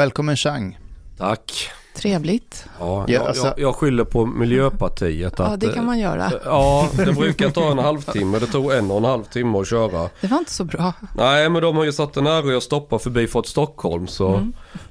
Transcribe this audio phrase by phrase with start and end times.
[0.00, 0.78] Välkommen Chang.
[1.18, 1.52] Tack.
[1.96, 2.64] Trevligt.
[2.78, 5.34] Ja, Ja, jag, alltså- jag, jag skyller på Miljöpartiet.
[5.38, 6.24] Ja, Att, det kan man göra.
[6.26, 8.38] eh, Ja, det brukar ta en halvtimme.
[8.38, 10.08] Det tog en och en halv timme att köra.
[10.20, 10.92] Det var inte så bra.
[11.16, 14.06] Nej, men de har ju satt en ära att stoppa förbi Fort Stockholm.
[14.06, 14.46] Så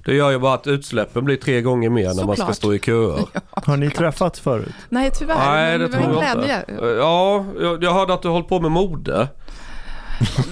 [0.06, 2.56] det gör ju bara att utsläppen blir tre gånger mer när man ska Såklart.
[2.56, 3.20] stå i köer.
[3.52, 4.74] Har ni träffats förut?
[4.90, 5.38] Nej, tyvärr.
[5.38, 6.60] Nej, det var en tror jag glädje.
[6.70, 6.84] inte.
[6.86, 9.28] Ja, jag, jag hörde att du håller på med mode.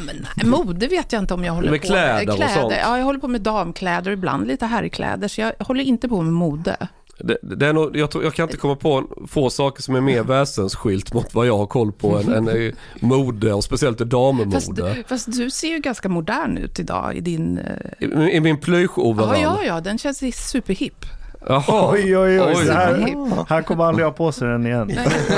[0.05, 2.73] Men, mode vet jag inte om jag håller Med på kläder och sånt.
[2.81, 5.27] Ja, jag håller på med damkläder, ibland lite herrkläder.
[5.27, 6.87] Så jag håller inte på med mode.
[7.19, 10.01] Det, det är nog, jag, tror, jag kan inte komma på få saker som är
[10.01, 15.03] mer väsensskilt mot vad jag har koll på än, än mode och speciellt Fast, dammode.
[15.07, 17.57] fast du ser ju ganska modern ut idag i din...
[17.57, 19.41] eh, I, I min Ja, plysch-overall.
[19.41, 21.05] ja, ja, den känns superhipp.
[21.49, 21.91] Jaha.
[21.93, 22.53] Oj, oj, oj.
[22.57, 22.65] Oj.
[22.65, 24.91] Så här, här kommer aldrig ha på sig den igen.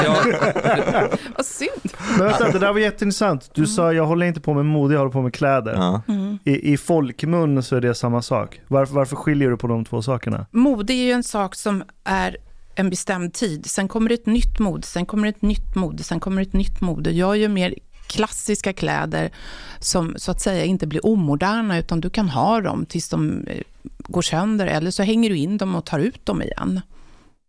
[0.06, 0.16] Ja,
[1.38, 1.94] Vad synd.
[2.18, 3.50] Men vänta, det där var jätteintressant.
[3.54, 5.74] Du sa jag håller inte på med mode, jag håller på med kläder.
[5.74, 6.02] Ja.
[6.44, 8.62] I, I folkmun så är det samma sak.
[8.68, 10.46] Varför, varför skiljer du på de två sakerna?
[10.52, 12.38] Mode är ju en sak som är
[12.76, 13.66] en bestämd tid.
[13.66, 16.48] Sen kommer det ett nytt mode, sen kommer det ett nytt mode, sen kommer det
[16.48, 17.12] ett nytt mode.
[17.12, 17.76] Jag gör mer
[18.10, 19.32] klassiska kläder
[19.80, 23.62] som så att säga inte blir omoderna, utan du kan ha dem tills de eh,
[23.98, 26.82] går sönder, eller så hänger du in dem och tar ut dem igen.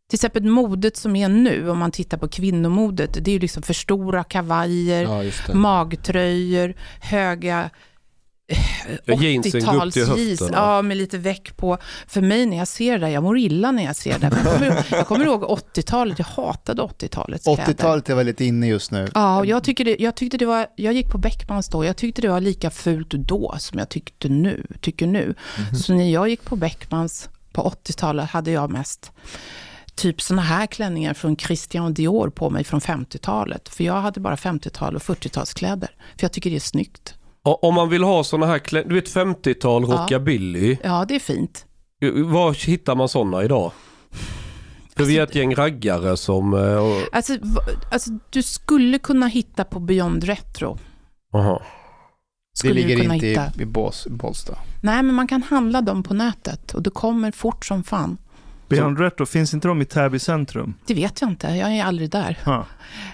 [0.09, 3.63] Till exempel modet som är nu, om man tittar på kvinnomodet, det är ju liksom
[3.63, 7.71] för stora kavajer, ja, magtröjor, höga
[9.05, 11.79] Ja, jeansen går upp till 80-tals jeans, höften, ja, med lite väck på.
[12.07, 14.27] För mig när jag ser det, jag mår illa när jag ser det.
[14.27, 17.73] Jag kommer, jag kommer ihåg 80-talet, jag hatade 80-talets kläder.
[17.73, 19.09] 80-talet är väldigt inne just nu.
[19.15, 22.23] Ja, jag, tycker det, jag tyckte det var, jag gick på Beckmans då, jag tyckte
[22.23, 25.35] det var lika fult då som jag tyckte nu, tycker nu.
[25.85, 29.13] Så när jag gick på Beckmans på 80-talet hade jag mest
[29.95, 33.69] typ såna här klänningar från Christian Dior på mig från 50-talet.
[33.69, 35.89] För jag hade bara 50-tal och 40-talskläder.
[36.17, 37.15] För jag tycker det är snyggt.
[37.43, 39.95] Och Om man vill ha sådana här du vet 50-tal Ja.
[39.97, 40.77] rockabilly.
[40.83, 41.67] Ja, det är fint.
[42.25, 43.73] Var hittar man sådana idag?
[44.97, 46.55] För vi är ett gäng raggare som...
[46.55, 47.33] eh, och- Alltså,
[47.93, 50.79] alltså, du skulle kunna hitta på Beyond Retro.
[51.35, 51.63] Aha.
[52.53, 53.53] Det Skulle du ligger kunna inte hitta.
[53.59, 54.55] i, i Bås, Bålsta.
[54.83, 58.19] Nej, men man kan handla dem på nätet och det kommer fort som fan.
[58.71, 60.75] Beyond Retro, finns inte de i Täby centrum?
[60.87, 62.39] Det vet jag inte, jag är aldrig där.
[62.45, 62.67] Ja.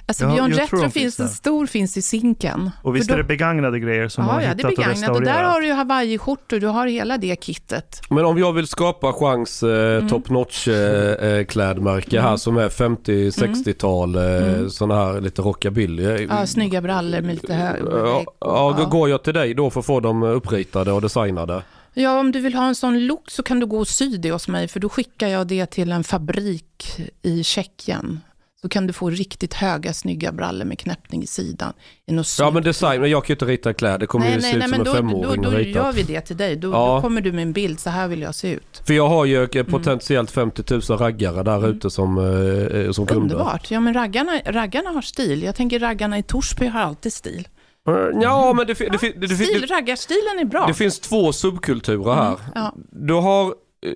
[0.07, 1.33] Alltså Ja, Beyond Retro finns finns, en där.
[1.33, 2.71] stor finns i Zinken.
[2.83, 4.77] Och visst är det begagnade grejer som de har Ja, ja, det hittat är och
[4.77, 5.11] begagnat.
[5.11, 5.53] Och där restaurerat?
[5.53, 8.01] har du ju hawaiiskjortor, du har hela det kittet.
[8.11, 10.09] Men om jag vill skapa chans eh, Mm.
[10.09, 14.71] top notch eh, eh, klädmärke här som är 50-60-tal, eh, Mm.
[14.71, 16.05] sådana här lite rockabilly.
[16.05, 17.83] Eh, Ja, snygga brallor med lite hög.
[17.91, 21.63] Ja, ja, då går jag till dig då för att få dem uppritade och designade.
[21.99, 24.31] Ja, om du vill ha en sån look så kan du gå och sy det
[24.33, 28.21] hos mig, för då skickar jag det till en fabrik i Tjeckien.
[28.61, 31.73] Så kan du få riktigt höga, snygga brallor med knäppning i sidan.
[32.07, 34.35] I något Ja men design, men jag kan ju inte rita kläder, det kommer nej,
[34.35, 36.21] ju nej, se ut nej, som men en då, femåring då, då gör vi det
[36.21, 36.57] till dig.
[36.57, 36.95] Då, Ja.
[36.95, 38.83] då kommer du med en bild, så här vill jag se ut.
[38.87, 39.51] För jag har ju Mm.
[39.57, 43.23] eh, potentiellt 50 000 raggare där ute som, eh, eh, som kunder.
[43.23, 43.71] Underbart.
[43.71, 45.43] Ja, men raggarna, raggarna har stil.
[45.43, 47.49] Jag tänker raggarna i Torsby har alltid stil.
[47.87, 50.67] Eh, Ja men det, det, det, det, Stil, det, raggarstilen är bra.
[50.67, 52.29] det finns två subkulturer här.
[52.33, 52.75] Mm, ja.
[52.91, 53.47] Du har,
[53.87, 53.93] eh,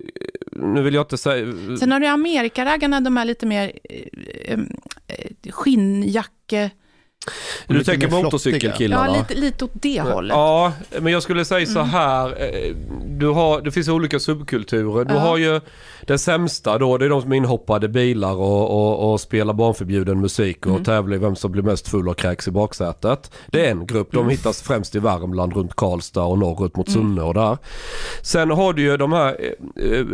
[0.51, 4.59] nu vill jag inte säga, Sen har du Amerikaraggarna, de är lite mer eh,
[5.07, 6.69] eh, skinnjacke.
[7.67, 9.07] Du lite tänker motorcykelkillarna.
[9.07, 10.35] Ja, lite, lite åt det hållet.
[10.35, 10.71] Ja,
[11.01, 11.89] men jag skulle säga så Mm.
[11.89, 12.27] här.
[12.41, 12.75] eh,
[13.07, 15.05] Du har, det finns olika subkulturer.
[15.05, 15.19] Du Ja.
[15.19, 15.61] har ju
[16.07, 20.21] den sämsta då, det är de som är inhoppade bilar och, och, och spelar barnförbjuden
[20.21, 20.83] musik och Mm.
[20.83, 23.31] tävlar i vem som blir mest full och kräks i baksätet.
[23.47, 24.25] Det är en grupp, Mm.
[24.27, 27.57] de hittas främst i Värmland runt Karlstad och norrut mot Sunne och där.
[28.23, 30.05] Sen har du ju de här eh, eh,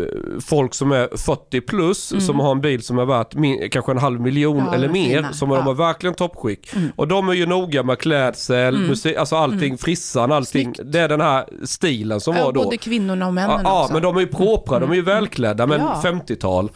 [0.46, 3.98] folk som är 40 plus som har en bil som är värt min, kanske en
[3.98, 4.68] halv miljon Mm.
[4.68, 5.16] Ja, eller de mer.
[5.18, 5.34] fina.
[5.34, 5.62] Som de Ja.
[5.62, 6.76] har verkligen toppskick.
[6.76, 6.92] Mm.
[6.98, 10.76] Och de är ju noga med klädsel, musik, alltså allting, frissan, allting.
[10.76, 10.92] Snyggt.
[10.94, 12.64] Det är den här stilen som Ja, var då.
[12.64, 13.94] både kvinnorna och männen Ja, ja också.
[13.94, 16.02] men de är ju propra, de är ju välklädda, men Ja.
[16.04, 16.72] 50-tal.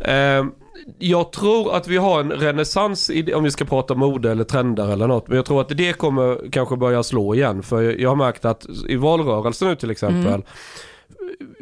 [0.00, 0.44] Eh,
[0.98, 5.06] jag tror att vi har en renässans, om vi ska prata mode eller trender eller
[5.06, 7.62] något, men jag tror att det kommer kanske börja slå igen.
[7.62, 10.42] För jag har märkt att i valrörelsen nu till exempel,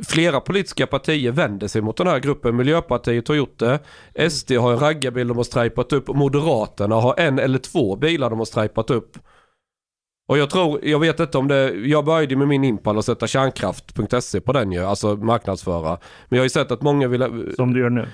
[0.06, 2.56] flera politiska partier vänder sig mot den här gruppen.
[2.56, 3.78] Miljöpartiet har gjort det.
[4.30, 6.08] SD har en raggarbil de har strejpat upp.
[6.08, 9.18] Moderaterna har en eller två bilar de har strejpat upp.
[10.28, 13.26] Och jag tror, jag vet inte om det, jag började med min Impala och sätta
[13.26, 15.98] kärnkraft.se på den ju, alltså marknadsföra.
[16.28, 18.08] Men jag har ju sett att många vill, Som du gör nu.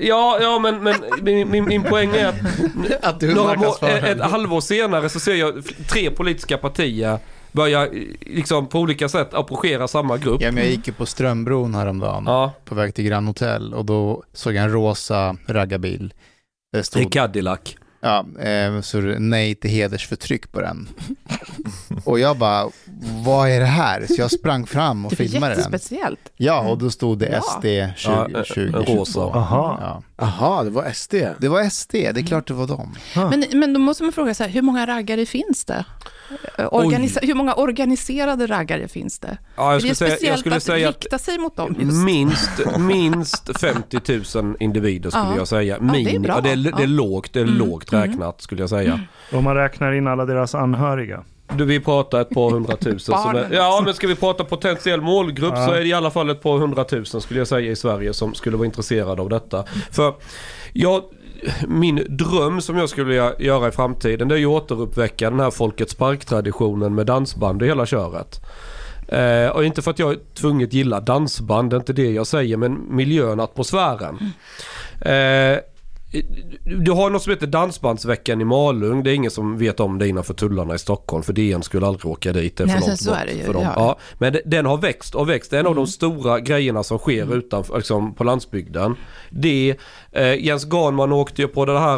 [0.00, 2.34] ja, ja men, men min, min, min poäng är att
[3.04, 7.18] Att du några må, ett halvår senare så ser jag tre politiska partier
[7.54, 7.88] börja
[8.20, 10.42] liksom på olika sätt approchera samma grupp.
[10.42, 13.84] Ja, men jag gick ju på Strömbron häromdagen Ja, på väg till Grand Hotel och
[13.84, 16.14] då såg jag en rosa raggarbil.
[16.72, 17.60] Det i stod, Cadillac.
[18.00, 20.88] Ja, eh, så det nej till hedersförtryck på den.
[22.04, 22.68] Och jag bara,
[23.24, 24.06] vad är det här?
[24.06, 25.58] Så jag sprang fram och Det är filmade den.
[25.64, 26.20] jättespeciellt.
[26.36, 27.40] Ja, och då stod det.
[27.42, 28.94] SD Ja, 20, en 2022.
[28.94, 29.20] rosa.
[29.20, 29.78] Aha.
[29.80, 30.02] Ja.
[30.16, 31.14] Jaha, det var SD.
[31.38, 32.94] Det var SD, det är klart det var dem.
[33.14, 35.84] Men, men då måste man fråga så här, hur många raggare finns det?
[36.58, 39.38] Eh, Organisa- hur många organiserade raggare finns det?
[39.56, 41.56] Ja, jag är det skulle säga, speciellt jag skulle att säga att rikta sig mot
[41.56, 42.04] dem just?
[42.04, 44.00] minst, minst 50
[44.42, 45.36] 000 individer skulle Ja.
[45.36, 45.78] jag säga.
[45.78, 46.34] det är Min, bra.
[46.34, 46.86] ja, det, är, det är Ja.
[46.86, 47.58] lågt, det är Mm.
[47.58, 49.00] lågt räknat skulle jag säga.
[49.32, 51.22] Om man räknar in alla deras anhöriga.
[51.56, 53.18] Du, vi pratar ett par hundratusen.
[53.18, 55.66] som är, ja, men ska vi prata potentiell målgrupp Ja.
[55.66, 58.34] så är det i alla fall ett par hundratusen skulle jag säga i Sverige som
[58.34, 59.64] skulle vara intresserade av detta.
[59.90, 60.14] För
[60.72, 61.02] jag,
[61.68, 65.50] min dröm som jag skulle vilja göra i framtiden det är ju återuppväcka den här
[65.50, 68.40] Folkets Park-traditionen med dansband och hela köret.
[69.08, 72.56] Eh, och inte för att jag tvunget gillar dansband, det är inte det jag säger,
[72.56, 74.18] men miljön, atmosfären.
[75.00, 75.58] Eh,
[76.84, 79.02] du har något som heter Dansbandsveckan i Malung.
[79.02, 81.22] Det är ingen som vet om det innanför tullarna i Stockholm.
[81.22, 82.56] För DN skulle aldrig åka dit.
[82.56, 83.62] Det är för Nej, långt så är det ju, för dem.
[83.62, 83.72] ja.
[83.76, 85.50] Ja, men den har växt och växt.
[85.50, 85.84] Det är en av Mm.
[85.84, 88.96] de stora grejerna som sker utanför, liksom, på landsbygden.
[89.30, 89.76] Det,
[90.14, 91.96] eh, Jens Ganman åkte ju på det här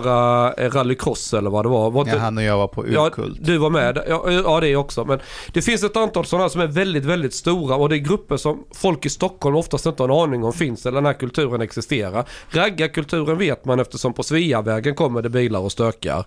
[0.60, 1.90] eh, rallycross eller vad det var.
[1.90, 3.38] var Ja, han och jag var på Ja, Urkult.
[3.40, 4.02] du var med.
[4.08, 5.04] Ja, ja, det också.
[5.04, 5.18] Men
[5.52, 8.64] det finns ett antal sådana som är väldigt, väldigt stora och det är grupper som
[8.74, 12.24] folk i Stockholm oftast inte har en aning om finns eller den här kulturen existerar.
[12.50, 16.24] Raggarkulturen vet man eftersom på Sveavägen kommer det bilar och stökar.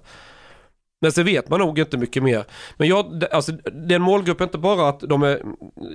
[1.01, 2.43] Men sen vet man nog inte mycket mer.
[2.77, 5.41] Men jag, alltså, det är en målgrupp inte bara att de är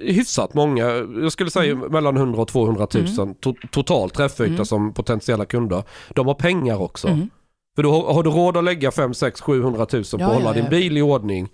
[0.07, 0.87] hyfsat många.
[1.23, 2.87] Jag skulle säga mellan 100 och 200
[3.19, 4.65] 000 to, total träffyta Mm.
[4.65, 5.83] som potentiella kunder.
[6.15, 7.09] De har pengar också.
[7.09, 7.31] Mm.
[7.77, 10.33] För då har, har du råd att lägga 5, 6, 700 000 på Ja, att
[10.35, 10.71] hålla ja, din ja.
[10.71, 11.49] bil i ordning.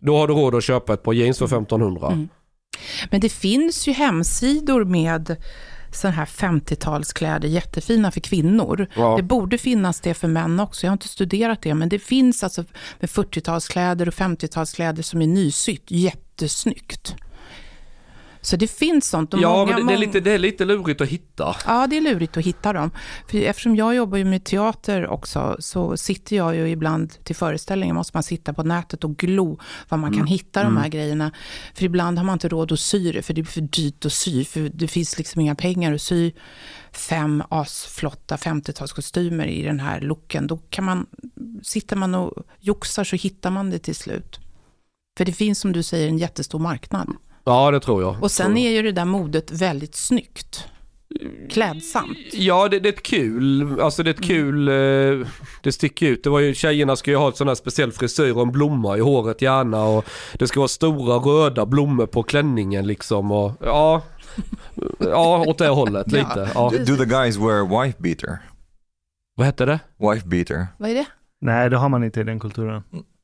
[0.00, 2.06] Då har du råd att köpa ett par jeans för 1500.
[2.06, 2.28] Mm.
[3.10, 5.36] Men det finns ju hemsidor med
[5.92, 8.86] sådana här 50-talskläder, jättefina för kvinnor.
[8.96, 9.16] Ja.
[9.16, 10.86] Det borde finnas det för män också.
[10.86, 12.64] Jag har inte studerat det, men det finns alltså
[13.00, 15.84] med 40-talskläder och 50-talskläder som är nysytt.
[15.90, 17.14] Jättesnyggt.
[18.48, 19.34] Så det finns sånt.
[19.34, 21.56] Och Ja, många, men det, är lite, det är lite lurigt att hitta.
[21.66, 22.90] Ja, det är lurigt att hitta dem.
[23.30, 27.94] För eftersom jag jobbar ju med teater också, så sitter jag ju ibland till föreställningar,
[27.94, 29.58] måste man sitta på nätet och glo
[29.88, 31.32] vad man kan hitta de här grejerna.
[31.74, 34.12] För ibland har man inte råd att sy det, för det är för dyrt att
[34.12, 36.32] sy, för det finns liksom inga pengar att sy
[36.92, 40.46] fem asflotta 50-talskostymer i den här looken.
[40.46, 41.06] Då kan man,
[41.62, 44.40] sitter man och joxar så hittar man det till slut.
[45.18, 47.08] För det finns som du säger en jättestor marknad.
[47.48, 48.22] Ja, det tror jag.
[48.22, 50.64] Och sen är ju det där modet väldigt snyggt.
[51.50, 52.18] Klädsamt.
[52.32, 55.26] Ja, det, det är ett kul, alltså det är ett kul, eh,
[55.62, 56.24] det sticker ut.
[56.24, 58.96] Det var ju, tjejerna ska ju ha ett sån här speciell frisyr och en blomma
[58.96, 60.04] i håret gärna och
[60.38, 64.02] det ska vara stora röda blommor på klänningen liksom och ja,
[64.98, 66.18] ja åt det hållet Ja.
[66.18, 66.50] lite.
[66.54, 66.72] Ja.
[66.86, 68.38] Do the guys wear wife beater?
[69.36, 69.80] Vad hette det?
[69.98, 70.66] Wife beater.
[70.78, 71.06] Vad är det?
[71.40, 72.82] Nej, det har man inte i den kulturen.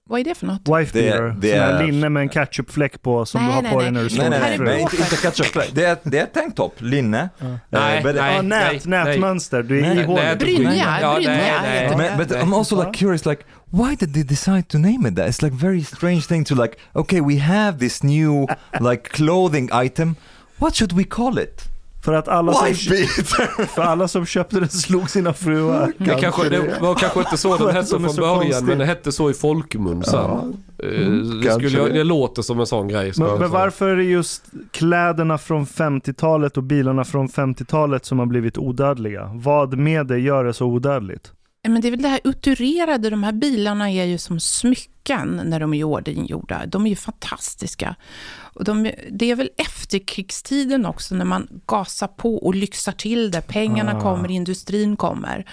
[0.09, 0.61] Vad är det för något?
[0.79, 3.55] Wife Det- beater, det sån här är- linne med en ketchupfläck på som Nej, du
[3.55, 3.85] har nej, på nej.
[3.85, 5.75] dig när du slår Nej, nej, nej, inte, inte ketchup.
[5.75, 7.29] Det är, det är tanktop, linne.
[7.39, 7.47] Ja.
[7.47, 8.35] Eh, Nej, but- nej.
[8.37, 9.63] Ja, nät, nätmönster.
[9.63, 10.39] Du är Nej, i nej, hålet.
[10.39, 11.89] Brynja, Ja, brynja nej, nej.
[11.89, 12.17] det.
[12.19, 15.27] But, but I'm also like curious, like, why did they decide to name it that?
[15.29, 18.47] It's like very strange thing to like, okay, we have this new
[18.81, 20.17] like clothing item.
[20.59, 21.63] What should we call it?
[22.05, 22.75] För att alla som,
[23.75, 25.93] för alla som köpte den slog sina fruar.
[25.99, 28.65] Det, kanske, det var kanske inte så den hette från början konstigt.
[28.65, 30.21] men det hette så i folkmun sen.
[30.21, 31.93] Eh, det, kanske skulle, det.
[31.93, 33.13] det låter som en sån grej.
[33.17, 38.27] Men, men varför är det just kläderna från 50-talet och bilarna från 50-talet som har
[38.27, 39.31] blivit odödliga?
[39.35, 41.33] Vad med det gör det så odödligt?
[41.69, 45.61] Men det är väl det här uturerade, de här bilarna är ju som smycken när
[45.61, 46.67] de är i ordning gjorda.
[46.67, 47.97] De är ju fantastiska.
[48.33, 53.41] Och de, det är väl efterkrigstiden också när man gasar på och lyxar till det.
[53.41, 54.01] Pengarna Ah.
[54.01, 55.45] kommer, industrin kommer.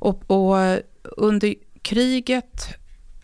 [0.00, 0.78] Och, och
[1.16, 2.68] under kriget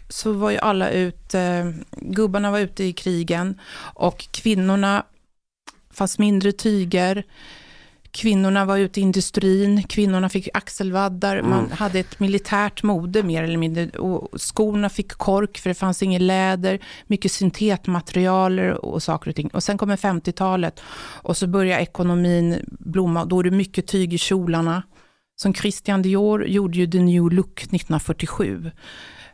[0.08, 3.60] så var ju alla ute, gubbarna var ute i krigen
[3.94, 5.04] och kvinnorna
[5.90, 7.24] fanns mindre tyger.
[8.14, 13.56] Kvinnorna var ute i industrin, kvinnorna fick axelvaddar, man hade ett militärt mode mer eller
[13.56, 13.88] mindre.
[13.98, 19.48] Och skorna fick kork för det fanns inget läder, mycket syntetmaterialer och saker och ting.
[19.48, 20.80] Och sen kommer 50-talet
[21.22, 24.82] och så börjar ekonomin blomma och då är det mycket tyg i kjolarna.
[25.36, 28.70] Som Christian Dior gjorde ju The New Look 1947.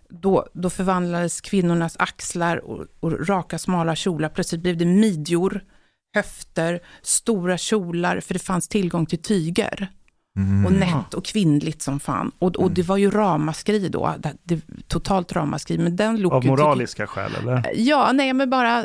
[0.08, 4.28] Då, då förvandlades kvinnornas axlar och, och raka smala kjolar.
[4.28, 5.64] Plötsligt blev det midjor,
[6.14, 9.90] höfter, stora kjolar, för det fanns tillgång till tyger.
[10.36, 10.66] Mm.
[10.66, 12.32] Och nätt och kvinnligt som fan.
[12.38, 15.78] Och, och det var ju ramaskri då, det, det, totalt ramaskri.
[15.78, 17.70] Men den looken Av tycker- moraliska skäl eller?
[17.76, 18.84] Ja, nej men bara,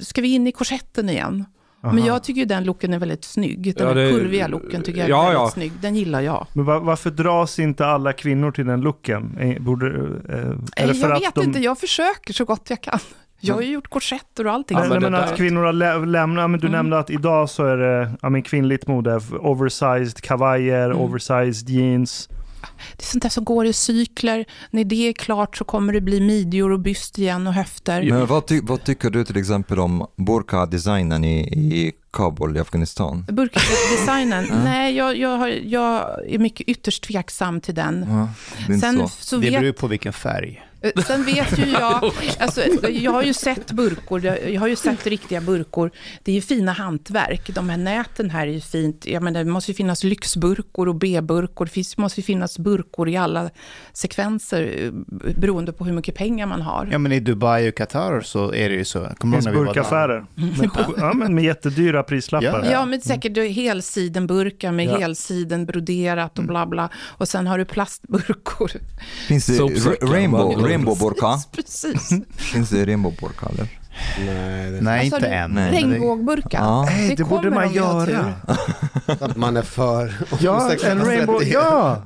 [0.00, 1.44] ska vi in i korsetten igen?
[1.80, 2.06] Men Aha.
[2.06, 3.74] jag tycker ju den looken är väldigt snygg.
[3.76, 5.50] Den Ja, det- kurviga looken tycker jag är Ja, väldigt ja.
[5.50, 5.72] snygg.
[5.80, 6.46] Den gillar jag.
[6.52, 9.36] Men va- varför dras inte alla kvinnor till den looken?
[9.40, 11.44] Eh, Borde, eh, är det för jag att vet de...
[11.44, 12.98] inte, jag försöker så gott jag kan.
[13.48, 14.78] Jag har ju gjort korsetter och allting.
[14.78, 16.76] Nej, men nej, men att kvinnor har lä- lämnat, men du Mm.
[16.78, 20.98] nämnde att idag så är det ja, men kvinnligt mode, oversized kavajer, Mm.
[20.98, 22.28] oversized jeans.
[22.96, 24.44] Det är sånt där som går i cykler.
[24.70, 28.02] När det är klart så kommer det bli midjor och byst igen och höfter.
[28.10, 33.26] Men vad, ty vad tycker du till exempel om burka-designen i, i Kabul i Afghanistan?
[33.32, 38.06] Burka-designen, nej jag, jag, har, jag är mycket ytterst tveksam till den.
[38.08, 38.28] Ja,
[38.68, 39.08] det Sen, så.
[39.08, 40.62] så Det beror vet, ju på vilken färg.
[40.84, 42.04] Eh, sen vet ju jag,
[42.38, 45.90] alltså, jag har ju sett burkor, jag har ju sett riktiga burkor.
[46.22, 49.06] Det är ju fina hantverk, de här näten här är ju fint.
[49.06, 51.64] Jag menar, det måste ju finnas lyxburkor och B-burkor.
[51.64, 53.50] Det finns, måste ju finnas burkor i alla
[53.92, 54.92] sekvenser eh,
[55.36, 56.88] beroende på hur mycket pengar man har.
[56.92, 58.98] Ja men i Dubai och Qatar så är det ju så.
[58.98, 60.26] Det Kommer du finns burkaffärer.
[60.34, 62.64] Med, ja, men med jättedyra prislappar.
[62.64, 62.70] Ja.
[62.70, 63.52] Ja, men säkert mm.
[63.52, 64.98] helsidenburkar med Ja.
[64.98, 66.88] helsiden broderat och bla bla.
[66.96, 68.70] Och sen har du plastburkor.
[69.28, 69.58] Finns det
[70.02, 71.38] rainbow, man- rainbow burka?
[71.52, 72.08] Precis.
[72.36, 73.68] Finns det rainbow burka eller?
[74.26, 75.54] Nej, det, Nej, Alltså, inte det- än.
[75.54, 76.58] Det- Regnbågburkar.
[76.62, 76.82] Ja.
[76.90, 78.06] Nej, det, borde kommer man göra.
[78.06, 79.34] tur.
[79.38, 82.02] man är för Ja, en rainbow, ja!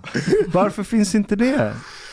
[0.46, 1.72] Varför finns inte det?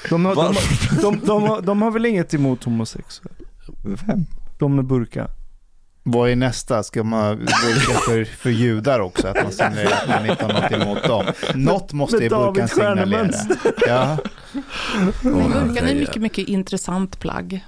[0.10, 3.36] De har, de, har- de, de, de har väl inget emot homosexuella?
[3.84, 4.26] Vem?
[4.60, 5.28] De med burka.
[6.04, 6.84] Vad är nästa?
[6.84, 9.28] Ska man burka för, för judar också?
[9.28, 11.26] Att man signalerar att man inte har något emot dem.
[11.56, 13.30] Något måste ju burkan signalera.
[13.88, 14.18] Ja.
[15.22, 17.66] Men burkan är mycket, mycket intressant plagg.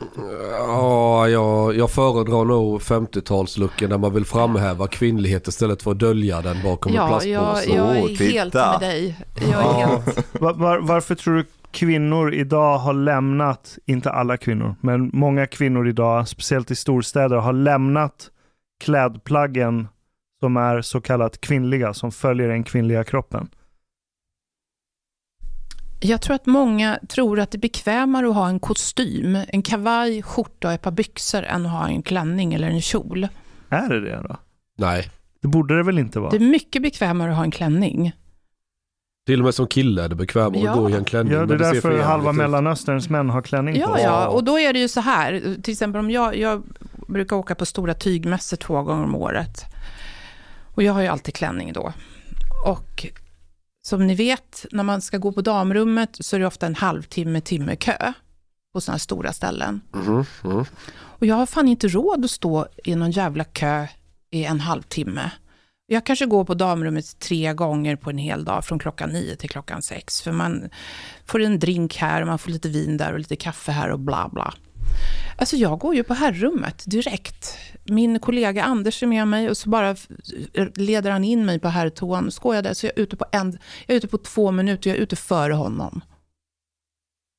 [0.52, 6.42] Ja, jag, jag föredrar nog 50-talslooken där man vill framhäva kvinnlighet istället för att dölja
[6.42, 7.30] den bakom en Ja, plastpåse.
[7.76, 8.18] jag, jag är Åh, helt
[8.54, 8.72] titta.
[8.72, 9.16] med dig.
[9.52, 10.34] Jag är helt...
[10.42, 15.88] Var, var, varför tror du kvinnor idag har lämnat, inte alla kvinnor, men många kvinnor
[15.88, 18.30] idag, speciellt i storstäder, har lämnat
[18.84, 19.88] klädplaggen
[20.40, 23.48] som är så kallat kvinnliga, som följer den kvinnliga kroppen?
[26.00, 30.22] Jag tror att många tror att det är bekvämare att ha en kostym, en kavaj,
[30.24, 33.28] skjorta och ett par byxor än att ha en klänning eller en kjol.
[33.70, 34.38] Är det det då?
[34.78, 35.10] Nej,
[35.42, 36.30] Det borde det väl inte vara?
[36.32, 38.12] Det är mycket bekvämare att ha en klänning.
[39.26, 40.72] till och med som kille är det bekvämare Ja.
[40.72, 41.34] att gå i en klänning.
[41.34, 42.32] Ja, det är därför halva.
[42.32, 44.04] Mellanösterns män har klänning på Ja, sig.
[44.04, 46.64] ja, och då är det ju så här, till exempel om jag, jag
[47.08, 49.66] brukar åka på stora tygmässor två gånger om året.
[50.76, 51.94] Och jag har ju alltid klänning då.
[52.66, 53.06] Och
[53.88, 57.42] som ni vet, när man ska gå på damrummet så är det ofta en halvtimme,
[57.42, 58.14] timme kö
[58.74, 59.82] på sådana här stora ställen.
[59.94, 60.66] Mhm, mhm.
[60.94, 63.88] Och jag har fan inte råd att stå i någon jävla kö
[64.32, 65.32] i en halvtimme.
[65.86, 69.50] Jag kanske går på damrummet tre gånger på en hel dag, från klockan nio till
[69.50, 70.22] klockan sex.
[70.22, 70.70] För man
[71.26, 74.00] får en drink här, och man får lite vin där och lite kaffe här och
[74.00, 74.54] bla bla.
[75.38, 77.58] Alltså jag går ju på herrrummet direkt.
[77.90, 79.96] Min kollega Anders är med mig och så bara
[80.76, 82.32] leder han in mig på herrtoan.
[82.32, 83.52] Så går jag där, så jag är ute på, en,
[83.88, 86.02] jag är ute på två minuter, jag är ute före honom.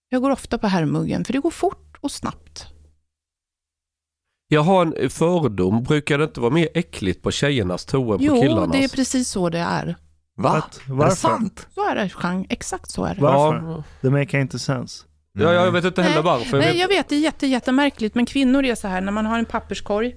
[0.09, 2.67] Jag går ofta på herrmuggen, för det går fort och snabbt.
[4.49, 8.25] Jag har en fördom, brukar det inte vara mer äckligt på tjejernas toa än på
[8.25, 8.73] Jo, killarnas?
[8.73, 9.97] det är precis så det är.
[10.37, 10.51] Va?
[10.51, 11.17] Att- Är det varför?
[11.17, 11.67] sant?
[11.75, 12.47] Så är det, Chang.
[12.51, 13.21] Exakt så är det.
[13.21, 13.83] Varför?
[14.01, 15.05] Det make inte sense.
[15.33, 16.57] ja, jag vet inte heller Nej, varför.
[16.57, 19.13] Jag Nej, vet- jag vet, det är jätte, jättemärkligt, men kvinnor är så här, när
[19.13, 20.17] man har en papperskorg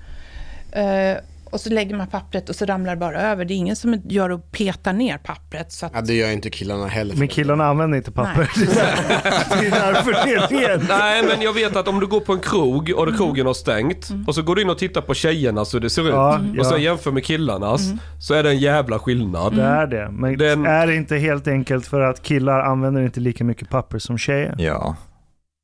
[1.51, 3.45] och så lägger man pappret och så ramlar det bara över.
[3.45, 5.71] Det är ingen som gör och petar ner pappret.
[5.71, 7.15] Så att, Ja, det gör inte killarna heller.
[7.15, 8.49] Men killarna använder inte papper.
[9.61, 10.89] det är därför det är rent.
[10.89, 13.17] Nej, men jag vet att om du går på en krog och Mm.
[13.17, 16.01] krogen har stängt och så går du in och tittar på tjejernas hur det ser
[16.01, 16.51] ut Ja, Mm.
[16.51, 16.63] och ja.
[16.69, 17.99] sen jämför med killarnas Mm.
[18.19, 19.55] så är det en jävla skillnad.
[19.55, 20.09] Det är det.
[20.11, 23.99] Men Den- är det inte helt enkelt för att killar använder inte lika mycket papper
[23.99, 24.55] som tjejer?
[24.57, 24.95] Ja.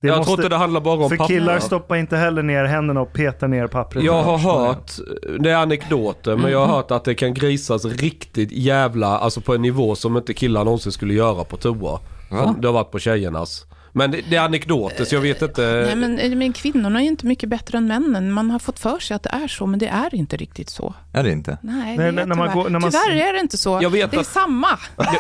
[0.02, 1.34] Det jag måste- tror inte det handlar bara om För papper.
[1.34, 4.04] killar stoppar inte heller ner händerna och petar ner pappret.
[4.04, 4.92] Jag har hört,
[5.40, 9.56] det är anekdoter, men jag har hört att det kan grisas riktigt jävla, alltså på
[9.56, 12.00] en nivå som inte killar någonsin skulle göra på toa.
[12.30, 13.66] Som det har varit på tjejernas.
[13.98, 15.62] Men det, det är anekdoter så jag vet inte.
[15.86, 18.32] nej, men, eh, men kvinnorna är ju inte mycket bättre än männen.
[18.32, 20.94] Man har fått för sig att det är så, men det är inte riktigt så.
[21.14, 21.58] Är det inte?
[21.62, 22.54] Nej, Nej, det är när man tyvärr.
[22.64, 23.80] går- när man- tyvärr är det inte så.
[23.82, 24.68] Jag vet det är att- samma.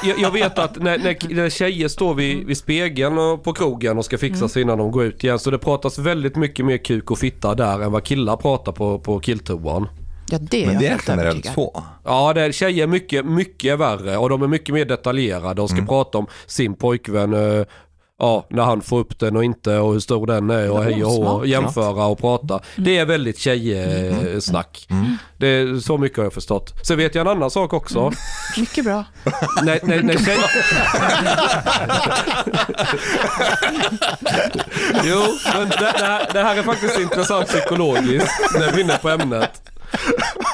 [0.04, 3.98] Jag, jag- vet att när, när, när tjejer står vid, vid spegeln och på krogen
[3.98, 6.78] och ska fixa sig innan de går ut igen så det pratas väldigt mycket mer
[6.78, 9.88] kuk och fitta där än vad killar pratar på, på killtoan.
[10.30, 11.84] Ja, det är Men det är helt generellt så.
[12.04, 15.54] Ja, det är, tjejer är mycket, mycket värre och de är mycket mer detaljerade.
[15.54, 17.66] De ska prata om sin pojkvän, eh,
[18.20, 21.04] ja, när han får upp den och inte och hur stor den är och hej
[21.06, 22.60] och hå, jämföra och prata.
[22.76, 24.88] Det är väldigt tjejsnack.
[25.38, 26.74] Det är så mycket har jag förstått.
[26.88, 28.12] Sen vet jag en annan sak också.
[28.58, 29.04] Mycket bra.
[29.64, 30.38] när, när, när tjej...
[35.04, 38.98] jo, men det, det, här, det här är faktiskt intressant psykologiskt när vi är inne
[39.02, 39.62] på ämnet.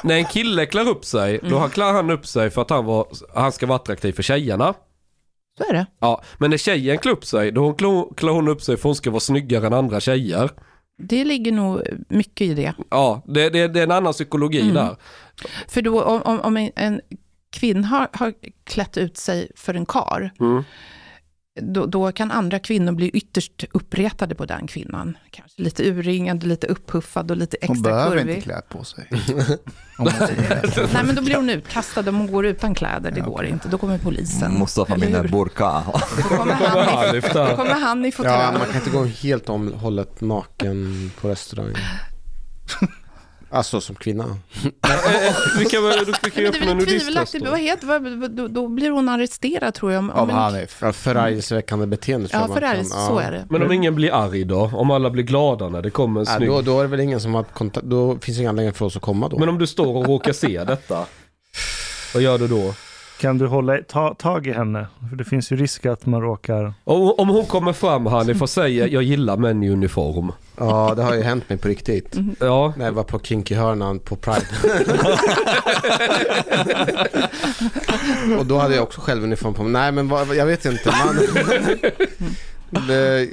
[0.04, 1.70] när en kille klär upp sig, då Mm.
[1.70, 3.06] klär han upp sig för att han, var,
[3.36, 4.74] han ska vara attraktiv för tjejerna.
[5.58, 5.86] Så är det.
[6.00, 9.12] Ja, men när tjejen klär upp sig, då klär- hon upp sig för hon ska
[9.12, 10.50] vara snyggare än andra tjejer.
[10.98, 12.74] Det ligger nog mycket i det.
[12.90, 14.74] Ja, det, det, det är en annan psykologi Mm.
[14.74, 14.96] där.
[15.68, 17.02] För då, om, om, om en, en
[17.52, 18.34] kvinna har, har
[18.64, 20.64] klätt ut sig för en kar, Mm.
[21.62, 25.18] Då, då kan andra kvinnor bli ytterst uppretade på den kvinnan.
[25.32, 28.36] Kanske lite urringad, lite upphuffad och lite Hon extra behöver kurvig.
[28.36, 29.08] inte klä på sig.
[29.98, 30.10] Hon.
[30.94, 33.12] Nej, men då blir hon utkastad om hon går utan kläder.
[33.12, 33.68] Det Ja, går inte.
[33.70, 34.60] Då kommer polisen.
[34.60, 35.84] Mustafa mina burka.
[36.18, 37.56] Då kommer han i, då där.
[37.56, 41.74] kommer han i Ja, man kan inte gå helt om hållet naken på restaurang.
[43.54, 44.26] Alltså som kvinna.
[45.60, 45.84] Vi kan,
[46.36, 47.50] vi öppna en väl nudisttest då.
[47.50, 50.00] Vad heter, vad, då, då blir hon arresterad tror jag.
[50.00, 50.78] Om, om Av en- Hanif.
[50.82, 53.22] Ja, Förargelseväckande beteende tror Ja, jag man kan- så ja.
[53.22, 53.46] är det.
[53.50, 54.72] Men om ingen blir arg då?
[54.74, 56.50] Om alla blir glada när det kommer en Ja, snygg...
[56.50, 58.86] då, då är det väl ingen som har kontakt, då finns det ingen anledning för
[58.86, 59.40] oss att komma då.
[59.40, 61.06] Men om du står och råkar se detta,
[62.14, 62.74] vad gör du då?
[63.20, 64.88] Kan du hålla ta, tag i henne?
[65.10, 66.74] För det finns ju risk att man råkar...
[66.84, 70.32] Om, om hon kommer fram Hanif och säger jag gillar män i uniform.
[70.58, 72.16] Ja, det har ju hänt mig på riktigt.
[72.40, 74.46] Ja, När jag var på Kinky-hörnan på Pride.
[78.40, 79.72] och då hade jag också själv uniform på mig.
[79.72, 80.90] Nej men vad, jag vet inte.
[81.06, 81.18] Man...
[82.88, 83.30] det, jag,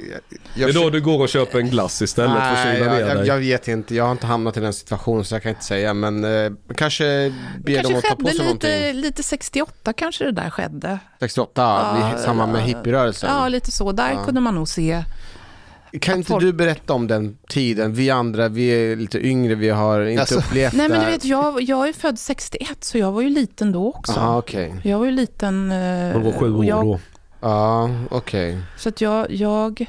[0.55, 2.99] det är då du går och köper en glass istället för att Nej, kyla ner
[2.99, 3.27] jag, dig.
[3.27, 3.95] jag vet inte.
[3.95, 5.93] Jag har inte hamnat i den situationen så jag kan inte säga.
[5.93, 7.33] Men eh, kanske
[7.65, 9.01] ber dem kanske att ta på sig lite, någonting.
[9.01, 10.99] lite 68 kanske det där skedde.
[11.19, 11.61] 68,
[12.01, 13.29] Ja, i samband med hippierörelsen.
[13.33, 13.91] Ja, lite så.
[13.91, 14.23] Där Ja.
[14.25, 15.03] kunde man nog se.
[16.01, 17.93] kan inte folk- du berätta om den tiden?
[17.93, 21.25] Vi andra, vi är lite yngre, vi har inte Alltså- upplevt Nej, men du vet,
[21.25, 24.13] jag, jag är född 61, så jag var ju liten då också.
[24.15, 24.73] Jaha, okej.
[24.83, 25.71] Jag var ju liten.
[25.71, 26.99] eh, och år jag, då.
[27.41, 28.61] Ja, okej.
[28.77, 29.85] Så att jag, jag...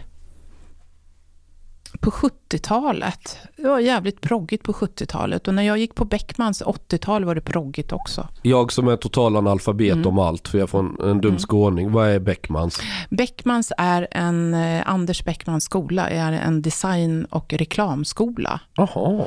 [2.00, 5.48] På 70-talet, det var jävligt proggigt på 70-talet.
[5.48, 8.28] Och när jag gick på Beckmans 80-tal var det proggigt också.
[8.42, 10.06] Jag som är total analfabet Mm.
[10.06, 11.38] om allt, för jag är från en dum Mm.
[11.38, 11.92] skåning.
[11.92, 12.80] Vad är Beckmans?
[13.10, 18.60] Beckmans är en, eh, Anders Beckmans skola är en design och reklamskola.
[18.76, 19.24] Jaha.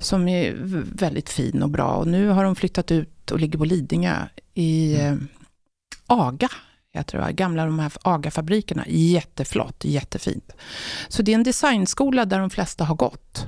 [0.00, 0.54] som är
[0.98, 1.90] väldigt fin och bra.
[1.92, 4.16] Och nu har de flyttat ut och ligger på Lidingö
[4.54, 5.14] i eh,
[6.06, 6.48] Aga.
[6.92, 8.84] Jag tror jag, gamla de här Aga-fabrikerna.
[8.86, 10.52] Jätteflott, jättefint.
[11.08, 13.46] Så det är en designskola där de flesta har gått.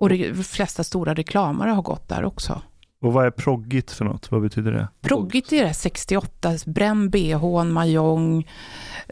[0.00, 2.62] Och de flesta stora reklamare har gått där också.
[3.00, 4.30] Och vad är proggigt för något?
[4.30, 4.88] Vad betyder det?
[5.00, 8.48] Proggigt är det 68, bränn bh, majong,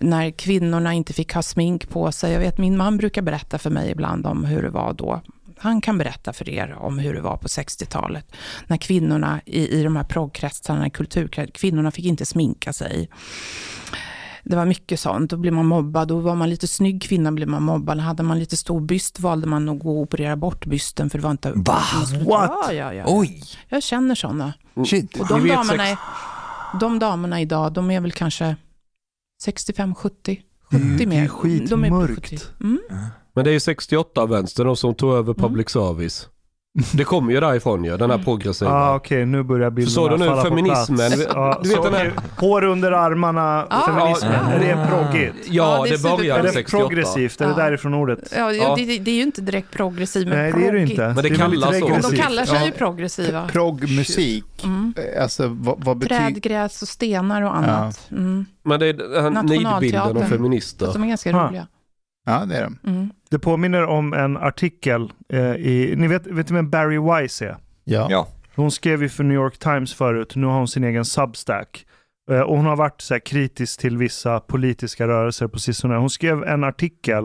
[0.01, 2.33] när kvinnorna inte fick ha smink på sig.
[2.33, 5.21] Jag vet min man brukar berätta för mig ibland om hur det var då.
[5.65, 8.33] Han kan berätta för er om hur det var på 60-talet.
[8.67, 13.09] När kvinnorna i, i de här proggkretsarna, kulturkretsarna, kvinnorna fick inte sminka sig.
[14.45, 15.31] Det var mycket sånt.
[15.31, 16.09] Då blev man mobbad.
[16.09, 17.99] Då var man lite snygg kvinna blev man mobbad.
[18.01, 21.25] Hade man lite stor byst valde man att gå och operera bort bysten för det
[21.25, 21.53] var inte...
[21.55, 21.79] Va?
[22.27, 22.51] What?
[22.51, 23.05] Ja, ja, ja.
[23.07, 24.53] Oj, Jag känner sådana.
[24.87, 25.21] shit.
[25.21, 25.99] Och de damerna, är,
[26.81, 28.57] de damerna idag, de är väl kanske
[29.43, 31.17] 65, 70, Det är 70 ju- det är mer.
[31.69, 32.31] De är skitmörkt.
[32.31, 32.39] 70.
[32.61, 32.79] Mm.
[33.35, 36.29] Men det är ju 68 vänstern och som tog över public service.
[36.93, 38.25] Det kommer ju därifrån ju, den här Mm.
[38.25, 38.71] progressiva.
[38.71, 41.31] Ah, Okej, nu börjar bilderna du nu, falla feminismen, på plats.
[41.35, 43.83] Ja, du vet så den här- okej, Hår under armarna, Ja.
[43.87, 44.33] feminismen.
[44.33, 44.53] Ja.
[44.53, 45.35] Är det proggigt?
[45.51, 46.79] Ja, Ja, det är det super- började Är det 68.
[46.89, 47.41] progressivt?
[47.41, 47.57] Är det Ja.
[47.57, 48.19] därifrån ordet?
[48.37, 48.75] Ja, Ja.
[48.77, 51.03] Det, det är ju inte direkt progressiv, men Nej, det är det inte.
[51.07, 52.11] Men det är väldigt kallas så.
[52.11, 52.67] De kallar sig Ja.
[52.67, 53.49] ju progressiva.
[53.49, 54.95] Proggmusik, Mm.
[55.17, 56.21] eh, alltså vad, vad betyder...
[56.31, 58.09] Träd, gräs och stenar och annat.
[58.11, 58.47] Mm.
[58.65, 59.81] Men det är den här Nationalteatern.
[59.83, 60.91] nidbilden av feminister.
[60.93, 61.47] De är ganska Ah.
[61.49, 61.67] roliga.
[62.25, 62.91] Ja, det är de.
[62.91, 63.11] Mm.
[63.31, 67.57] Det påminner om en artikel eh, i, ni vet, vet du vem Barry Wise är?
[67.85, 68.07] Ja.
[68.11, 68.29] Ja.
[68.55, 71.87] Hon skrev ju för New York Times förut, nu har hon sin egen Substack.
[72.31, 75.97] Eh, och hon har varit så här kritisk till vissa politiska rörelser på sistone.
[75.97, 77.25] Hon skrev en artikel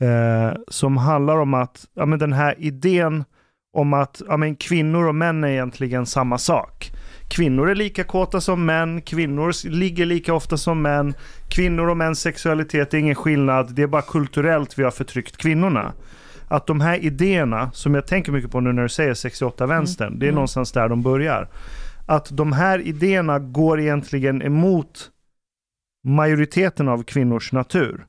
[0.00, 3.24] eh, som handlar om att ja, men den här idén
[3.72, 6.90] om att ja, men kvinnor och män är egentligen samma sak.
[7.28, 11.14] Kvinnor är lika kåta som män, kvinnor ligger lika ofta som män,
[11.48, 15.92] kvinnor och mäns sexualitet är ingen skillnad, det är bara kulturellt vi har förtryckt kvinnorna.
[16.48, 20.26] Att de här idéerna, som jag tänker mycket på nu när du säger 68-vänstern, det
[20.26, 20.34] är Mm.
[20.34, 21.48] någonstans där de börjar.
[22.06, 25.10] Att de här idéerna går egentligen emot
[26.04, 28.06] majoriteten av kvinnors natur.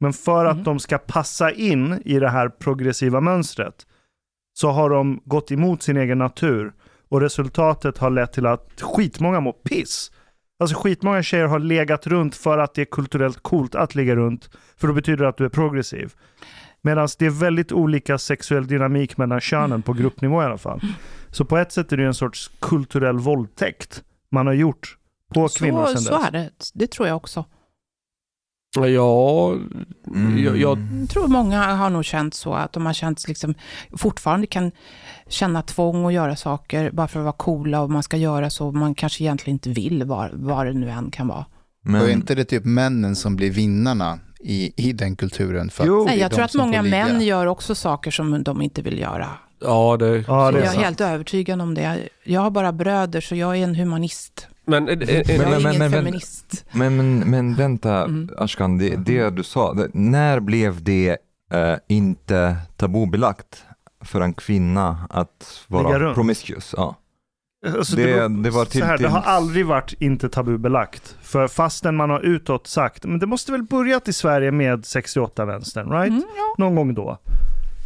[0.00, 0.64] Men för att Mm.
[0.64, 3.86] de ska passa in i det här progressiva mönstret
[4.52, 6.72] så har de gått emot sin egen natur
[7.10, 10.10] och resultatet har lett till att skitmånga mår piss.
[10.60, 14.50] Alltså skitmånga tjejer har legat runt för att det är kulturellt coolt att ligga runt,
[14.76, 16.12] för då betyder det att du är progressiv.
[16.82, 20.80] Medan det är väldigt olika sexuell dynamik mellan könen på gruppnivå i alla fall.
[21.30, 24.96] Så på ett sätt är det en sorts kulturell våldtäkt man har gjort
[25.34, 26.26] på kvinnor Så, sedan så dess.
[26.28, 26.50] är det.
[26.74, 27.44] Det tror jag också.
[28.76, 29.54] Ja,
[30.06, 30.38] Mm.
[30.44, 33.54] jag, jag, Jag tror många har nog känt så, att de har känt liksom,
[33.96, 34.72] fortfarande kan
[35.30, 38.72] känna tvång att göra saker bara för att vara coola och man ska göra så
[38.72, 41.46] man kanske egentligen inte vill, vad, det nu än kan vara.
[41.84, 45.70] Men, Och är inte det typ männen som blir vinnarna i, i den kulturen?
[45.70, 46.04] För att Jo.
[46.04, 49.26] Nej, jag tror att många män gör också saker som de inte vill göra.
[49.60, 50.24] ja det...
[50.28, 50.84] Ja, det är jag är sant.
[50.84, 51.98] helt övertygad om det.
[52.24, 54.46] Jag har bara bröder, så jag är en humanist.
[54.66, 56.64] Men, eh, eh, Jag är men- ingen men- feminist.
[56.72, 58.30] men, men, men vänta, Mm.
[58.38, 61.16] Ashkan, det, det du sa, det, när blev det
[61.52, 63.64] eh, inte tabubelagt
[64.04, 66.14] för en kvinna att vara runt.
[66.14, 66.74] promiscuous?
[66.76, 66.96] Ja.
[67.76, 71.16] Alltså, Det- det var till- så här, det har till- aldrig varit inte tabubelagt.
[71.22, 75.90] För fastän man har utåt sagt, men det måste väl börjat i Sverige med 68-vänstern,
[75.90, 76.08] right?
[76.08, 76.54] Mm, ja.
[76.64, 77.18] Någon gång då.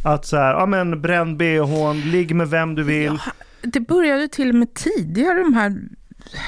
[0.05, 3.19] Att så här, ja men bränn bhn, ligg med vem du vill.
[3.25, 5.75] Ja, det började till och med tidigare, de här,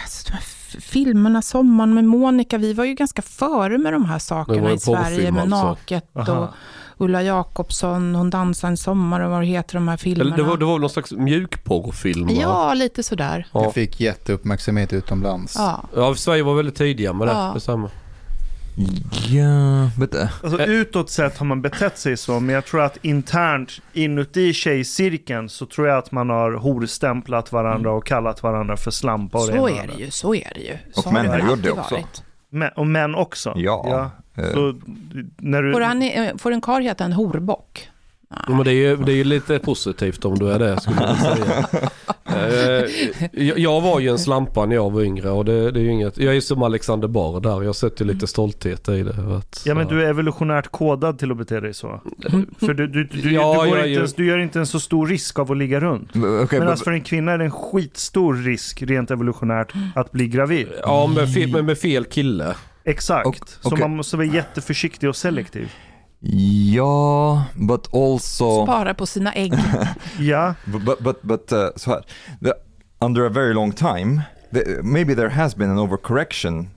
[0.03, 0.41] alltså, de här
[0.81, 2.57] filmerna, Sommaren med Monica.
[2.57, 5.63] Vi var ju ganska före med de här sakerna i Sverige med alltså.
[5.67, 6.53] Naket Aha.
[6.97, 10.35] Ulla Jakobsson, Hon dansar en sommar och vad heter de här filmerna?
[10.35, 12.29] det, var, det var någon slags mjukporrfilm?
[12.29, 13.47] Ja, lite sådär.
[13.53, 13.61] Ja.
[13.61, 15.55] Det fick jätteuppmärksamhet utomlands.
[15.57, 15.83] Ja.
[15.95, 17.31] Ja, Sverige var väldigt tidiga med det.
[17.33, 17.51] Ja.
[17.53, 17.89] Detsamma.
[19.27, 20.69] Ja, uh, Alltså Eh.
[20.69, 25.65] utåt sett har man betett sig så, men jag tror att internt inuti tjejcirkeln så
[25.65, 29.67] tror jag att man har horstämplat varandra och kallat varandra för slampa och det Så
[29.69, 30.77] är det ju, så är det ju.
[30.93, 31.95] Så Och har män det har gjort alltid det också.
[31.95, 32.23] varit.
[32.49, 33.53] Men, och män också.
[33.89, 34.11] ja.
[34.43, 34.79] eh, Så
[35.37, 35.73] när du...
[35.73, 37.89] Får, han, eh, får en karl heta en horbock?
[38.29, 41.01] Ja, men det är ju det är ju lite positivt om du är det skulle
[41.01, 41.67] jag säga.
[42.25, 45.91] Eh, jag, var ju en slampa när jag var yngre och det, det är ju
[45.91, 46.17] inget.
[46.17, 47.63] Jag är som Alexander Bard där.
[47.63, 49.37] Jag sätter lite stolthet i det.
[49.37, 52.01] Att, Ja men du är evolutionärt kodad till att bete dig så.
[52.59, 55.07] För du, du, du, Ja, du, inte ju- ens, du gör inte en så stor
[55.07, 56.15] risk av att ligga runt.
[56.15, 60.27] okay, Medan but, för en kvinna är det en skitstor risk rent evolutionärt att bli
[60.27, 60.67] gravid.
[60.83, 62.55] Ja, med fel, men med fel kille.
[62.83, 63.27] Exakt.
[63.27, 65.71] Och- Så man måste vara jätteförsiktig och selektiv.
[66.19, 68.65] Ja, but also...
[68.65, 69.53] Spara på sina ägg.
[70.19, 72.03] Ja, But but but, uh, so här,
[72.41, 72.53] the,
[73.01, 76.67] under a very long time, the, maybe there has been an overcorrection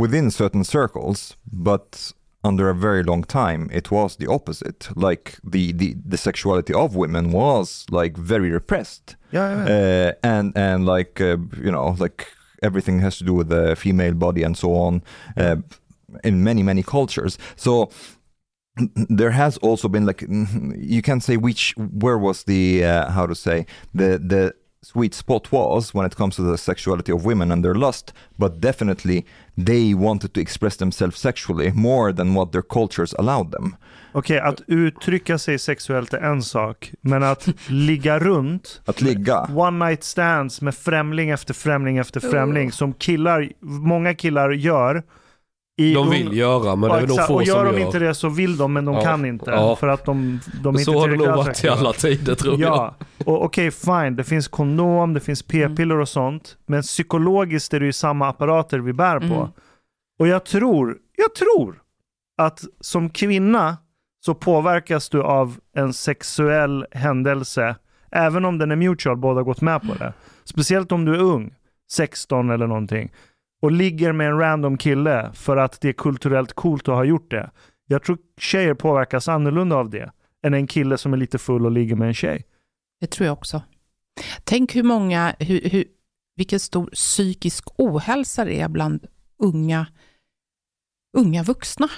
[0.00, 2.12] within certain circles, but
[2.44, 4.88] under a very long time it was the opposite.
[4.96, 9.70] Like the the, the sexuality of women was like very repressed, ja jag vet.
[9.70, 12.26] uh, and and like uh, you know like
[12.62, 15.02] everything has to do with the female body and so on.
[15.36, 15.56] Uh,
[16.24, 17.90] in many many cultures, so
[19.08, 20.22] there has also been like
[20.76, 25.50] you can say which where was the uh, how to say the the sweet spot
[25.50, 29.24] was when it comes to the sexuality of women and their lust but definitely
[29.56, 33.76] they wanted to express themselves sexually more than what their cultures allowed them
[34.12, 39.88] Okej, att uttrycka sig sexuellt är en sak, men att ligga runt, att ligga one
[39.88, 45.02] night stands med främling efter främling efter främling, som killar, många killar gör.
[45.78, 47.86] I De vill göra men det är nog få och gör som de gör.
[47.86, 49.00] inte det så vill de, men de Ja.
[49.02, 49.50] kan inte.
[49.50, 49.76] Ja.
[49.76, 52.60] För att de, de är inte så har det nog varit i alla tider tror
[52.60, 52.72] jag.
[52.76, 56.56] Ja, och okej fine, det finns kondom, det finns p-piller och sånt.
[56.66, 59.24] Men psykologiskt är det ju samma apparater vi bär på.
[59.24, 59.48] Mm.
[60.18, 61.78] Och jag tror, jag tror
[62.38, 63.76] att som kvinna
[64.24, 67.76] så påverkas du av en sexuell händelse,
[68.10, 70.12] även om den är mutual, båda gått med på det.
[70.44, 71.54] Speciellt om du är ung,
[71.90, 73.12] 16 eller någonting,
[73.66, 77.30] och ligger med en random kille för att det är kulturellt coolt att ha gjort
[77.30, 77.50] det.
[77.86, 80.10] Jag tror tjejer påverkas annorlunda av det
[80.46, 82.44] än en kille som är lite full och ligger med en tjej.
[83.00, 83.62] Det tror jag också.
[84.44, 85.84] Tänk hur många, hur, hur,
[86.36, 89.06] vilken stor psykisk ohälsa det är bland
[89.38, 89.86] unga,
[91.16, 91.88] unga vuxna.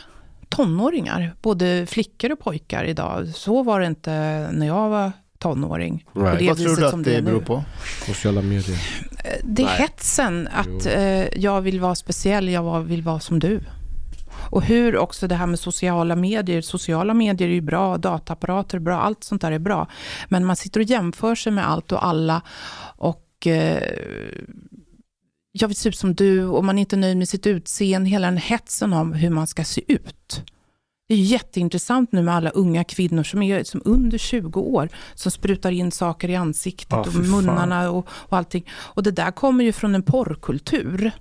[0.49, 3.29] Tonåringar, både flickor och pojkar idag.
[3.29, 4.11] Så var det inte
[4.53, 6.05] när jag var tonåring.
[6.13, 6.33] Nej.
[6.33, 7.65] På det Vad tror du som att det det är beror på?
[8.07, 8.79] Sociala medier.
[9.25, 9.77] Eh, Det är Nej.
[9.77, 13.61] hetsen att eh, jag vill vara speciell, jag vill vara som du.
[14.51, 16.61] Och hur också det här med sociala medier.
[16.61, 19.87] Sociala medier är ju bra, dataapparater är bra, allt sånt där är bra.
[20.29, 22.43] Men man sitter och jämför sig med allt och alla.
[22.97, 23.83] Och eh,
[25.53, 28.11] jag vill se ut som du och man är inte nöjd med sitt utseende.
[28.11, 30.43] Hela den hetsen om hur man ska se ut.
[31.09, 35.31] Det är jätteintressant nu med alla unga kvinnor som är som under 20 år, som
[35.31, 38.67] sprutar in saker i ansiktet Ja, och munnarna och, och allting.
[38.71, 41.13] Och det där kommer ju från en porrkultur.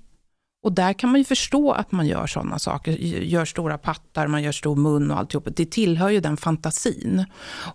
[0.64, 4.44] Och där kan man ju förstå att man gör sådana saker, gör stora pattar, man
[4.44, 5.48] gör stor mun och alltihop.
[5.56, 7.26] Det tillhör ju den fantasin.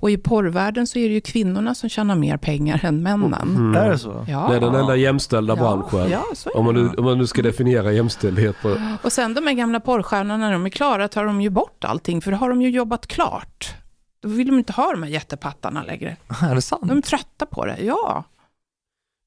[0.01, 3.57] Och i porrvärlden så är det ju kvinnorna som tjänar mer pengar än männen.
[3.57, 3.75] Mm.
[3.75, 4.27] Är det så?
[4.29, 4.47] Ja.
[4.51, 6.11] Det är den enda jämställda branschen.
[6.11, 8.77] Ja, så är Om man, nu, om man nu ska definiera jämställdhet på...
[9.03, 12.21] Och sen de här gamla porrstjärnorna, när de är klara tar de ju bort allting,
[12.21, 13.75] för då har de ju jobbat klart.
[14.23, 16.17] Då vill de inte ha de här jättepattarna längre.
[16.43, 16.89] är det sant?
[16.89, 18.25] De är trötta på det, ja.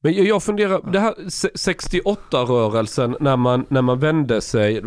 [0.06, 4.82] Men jag- funderar, det här se- 68-rörelsen när man, när man vände sig,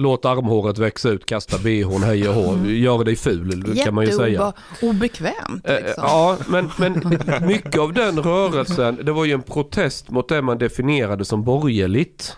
[0.00, 2.66] Låt armhåret växa ut, kasta bhn, hej och hå.
[2.66, 4.52] Gör dig ful kan man ju säga.
[4.72, 5.68] Jätteobekvämt.
[5.68, 6.04] Eh, Liksom.
[6.06, 10.58] Ja, men, men mycket av den rörelsen, det var ju en protest mot det man
[10.58, 12.36] definierade som borgerligt.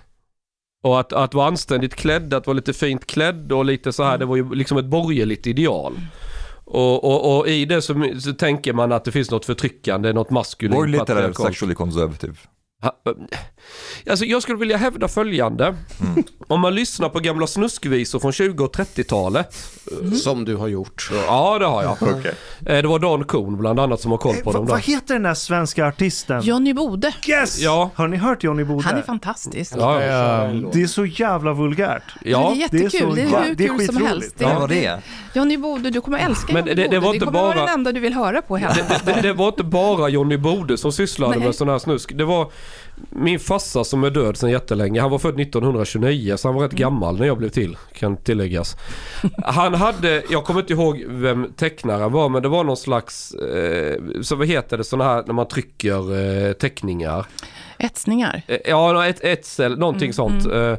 [0.82, 4.18] Och att, att vara anständigt klädd, att vara lite fint klädd och lite så här,
[4.18, 5.92] det var ju liksom ett borgerligt ideal.
[6.72, 10.30] Och, och, och i det så, så tänker man att det finns något förtryckande, något
[10.30, 10.74] maskulint.
[10.74, 11.48] Borgerligt patriarkalt.
[11.48, 12.34] sexually conservative?
[12.82, 12.96] Ha-
[14.10, 15.74] Alltså jag skulle vilja hävda följande.
[16.46, 19.54] Om man lyssnar på gamla snuskvisor från 20 och 30-talet.
[20.22, 21.10] Som du har gjort.
[21.26, 21.96] Ja, det har jag.
[22.76, 25.14] Eh, Det var Dan Kohn bland annat som har koll på Eh, dem vad heter
[25.14, 26.42] den där svenska artisten?
[26.42, 27.58] Johnny Bode, Yes!
[27.60, 27.90] Ja.
[27.94, 28.82] Har ni hört Johnny Bode?
[28.88, 29.72] han är fantastisk.
[29.76, 29.94] Ja,
[30.72, 32.02] Det är så jävla vulgärt.
[32.24, 32.52] ja.
[32.54, 34.34] det är jättekul, det är, så- hur det är kul som helst.
[34.38, 35.00] Ja, vad det är?
[35.34, 37.00] Johnny Bode, du kommer älska Men Johnny det- det Bode.
[37.00, 39.48] var inte kommer vara bara- den enda du vill höra på hela det, det var
[39.48, 41.44] inte bara Johnny Bode som sysslade Nej.
[41.46, 42.12] med sån här snusk.
[42.14, 42.50] Det var
[43.10, 45.00] min farsa som är död sedan jättelänge.
[45.00, 47.76] Han var född 1929 så han var rätt gammal när jag blev till.
[47.92, 48.76] Kan tilläggas.
[49.44, 54.00] Han hade, jag kommer inte ihåg vem tecknaren var men det var någon slags, eh,
[54.22, 57.26] så vad heter det sådana här när man trycker eh, teckningar.
[57.80, 58.42] Etsningar.
[58.46, 60.46] Eh, Ja, ett, cell, någonting sånt.
[60.46, 60.74] Eh,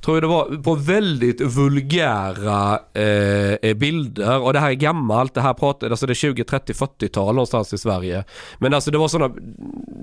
[0.00, 4.40] tror jag det var på väldigt vulgära eh, bilder.
[4.40, 5.34] Och det här är gammalt.
[5.34, 8.24] Det här pratade, alltså det är 20, 30, 40-tal någonstans i Sverige.
[8.58, 9.34] Men alltså det var sådana,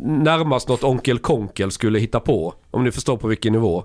[0.03, 2.53] närmast något Onkel Konkel skulle hitta på.
[2.71, 3.83] Om ni förstår på vilken nivå.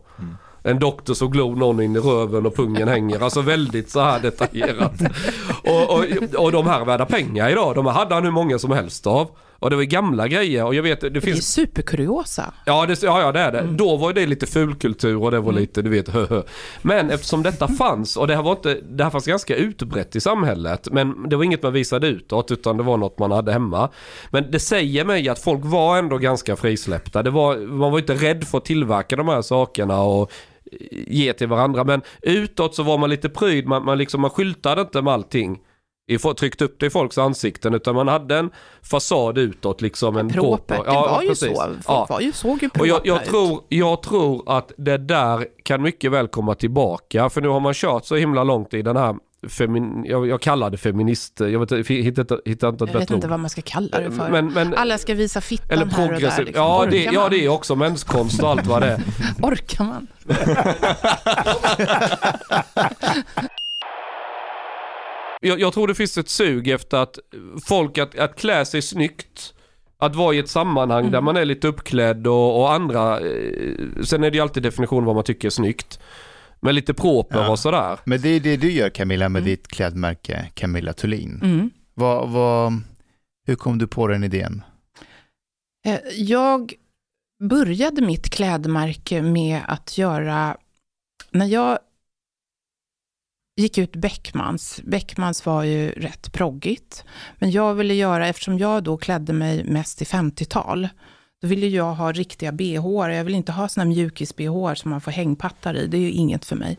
[0.63, 3.21] En doktor som glor någon in i röven och pungen hänger.
[3.23, 4.93] Alltså väldigt så här detaljerat.
[5.65, 6.05] och, och,
[6.45, 7.75] och de här är värda pengar idag.
[7.75, 9.31] De hade han hur många som helst av.
[9.61, 10.65] Och det var gamla grejer.
[10.65, 12.55] Och jag vet, det Det är finns superkuriosa.
[12.65, 13.63] Ja, det, ja, ja det är det.
[13.71, 16.43] Då var det lite fulkultur och det var lite, du vet, hö, hö.
[16.83, 20.21] Men eftersom detta fanns och det här var inte, det här fanns ganska utbrett i
[20.21, 20.89] samhället.
[20.93, 23.91] Men det var inget man visade utåt utan det var något man hade hemma.
[24.31, 27.23] Men det säger mig att folk var ändå ganska frisläppta.
[27.23, 30.33] Det var, man var inte rädd för att tillverka de här sakerna och
[30.91, 31.85] ge till varandra.
[31.85, 35.59] Men utåt så var man lite pryd, man, man, liksom, man skyltade inte med allting.
[36.19, 38.51] Tryckt upp det i folks ansikten utan man hade en
[38.83, 40.17] fasad utåt liksom.
[40.17, 40.77] En proper.
[40.77, 41.49] det var ju precis.
[41.49, 41.55] så.
[41.57, 42.07] Folk Ja.
[42.11, 46.13] var ju, såg ju Och jag, jag, tror, jag tror att det där kan mycket
[46.13, 47.31] väl komma tillbaka.
[47.31, 49.17] För nu har man kört så himla långt i den här,
[49.49, 53.15] femin, jag, jag kallar det feminist, jag vet, hittar, hittar inte ett Jag vet bättre
[53.15, 53.31] inte ord.
[53.31, 54.29] vad man ska kalla det för.
[54.31, 56.45] Men, men, Alla ska visa fittan eller här och där.
[56.45, 56.65] Liksom.
[56.65, 59.01] Ja, det, ja, det är också menskonst och allt vad det är.
[59.43, 60.07] Orkar man?
[65.41, 67.19] Jag, jag tror det finns ett sug efter att
[67.65, 69.55] folk att, att klä sig snyggt.
[69.99, 71.13] Att vara i ett sammanhang Mm.
[71.13, 73.21] där man är lite uppklädd och, och andra.
[73.21, 73.75] Eh,
[74.05, 76.01] sen är det ju alltid definition vad man tycker är snyggt.
[76.61, 77.51] Men lite proper Ja.
[77.51, 77.99] och sådär.
[78.05, 81.41] Men det är det du gör Camilla med ditt klädmärke Camilla Thulin.
[81.43, 81.71] Mm.
[81.95, 82.73] Vad, vad,
[83.47, 84.63] hur kom du på den idén?
[85.87, 86.73] Eh, Jag
[87.49, 90.57] började mitt klädmärke med att göra,
[91.31, 91.79] när jag
[93.61, 97.05] gick ut Beckmans, Beckmans var ju rätt proggigt,
[97.39, 100.89] men jag ville göra, eftersom jag då klädde mig mest i 50-tal,
[101.43, 105.01] då ville jag ha riktiga bh jag vill inte ha såna mjukis bh som man
[105.01, 106.79] får hängpattar i, det är ju inget för mig.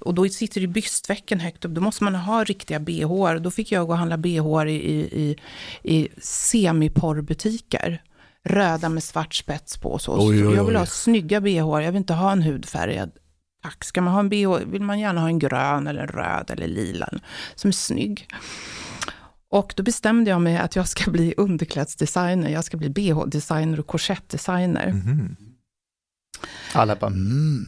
[0.00, 3.72] Och då sitter ju bystvecken högt upp, då måste man ha riktiga bh Då fick
[3.72, 5.36] jag gå och handla bh i, i,
[5.82, 8.02] i, semiporrbutiker
[8.44, 9.88] röda med svart spets på.
[9.88, 10.28] och Så.
[10.28, 10.80] Oj, oj, Jag vill oj.
[10.80, 13.10] ha snygga bh, jag vill inte ha en hudfärgad.
[13.64, 16.50] Tack, ska man ha en bh vill man gärna ha en grön eller en röd
[16.50, 17.08] eller lila
[17.54, 18.28] som är snygg.
[19.48, 23.86] Och då bestämde jag mig att jag ska bli underklädsdesigner, jag ska bli bh-designer och
[23.86, 24.92] korsettdesigner.
[24.92, 25.36] Mhm.
[26.72, 27.64] Alla bara mm.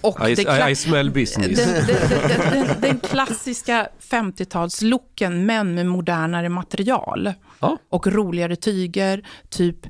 [0.00, 1.58] Och I, det kla- I, I smell den, business.
[1.58, 7.32] den, den, den, den klassiska 50-talslooken, men med modernare material.
[7.60, 7.78] Ja.
[7.88, 9.86] Och roligare tyger, typ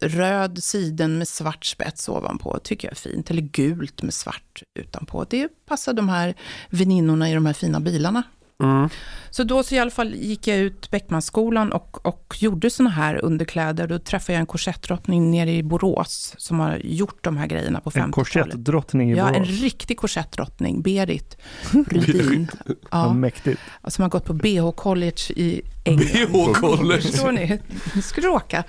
[0.00, 3.30] röd siden med svart spets ovanpå, tycker jag är fint.
[3.30, 5.24] Eller gult med svart utanpå.
[5.30, 6.34] Det passar de här
[6.70, 8.22] väninnorna i de här fina bilarna.
[8.62, 8.88] Mm.
[9.30, 13.24] Så då så i alla fall gick jag ut Beckmansskolan och, och gjorde såna här
[13.24, 13.86] underkläder.
[13.86, 17.90] Då träffade jag en korsettdrottning nere i Borås som har gjort de här grejerna på
[17.90, 18.06] 50-talet.
[18.06, 19.48] En korsettdrottning i Ja, en Borås.
[19.60, 21.36] riktig korsettdrottning, Berit
[21.90, 22.48] Rydin.
[22.90, 23.12] Ja.
[23.12, 23.60] Mäktigt.
[23.88, 26.08] som har gått på BH College i England.
[26.08, 27.00] BH-college.
[27.00, 27.58] Förstår ni?
[28.02, 28.64] Skråka.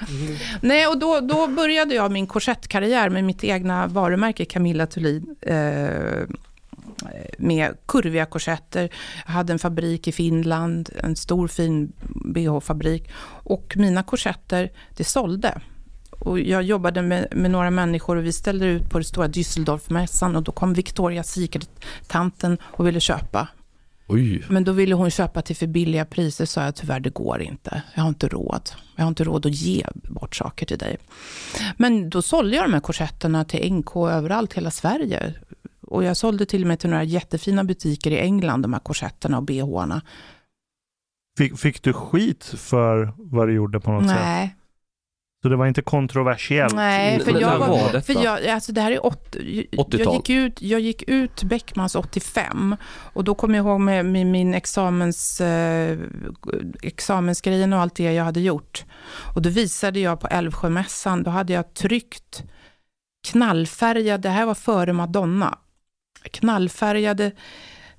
[0.62, 5.36] Nej, och då, då började jag min korsettkarriär med mitt egna varumärke Camilla Thulin.
[5.42, 5.56] Eh,
[7.38, 8.90] med kurviga korsetter.
[9.26, 11.92] Jag hade en fabrik i Finland, en stor fin
[12.34, 13.10] bh-fabrik.
[13.44, 15.62] Och mina korsetter, det sålde.
[16.10, 20.36] Och jag jobbade med, med några människor och vi ställde ut på det stora Düsseldorfmässan
[20.36, 23.48] och då kom Victoria's Secret-tanten och ville köpa.
[24.08, 24.44] Oj.
[24.50, 27.82] Men då ville hon köpa till för billiga priser, sa jag tyvärr det går inte.
[27.96, 28.70] Jag har inte råd.
[28.96, 30.98] Jag har inte råd att ge bort saker till dig.
[31.78, 35.34] Men då sålde jag de här korsetterna till NK överallt, hela Sverige.
[35.88, 39.38] Och jag sålde till och med till några jättefina butiker i England, de här korsetterna
[39.38, 40.02] och bhna.
[41.38, 44.20] Fick, fick du skit för vad du gjorde på något sätt?
[44.20, 44.56] Nej,
[45.42, 46.76] Så det var inte kontroversiellt?
[46.76, 49.36] Nej, för Men jag var, var för jag, alltså det här är åt,
[49.72, 50.16] jag, 80-tal.
[50.16, 52.76] gick ut, jag gick ut Beckmans 85
[53.14, 55.98] och då kommer jag ihåg med, med min examens, eh,
[56.82, 58.86] examensgrejen och allt det jag hade gjort.
[59.36, 62.44] Och då visade jag på Älvsjömässan, då hade jag tryckt
[63.28, 65.58] knallfärgade, det här var före Madonna,
[66.28, 67.32] knallfärgade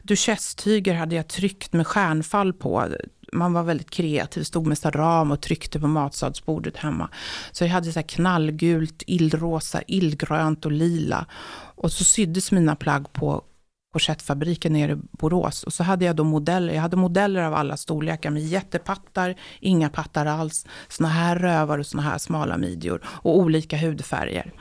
[0.02, 2.88] duchesstyger hade jag tryckt med stjärnfall på.
[3.32, 7.10] Man var väldigt kreativ, stod med ram och tryckte på matsalsbordet hemma.
[7.52, 11.26] Så jag hade så här knallgult, illrosa, illgrönt och lila.
[11.74, 13.44] Och så syddes mina plagg på
[13.92, 15.62] korsettfabriken nere i Borås.
[15.62, 19.88] Och så hade jag då modeller, jag hade modeller av alla storlekar med jättepattar, inga
[19.88, 24.52] pattar alls, såna här rövar och såna här smala midjor och olika hudfärger.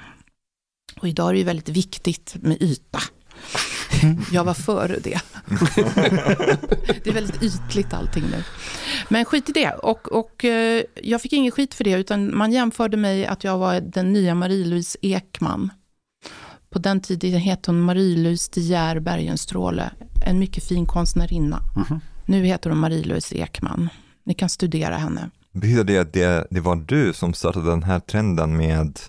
[1.00, 3.00] Och idag är det ju väldigt viktigt med yta.
[4.32, 5.22] Jag var före det.
[7.04, 8.44] Det är väldigt ytligt allting nu.
[9.10, 9.72] Men skit i det.
[9.72, 13.58] Och, och eh, jag fick ingen skit för det, utan man jämförde mig att jag
[13.58, 15.72] var den nya Marie-Louise Ekman.
[16.70, 19.92] På den tiden hette hon Marie-Louise de Geer Bergenstråle,
[20.26, 21.60] en mycket fin konstnärinna.
[22.26, 23.90] Nu heter hon Marie-Louise Ekman.
[24.26, 25.30] Ni kan studera henne.
[25.52, 29.00] Betyder det att det, det var du som startade den här trenden med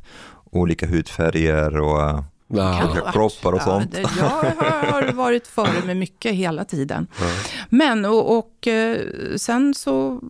[0.45, 2.90] olika hudfärger och Ja.
[2.90, 3.92] olika kroppar och Ja, sånt?
[3.92, 4.24] det- Jag
[4.92, 7.06] har varit före med mycket hela tiden.
[7.68, 8.98] Men och, och eh,
[9.37, 10.20] sen så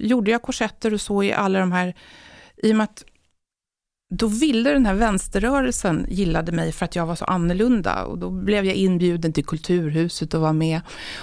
[0.00, 1.94] gjorde jag korsetter och så i alla de här,
[2.56, 3.04] i och med att
[4.08, 8.30] då ville den här vänsterrörelsen gillade mig för att jag var så annorlunda och då
[8.30, 10.80] blev jag inbjuden till Kulturhuset och var med.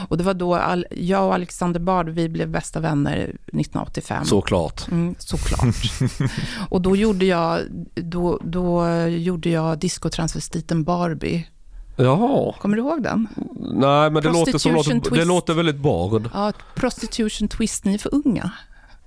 [0.09, 4.25] Och det var då Al- jag och Alexander Bard, vi blev bästa vänner 1985.
[4.25, 4.87] Såklart.
[4.91, 5.75] Mm, såklart.
[6.69, 7.59] och då gjorde jag,
[7.95, 11.47] då, då gjorde jag diskotransvestiten Barbie.
[11.97, 12.53] Jaha.
[12.61, 13.27] Kommer du ihåg den?
[13.73, 16.29] Nej, men det låter, som det låter väldigt bard.
[16.33, 18.51] Ja, Prostitution Twist, ni är för unga.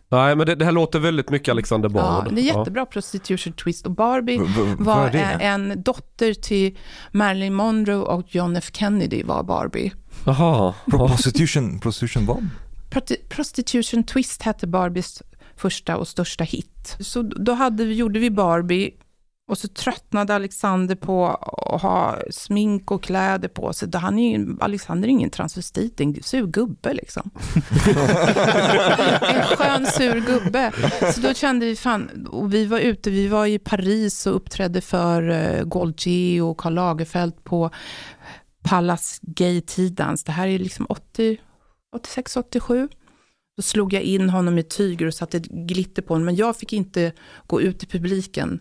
[0.09, 2.35] Nej, men det, det här låter väldigt mycket Alexander Ja, Bard.
[2.35, 3.87] det är jättebra Prostitution Twist.
[3.87, 5.19] Och Barbie V- var det?
[5.19, 6.79] en, dotter till
[7.13, 9.93] Marilyn Monroe och John F Kennedy var Barbie.
[10.27, 10.75] Jaha.
[10.91, 12.49] Pro- Prostitution, prostitution vad?
[13.29, 15.23] Prostitution Twist hette Barbies
[15.57, 16.97] första och största hit.
[17.01, 18.91] Så då hade, vi- gjorde vi Barbie
[19.49, 23.89] och så tröttnade Alexander på att ha smink och kläder på sig.
[23.89, 27.31] Då Han är ju, Alexander är ingen transvestit, en sur gubbe liksom.
[29.23, 30.73] en skön sur gubbe.
[31.15, 34.81] Så då kände vi fan, och vi var ute, vi var i Paris och uppträdde
[34.81, 37.71] för uh, Gaultier och Karl Lagerfeld på
[38.63, 40.25] Palace Gay Tidans.
[40.25, 41.37] Det här är liksom 80,
[41.97, 42.89] 86, 87.
[43.57, 46.25] Då slog jag in honom i tyger och satte glitter på honom.
[46.25, 47.13] Men jag fick inte
[47.47, 48.61] gå ut i publiken.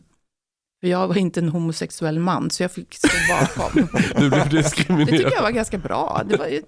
[0.86, 3.88] För jag var inte en homosexuell man, så jag fick stå bakom.
[4.18, 5.10] Du blev Det diskriminerad.
[5.10, 6.22] tycker jag var ganska bra.
[6.30, 6.62] Det var ju,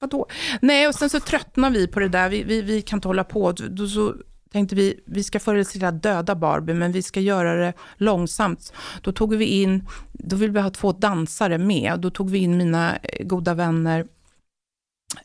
[0.00, 0.26] vadå?
[0.62, 2.28] Nej, och sen så tröttnade vi på det där.
[2.28, 3.52] Vi, vi, vi kan inte hålla på.
[3.52, 4.14] Då så
[4.52, 8.72] tänkte vi, vi ska senare döda Barbie, men vi ska göra det långsamt.
[9.02, 12.00] Då tog vi in, då ville vi ha två dansare med.
[12.00, 14.06] Då tog vi in mina eh, goda vänner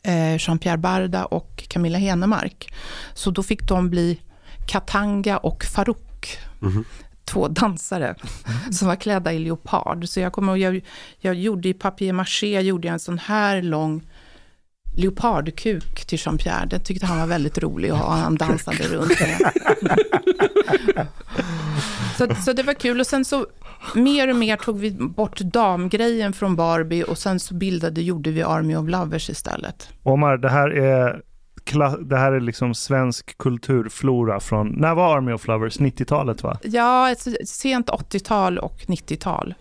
[0.02, 2.74] eh, Jean-Pierre Barda och Camilla Henemark.
[3.14, 4.20] Så då fick de bli
[4.66, 6.38] Katanga och Farouk.
[6.60, 6.84] Mhm.
[7.24, 8.14] Två dansare
[8.70, 10.08] som var klädda i leopard.
[10.08, 10.84] Så jag kommer ihåg, jag,
[11.18, 14.02] jag gjorde i papier-maché, gjorde jag en sån här lång
[14.96, 16.66] leopardkuk till Jean-Pierre.
[16.66, 19.52] Den tyckte han var väldigt rolig att ha, han dansade runt med.
[22.16, 23.00] så, så det var kul.
[23.00, 23.46] Och sen så
[23.94, 28.42] mer och mer tog vi bort damgrejen från Barbie och sen så bildade, gjorde vi
[28.42, 29.88] Army of Lovers istället.
[30.02, 31.22] Omar, det här är,
[32.00, 35.78] det här är liksom svensk kulturflora från, när var Army of Lovers?
[35.78, 36.58] 90-talet va?
[36.62, 39.54] Ja, ett sent 80-tal och 90-tal.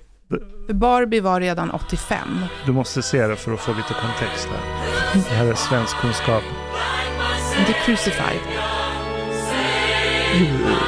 [0.67, 2.17] För Barbie var redan 85.
[2.65, 4.83] Du måste se det för att få lite kontext här.
[5.29, 6.43] Det här är svensk kunskap.
[7.67, 8.39] Är Crucified.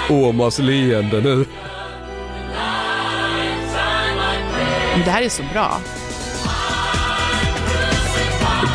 [0.10, 1.45] Omars leende nu.
[5.06, 5.78] Det här är så bra.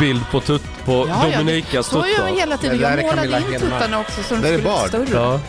[0.00, 2.40] Bild på, tutt, på Ja, ja, Dominikas Så gör jag tuttar.
[2.40, 2.80] hela tiden.
[2.80, 5.06] Jag är målade in tuttarna också så de skulle bli större.
[5.12, 5.40] Ja.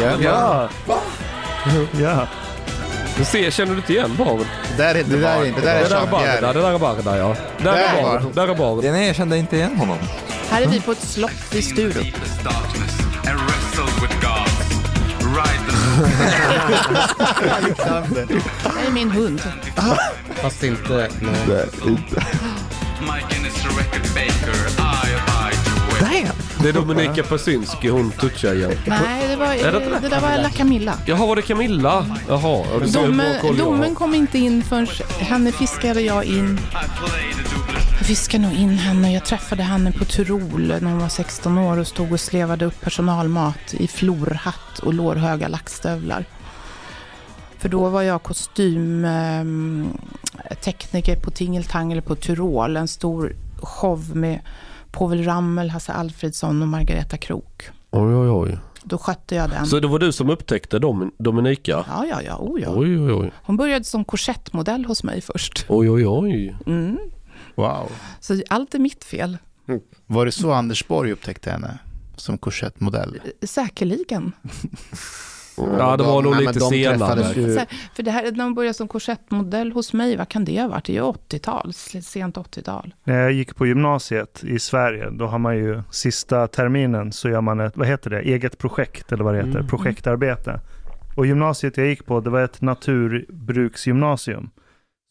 [0.00, 0.68] Ja, Ja!
[2.00, 2.26] Ja.
[3.16, 4.16] Du ser, känner du inte igen?
[4.18, 6.52] Det där är inte Det där inte Det där är Jean-Pierre.
[6.52, 7.36] det där är Barda ja.
[7.58, 8.84] Där Där är Bard, där är Bard.
[8.84, 9.98] Nej, jag kände inte igen honom.
[10.50, 11.94] Här är vi på ett slott vid Sturup.
[18.78, 19.42] Det är min hund.
[20.42, 21.08] Fast inte...
[21.20, 21.66] Nej.
[21.84, 21.96] My
[22.98, 26.30] Guinness record baker, I abide your way.
[26.62, 28.54] Det är Dominika Persinski, hon touchar
[28.86, 30.94] Nej, det, var, Är det- det, där var La Camilla.
[31.06, 32.06] Jaha, var det Camilla?
[32.28, 33.70] Jaha, Domen, koll jag har.
[33.72, 34.86] domen kom inte in förrän
[35.18, 36.60] henne fiskade jag in.
[37.98, 39.12] Jag fiskade nog in henne.
[39.14, 42.80] Jag träffade henne på Tyrol när hon var 16 år och stod och slevade upp
[42.80, 46.24] personalmat i florhatt och lårhöga lackstövlar.
[47.58, 52.76] För då var jag kostymtekniker på Tingeltangel på Tyrol.
[52.76, 54.40] En stor show med
[54.90, 57.62] Povel Ramel, Hasse Alfredsson och Margareta Krook.
[57.90, 58.58] Oj, oj, oj.
[58.82, 59.66] Då skötte jag den.
[59.66, 61.84] Så det var du som upptäckte Dom, Dominika?
[61.88, 62.36] Ja, ja, ja.
[62.36, 62.68] Oh, ja.
[62.76, 63.32] Oj, oj, oj.
[63.42, 65.66] Hon började som korsettmodell hos mig först.
[65.68, 66.56] Oj, oj, oj.
[66.66, 66.98] Mm.
[67.54, 67.92] Wow.
[68.20, 69.38] Så allt är mitt fel.
[70.06, 71.78] Var det så Anders Borg upptäckte henne?
[72.16, 73.20] Som korsettmodell?
[73.42, 74.32] Säkerligen.
[75.78, 77.32] Ja, det var nog lite de senare.
[77.34, 77.58] ju-
[77.94, 80.84] för det här, när hon började som korsettmodell hos mig, vad kan det ha varit?
[80.84, 82.94] Det är ju 80-tal, sent 80-tal.
[83.04, 87.40] När jag gick på gymnasiet i Sverige, då har man ju sista terminen så gör
[87.40, 89.66] man ett, vad heter det, eget projekt eller vad det heter, Mm.
[89.68, 90.60] projektarbete.
[91.16, 94.50] Och gymnasiet jag gick på, det var ett naturbruksgymnasium.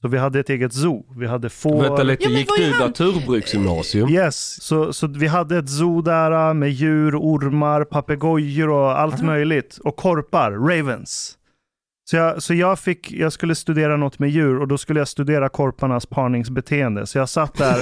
[0.02, 1.82] Så vi hade ett eget zoo, vi hade får.
[1.82, 2.80] Vänta lite, Ja, gick du han?
[2.88, 4.10] naturbruksgymnasium?
[4.10, 9.22] Yes, så, så vi hade ett zoo där äh, med djur, ormar, papegojor och allt
[9.22, 9.78] möjligt.
[9.84, 11.37] Och korpar, ravens.
[12.10, 15.08] Så jag, så jag fick, jag skulle studera något med djur och då skulle jag
[15.08, 17.08] studera korparnas parningsbeteende.
[17.08, 17.78] Så jag satt där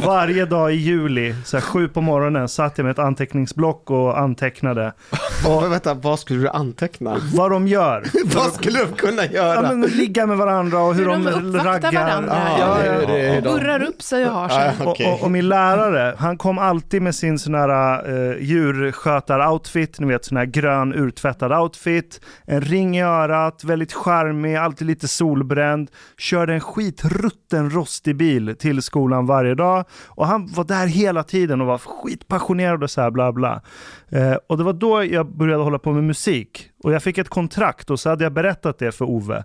[0.06, 4.18] varje dag i juli, så här sju på morgonen, satt jag med ett anteckningsblock och
[4.18, 4.92] antecknade
[5.48, 7.16] Och, vänta, vad skulle du anteckna?
[7.34, 8.04] vad de gör.
[8.36, 9.54] vad skulle du kunna göra?
[9.54, 11.92] Ja, men ligga med varandra och hur, Hur de, de raggar.
[11.92, 12.36] varandra.
[12.58, 13.50] Ja, ja, det- det är Och de.
[13.58, 14.72] burrar upp sig och har sig.
[14.78, 15.06] Ja, Och, okej.
[15.12, 20.24] och, och min lärare, han kom alltid med sin sån här uh, djurskötar-outfit, ni vet
[20.24, 23.29] sån här grön urtvättad outfit, en ring i örat,
[23.64, 30.26] väldigt charmig, alltid lite solbränd, körde en skitrutten rostig bil till skolan varje dag och
[30.26, 33.62] han var där hela tiden och var skitpassionerad och så här bla bla.
[34.08, 37.28] Eh, och det var då jag började hålla på med musik och jag fick ett
[37.28, 39.44] kontrakt och så hade jag berättat det för Ove.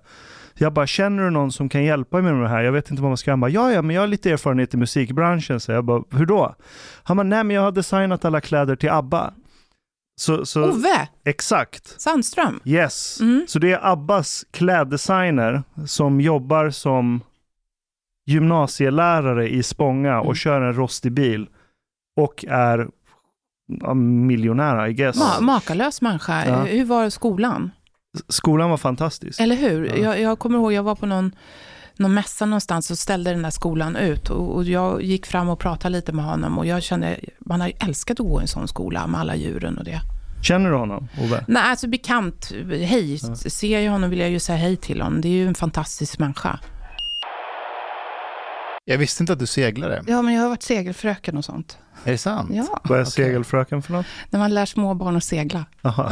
[0.57, 2.63] Jag bara, känner du någon som kan hjälpa mig med det här?
[2.63, 3.33] Jag vet inte vad man ska göra.
[3.33, 5.59] Han bara, ja, ja, men jag har lite erfarenhet i musikbranschen.
[5.59, 6.55] Så jag bara, hur då?
[7.03, 9.33] Han bara, nej, men jag har designat alla kläder till ABBA.
[10.17, 12.01] Så, så Ove exakt.
[12.01, 12.59] Sandström.
[12.65, 13.21] Yes.
[13.21, 13.45] Mm.
[13.47, 17.21] Så det är Abbas kläddesigner som jobbar som
[18.25, 20.35] gymnasielärare i Spånga och Mm.
[20.35, 21.47] kör en rostig bil
[22.17, 22.87] och är
[23.81, 25.15] ja, miljonär, I guess.
[25.15, 26.45] Ma- makalös människa.
[26.45, 26.63] Ja.
[26.63, 27.71] Hur var skolan?
[28.27, 29.39] Skolan var fantastisk.
[29.41, 29.85] Eller hur?
[29.85, 29.95] Ja.
[29.95, 31.35] Jag, jag kommer ihåg, jag var på någon,
[31.97, 34.29] någon mässa någonstans och ställde den där skolan ut.
[34.29, 37.67] Och, och jag gick fram och pratade lite med honom och jag kände, man har
[37.67, 40.01] ju älskat att gå i en sån skola med alla djuren och det.
[40.43, 41.45] Känner du honom, Ove?
[41.47, 45.21] Nej, alltså bekant, hej, ser jag honom vill jag ju säga hej till honom.
[45.21, 46.59] Det är ju en fantastisk människa.
[48.85, 50.03] Jag visste inte att du seglade.
[50.07, 51.77] Ja, men jag har varit segelfröken och sånt.
[52.03, 52.49] Är det sant?
[52.53, 53.11] Ja, Vad är Okej.
[53.11, 54.05] segelfröken för något?
[54.29, 55.65] när man lär små barn att segla.
[55.81, 56.11] Aha.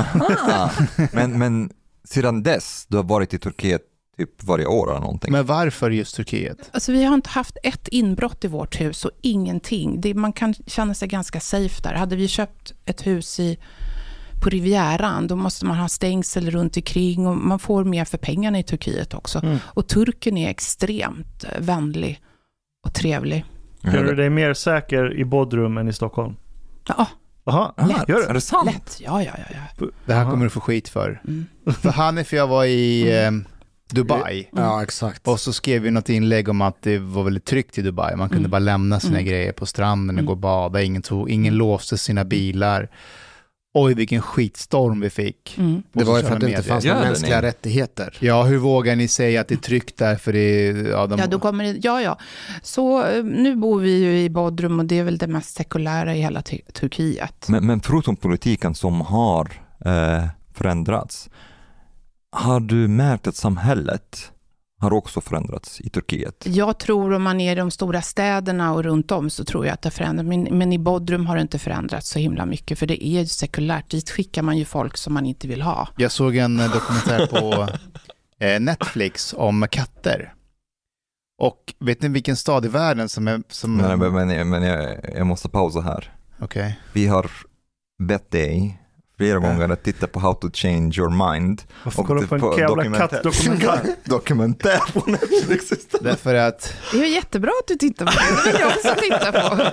[0.49, 0.69] Ah,
[1.11, 1.69] men, men
[2.03, 3.81] sedan dess, du har varit i Turkiet
[4.17, 5.31] typ varje år eller någonting?
[5.31, 6.69] Men varför just Turkiet?
[6.73, 10.01] Alltså vi har inte haft ett inbrott i vårt hus och ingenting.
[10.01, 11.93] Det, man kan känna sig ganska safe där.
[11.93, 13.57] Hade vi köpt ett hus i,
[14.43, 18.59] på Rivieran, då måste man ha stängsel runt omkring och man får mer för pengarna
[18.59, 19.39] i Turkiet också.
[19.43, 19.57] Mm.
[19.65, 22.21] Och turken är extremt eh, vänlig
[22.87, 23.45] och trevlig.
[23.83, 26.35] Känner du dig mer säker i Bodrum än i Stockholm?
[26.87, 27.07] Ja,
[27.45, 28.09] Jaha, Lätt.
[28.09, 28.33] gör Är du?
[28.33, 28.65] det sant?
[28.65, 29.01] lätt.
[29.05, 29.55] Ja, ja, ja.
[29.79, 29.85] ja.
[30.05, 30.31] Det här Aha.
[30.31, 31.21] kommer du få skit för.
[31.27, 31.45] Mm.
[31.81, 33.31] För Hanif och jag var i eh,
[33.93, 34.49] Dubai.
[34.55, 35.27] Ja, exakt.
[35.27, 38.15] Och så skrev vi något inlägg om att det var väldigt tryggt i Dubai.
[38.15, 38.51] Man kunde Mm.
[38.51, 39.25] bara lämna sina Mm.
[39.25, 40.25] grejer på stranden och Mm.
[40.25, 40.81] gå och bada.
[40.81, 42.89] Ingen, tog, ingen låste sina bilar.
[43.75, 45.55] Oj, vilken skitstorm vi fick.
[45.57, 45.83] Mm.
[45.93, 47.47] Det var ju för att det inte fanns några mänskliga ni?
[47.47, 48.17] rättigheter.
[48.19, 50.15] Ja, hur vågar ni säga att det är tryggt där?
[50.15, 52.19] För det ja, de, Ja, då kommer det, ja, ja.
[52.61, 56.15] Så eh, nu bor vi ju i Bodrum och det är väl det mest sekulära
[56.15, 57.45] i hela Tur- Turkiet.
[57.49, 59.51] Men, men förutom politiken som har
[59.85, 61.29] eh, förändrats,
[62.33, 64.31] har du märkt att samhället
[64.79, 66.43] har också förändrats i Turkiet?
[66.47, 69.73] Jag tror om man är i de stora städerna och runt om så tror jag
[69.73, 70.27] att det har förändrats.
[70.27, 73.27] Men, men i Bodrum har det inte förändrats så himla mycket för det är ju
[73.27, 73.89] sekulärt.
[73.89, 75.87] Dit skickar man ju folk som man inte vill ha.
[75.97, 77.67] Jag såg en eh, dokumentär på
[78.45, 80.33] eh, Netflix om katter.
[81.37, 83.43] Och vet ni vilken stad i världen som är...
[83.49, 86.13] Som, Men, men, men, men jag, jag måste pausa här.
[86.39, 86.79] Okej.
[86.93, 87.31] Vi har
[88.03, 88.82] bett dig
[89.17, 91.61] flera gånger att titta på How to change your mind.
[91.83, 93.07] Varför Och kollar typ på en på jävla dokumentär.
[93.07, 93.79] kattdokumentär?
[94.03, 96.03] Dokumentär på Netflix istället.
[96.03, 96.73] Därför att...
[96.91, 98.45] Det är ju jättebra att du tittar på det.
[98.45, 99.63] Det vill jag också titta på.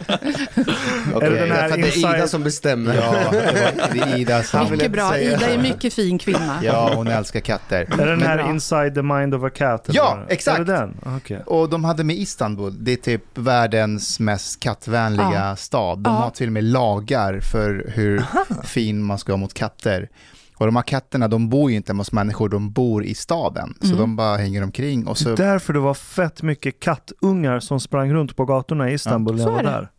[1.14, 2.94] okej, Är det den här Därför att det är Ida inside- som bestämmer.
[2.94, 4.58] Ja, det, det är Ida som...
[4.58, 5.10] Han vill Mycket inte bra.
[5.10, 5.36] säga.
[5.36, 6.58] Ida är en mycket fin kvinna.
[6.62, 7.88] Ja, hon älskar katter.
[8.00, 8.50] Är den här.
[8.50, 9.88] Inside the Mind of a Cat?
[9.88, 10.32] eller Ja, vad?
[10.32, 10.58] exakt.
[10.60, 10.96] Är det den?
[11.16, 11.42] Okej.
[11.46, 15.56] Och de hade med Istanbul, det är typ världens mest kattvänliga Ja.
[15.56, 15.98] stad.
[15.98, 16.20] De Ja.
[16.20, 18.24] har till och med lagar för hur
[18.64, 20.08] fin man ska mot katter.
[20.56, 23.74] Och de här katterna, de bor ju inte hos människor, de bor i staden.
[23.80, 23.98] Så Mm.
[23.98, 25.34] de bara hänger omkring och så...
[25.34, 29.48] Därför det var fett mycket kattungar som sprang runt på gatorna i Istanbul när så
[29.48, 29.70] jag var är det.
[29.70, 29.90] där.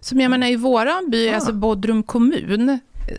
[0.00, 1.34] Som jag menar i våran by, Ah.
[1.34, 2.78] alltså Bodrum kommun,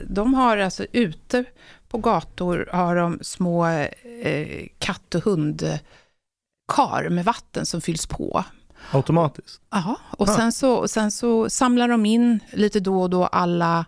[0.10, 1.46] de har alltså ute
[1.90, 8.44] på gator har de små eh, katt och hundkar med vatten som fylls på.
[8.92, 9.62] Automatiskt.
[9.72, 10.32] Ja, och Ah.
[10.36, 13.86] sen, så, och sen så samlar de in lite då och då alla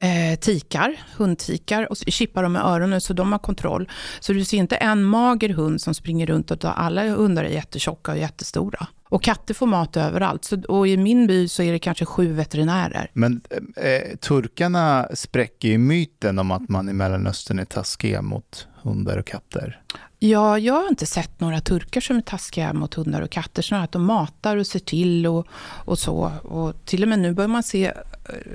[0.00, 3.88] eh, tikar, hundtikar och chippar de med öronen så de har kontroll.
[4.20, 8.12] Så du ser inte en mager hund som springer runt utan alla hundar är jättetjocka
[8.12, 8.86] och jättestora.
[9.08, 10.44] Och katter får mat överallt.
[10.44, 13.10] Så, och i min by så är det kanske sju veterinärer.
[13.12, 13.40] Men
[13.76, 19.26] eh, turkarna spräcker ju myten om att man i Mellanöstern är taskiga mot hundar och
[19.26, 19.80] katter.
[20.18, 23.62] Ja, jag har inte sett några turkar som är taskiga mot hundar och katter.
[23.62, 25.46] Snarare att de matar och ser till och,
[25.84, 26.32] och så.
[26.42, 27.92] Och till och med nu börjar man se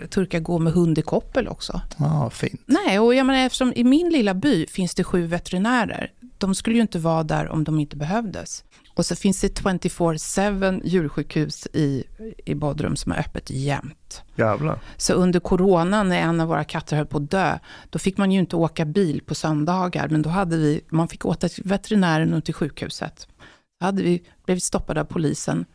[0.10, 1.82] turkar gå med hund i koppel också.
[1.98, 2.62] Ja, fint.
[2.66, 6.12] Nej, och jag menar eftersom i min lilla by finns det sju veterinärer.
[6.38, 8.64] De skulle ju inte vara där om de inte behövdes.
[8.96, 12.04] Och så finns det 24-7 djursjukhus i,
[12.46, 14.24] i Bodrum som är öppet jämt.
[14.36, 14.80] Jävlar.
[14.98, 17.60] Så under coronan när en av våra katter höll på att dö,
[17.90, 21.26] då fick man ju inte åka bil på söndagar, men då hade vi, man fick
[21.26, 23.28] åka till veterinären och till sjukhuset.
[23.80, 25.66] Då hade vi blivit stoppade av polisen.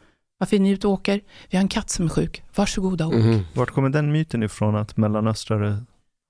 [0.41, 1.20] Varför är ni ute och åker?
[1.51, 2.43] Vi har en katt som är sjuk.
[2.55, 3.18] Varsågoda och åk.
[3.18, 3.41] Mhm.
[3.55, 5.76] Vart kommer den myten ifrån att mellanöstrare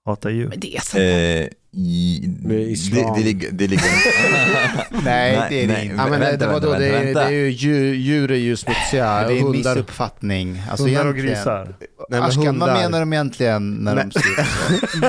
[0.05, 0.49] hatar djur?
[0.49, 0.99] Men det är så.
[0.99, 3.15] Eh, i, Det är islam.
[3.15, 3.85] det, det, ligger, det ligger...
[5.05, 5.95] Nej, det är det inte.
[5.97, 7.21] Ja, men Vänta, det, vadå, vänta, det, är, vänta.
[7.21, 9.05] det är ju djur, djur är ju smutsiga.
[9.07, 9.75] Det är en hundar.
[9.75, 10.63] missuppfattning.
[10.71, 11.65] Alltså Hundar och grisar.
[11.65, 12.75] Nej, men Ashkan, vad hundar.
[12.75, 14.13] menar de egentligen när de Nej.
[14.23, 14.45] skriver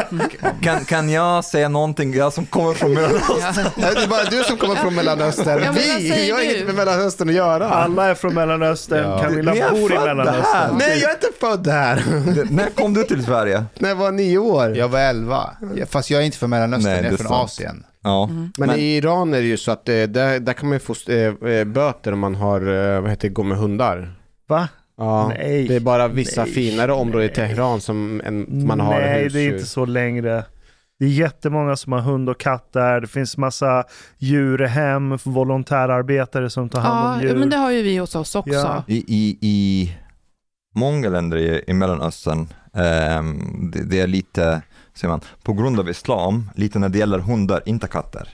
[0.09, 0.61] så?
[0.63, 3.65] Kan, kan jag säga någonting, jag som kommer från Mellanöstern?
[3.77, 3.87] Ja.
[3.95, 5.61] Det är bara du som kommer från Mellanöstern.
[5.63, 7.69] Ja, vad Vi, jag har inget med Mellanöstern att göra.
[7.69, 9.23] Alla är från Mellanöstern, Ja.
[9.23, 10.43] Camilla bor i Mellanöstern.
[10.53, 10.71] här.
[10.79, 12.03] Nej, jag är inte född här.
[12.51, 13.65] När kom du till Sverige?
[13.79, 14.77] När jag var nio år.
[14.77, 17.43] Jag var 11, Ja, fast jag är inte från Mellanöstern, Nej, det är från sant.
[17.43, 17.83] Asien.
[18.03, 18.29] Ja.
[18.31, 20.79] Men, Men- i Iran är det ju så att eh, där, där kan man ju
[20.79, 22.61] få eh, eh, böter om man har,
[22.95, 24.13] eh, vad heter det, gå med hundar.
[24.47, 24.67] Va?
[24.97, 25.67] Ja, Nej.
[25.67, 26.53] det är bara vissa Nej.
[26.53, 27.33] finare områden i.
[27.33, 29.41] Teheran som en, man har Nej, husdjur.
[29.41, 30.43] det är inte så längre.
[30.99, 33.01] Det är jättemånga som har hund och katt där.
[33.01, 33.83] Det finns massa
[34.17, 37.39] djurhem, volontärarbetare som tar hand om Ja, djur.
[37.39, 38.53] men det har ju vi hos oss också.
[38.53, 38.83] Ja.
[38.87, 39.91] I, i, I
[40.75, 44.61] många länder i, i Mellanöstern, ehm, det, det är lite,
[44.93, 48.29] säger man, på grund av islam, lite när det gäller hundar, inte katter.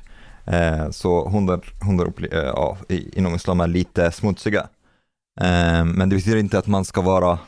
[0.46, 4.68] Eh, så hundar, hundar upple- eh, ja, i, inom islam är lite smutsiga.
[5.42, 7.40] Ehm, men det betyder inte att man ska vara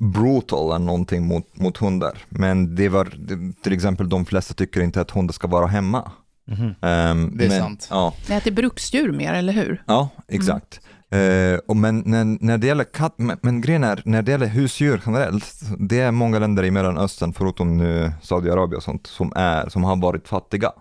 [0.00, 2.18] brutal eller någonting mot, mot hundar.
[2.28, 6.10] Men det var, det, till exempel de flesta tycker inte att hundar ska vara hemma.
[6.46, 6.74] Mhm.
[6.82, 7.86] Ehm, Det är men, sant.
[7.90, 9.82] Ja, Ni äter bruksdjur mer, eller hur?
[9.86, 10.80] Ja, exakt.
[11.12, 14.46] Eh, och men när, när det gäller katt, men, men grejen är, när det gäller
[14.46, 19.68] husdjur generellt, det är många länder i Mellanöstern, förutom nu Saudiarabien och sånt, som, är,
[19.68, 20.72] som har varit fattiga.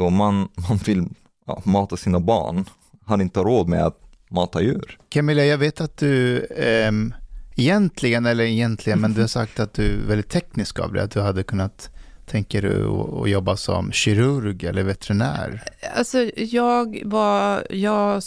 [0.00, 1.08] Så man, man vill
[1.46, 2.64] ja, mata sina barn,
[3.04, 3.98] har inte råd med att
[4.30, 4.98] mata djur.
[5.08, 7.14] Camilla, jag vet att du ehm,
[7.56, 11.10] egentligen, eller egentligen, men du har sagt att du är väldigt teknisk av det, att
[11.10, 11.90] du hade kunnat,
[12.26, 15.62] tänker du, att- jobba som kirurg eller veterinär?
[15.96, 18.22] Alltså, jag var, jag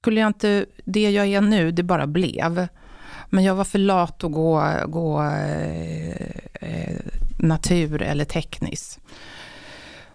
[0.00, 2.68] skulle jag inte, det jag är nu, det bara blev.
[3.30, 6.10] Men jag var för lat att gå, gå eh,
[6.60, 6.96] eh
[7.38, 9.00] natur eller tekniskt.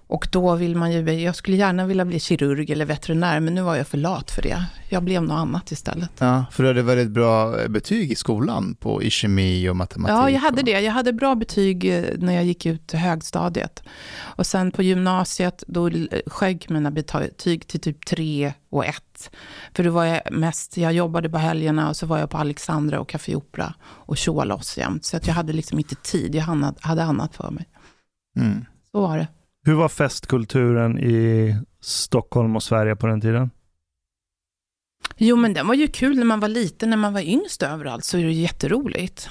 [0.07, 3.61] Och då vill man ju, jag skulle gärna vilja bli kirurg eller veterinär, men nu
[3.61, 4.65] var jag för lat för det.
[4.89, 6.09] Jag blev något annat istället.
[6.19, 10.13] Ja, för du hade väldigt bra betyg i skolan på i kemi och matematik.
[10.17, 10.65] Ja, jag hade och...
[10.65, 10.71] det.
[10.81, 13.83] Jag hade bra betyg eh, när jag gick ut högstadiet.
[14.17, 19.31] Och sen på gymnasiet, då l- sjönk mina betyg till typ 3 och 1.
[19.73, 22.99] För då var jag mest, jag jobbade på helgerna och så var jag på Alexandra
[22.99, 25.05] och Café Opera och tjoa loss jämt.
[25.05, 27.65] Så att jag hade liksom inte tid, jag hade, hade annat för mig.
[28.39, 28.65] Mm.
[28.91, 29.27] Så var det.
[29.65, 33.49] Hur var festkulturen i Stockholm och Sverige på den tiden?
[35.17, 38.03] Jo, men den var ju kul när man var liten, när man var yngst överallt
[38.03, 39.29] så är det jätteroligt.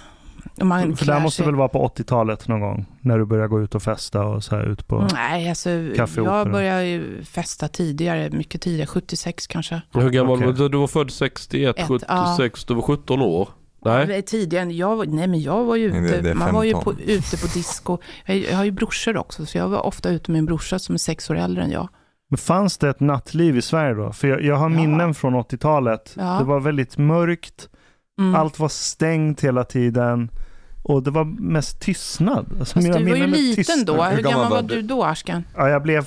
[0.61, 2.87] Och man För det här måste sig- väl vara på 80-talet någon gång?
[3.01, 5.09] När du började gå ut och festa och så här ut på...
[5.13, 5.71] Nej, alltså
[6.17, 9.83] jag började ju festa tidigare, mycket tidigare, 76 kanske.
[9.93, 10.69] Hur gammal var du?
[10.69, 13.49] Du var född 61, Ett, 76, du var 17 år.
[13.85, 14.07] Nej.
[14.07, 14.23] Nej.
[14.23, 16.95] Tidigare, jag, var- nej men jag var ju ute, det- det man var ju 15.
[16.97, 17.99] på, ute på disco.
[18.27, 20.95] Jag, jag har ju brorsor också, så jag var ofta ute med min brorsa som
[20.95, 21.89] är sex år äldre än jag.
[22.31, 24.13] Men fanns det ett nattliv i Sverige då?
[24.13, 24.77] För jag, jag har Ja.
[24.77, 26.13] minnen från 80-talet.
[26.19, 26.37] Ja.
[26.39, 27.69] Det var väldigt mörkt,
[28.19, 28.35] Mm.
[28.35, 30.31] allt var stängt hela tiden
[30.83, 32.47] och det var mest tystnad.
[32.59, 33.87] Alltså, du var ju liten tystnad.
[33.87, 34.03] då.
[34.03, 34.75] Hur Hur gammal var du?
[34.75, 35.45] du då, Ashkan?
[35.57, 36.07] Ja, jag blev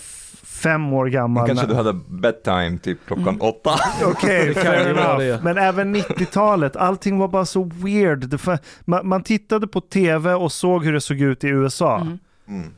[0.58, 1.47] fem år gammal.
[1.47, 3.41] Kanske när- du hade bedtime typ klockan Mm.
[3.41, 3.72] åtta.
[4.05, 5.39] Okej, det.
[5.43, 8.39] Men även 90-talet, allting var bara så weird.
[8.86, 11.95] Man, man tittade på tv och såg hur det såg ut i USA.
[12.01, 12.18] Mm.
[12.47, 12.70] Mm.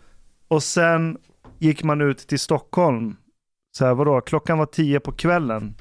[0.47, 1.17] Och sen
[1.59, 3.15] gick man ut till Stockholm.
[3.77, 5.75] Så här, vadå, klockan var tio på kvällen.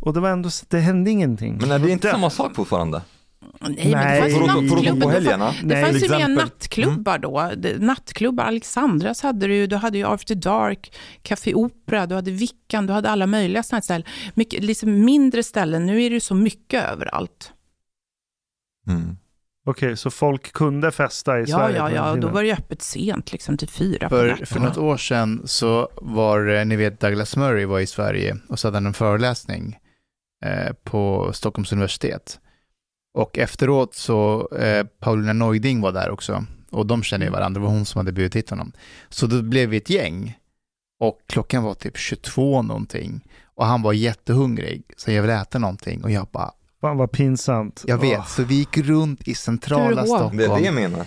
[0.00, 1.58] Och det var ändå, det hände ingenting.
[1.60, 3.02] Men är det inte samma sak fortfarande?
[3.42, 4.20] Nej, men det Nej.
[4.20, 5.00] fanns ju nattklubbar.
[5.00, 5.54] på helgerna?
[5.62, 7.50] Det fanns ju mer nattklubbar då.
[7.56, 12.30] Det- Nattklubbar, Alexandras hade du ju, du hade ju After Dark, Café Opera, du hade
[12.30, 14.06] Vickan, du hade alla möjliga sådana ställen.
[14.34, 17.52] Mycket, liksom mindre ställen, nu är det ju så mycket överallt.
[18.88, 19.16] Mm.
[19.66, 21.76] Okej, så folk kunde festa i Ja, Sverige?
[21.76, 24.46] ja, ja, och då var det ju öppet sent, liksom till fyra på För, natten.
[24.46, 28.66] för något år sedan så var, ni vet Douglas Murray var i Sverige och så
[28.68, 29.76] hade han en föreläsning
[30.44, 32.38] eh, på Stockholms universitet.
[33.14, 36.44] Och efteråt så, eh, Paulina Neuding var där också.
[36.70, 38.72] Och de känner ju varandra, det var hon som hade bjudit hit honom.
[39.08, 40.38] Så då blev vi ett gäng.
[41.00, 43.20] Och klockan var typ 22 någonting.
[43.54, 46.04] Och han var jättehungrig, så jag ville äta någonting.
[46.04, 46.50] Och jag bara,
[46.80, 47.84] Fan vad pinsamt.
[47.86, 48.18] jag vet.
[48.18, 48.26] Åh.
[48.26, 50.06] Så vi gick runt i centrala.
[50.06, 50.36] Stockholm.
[50.36, 51.06] Det är det jag menar.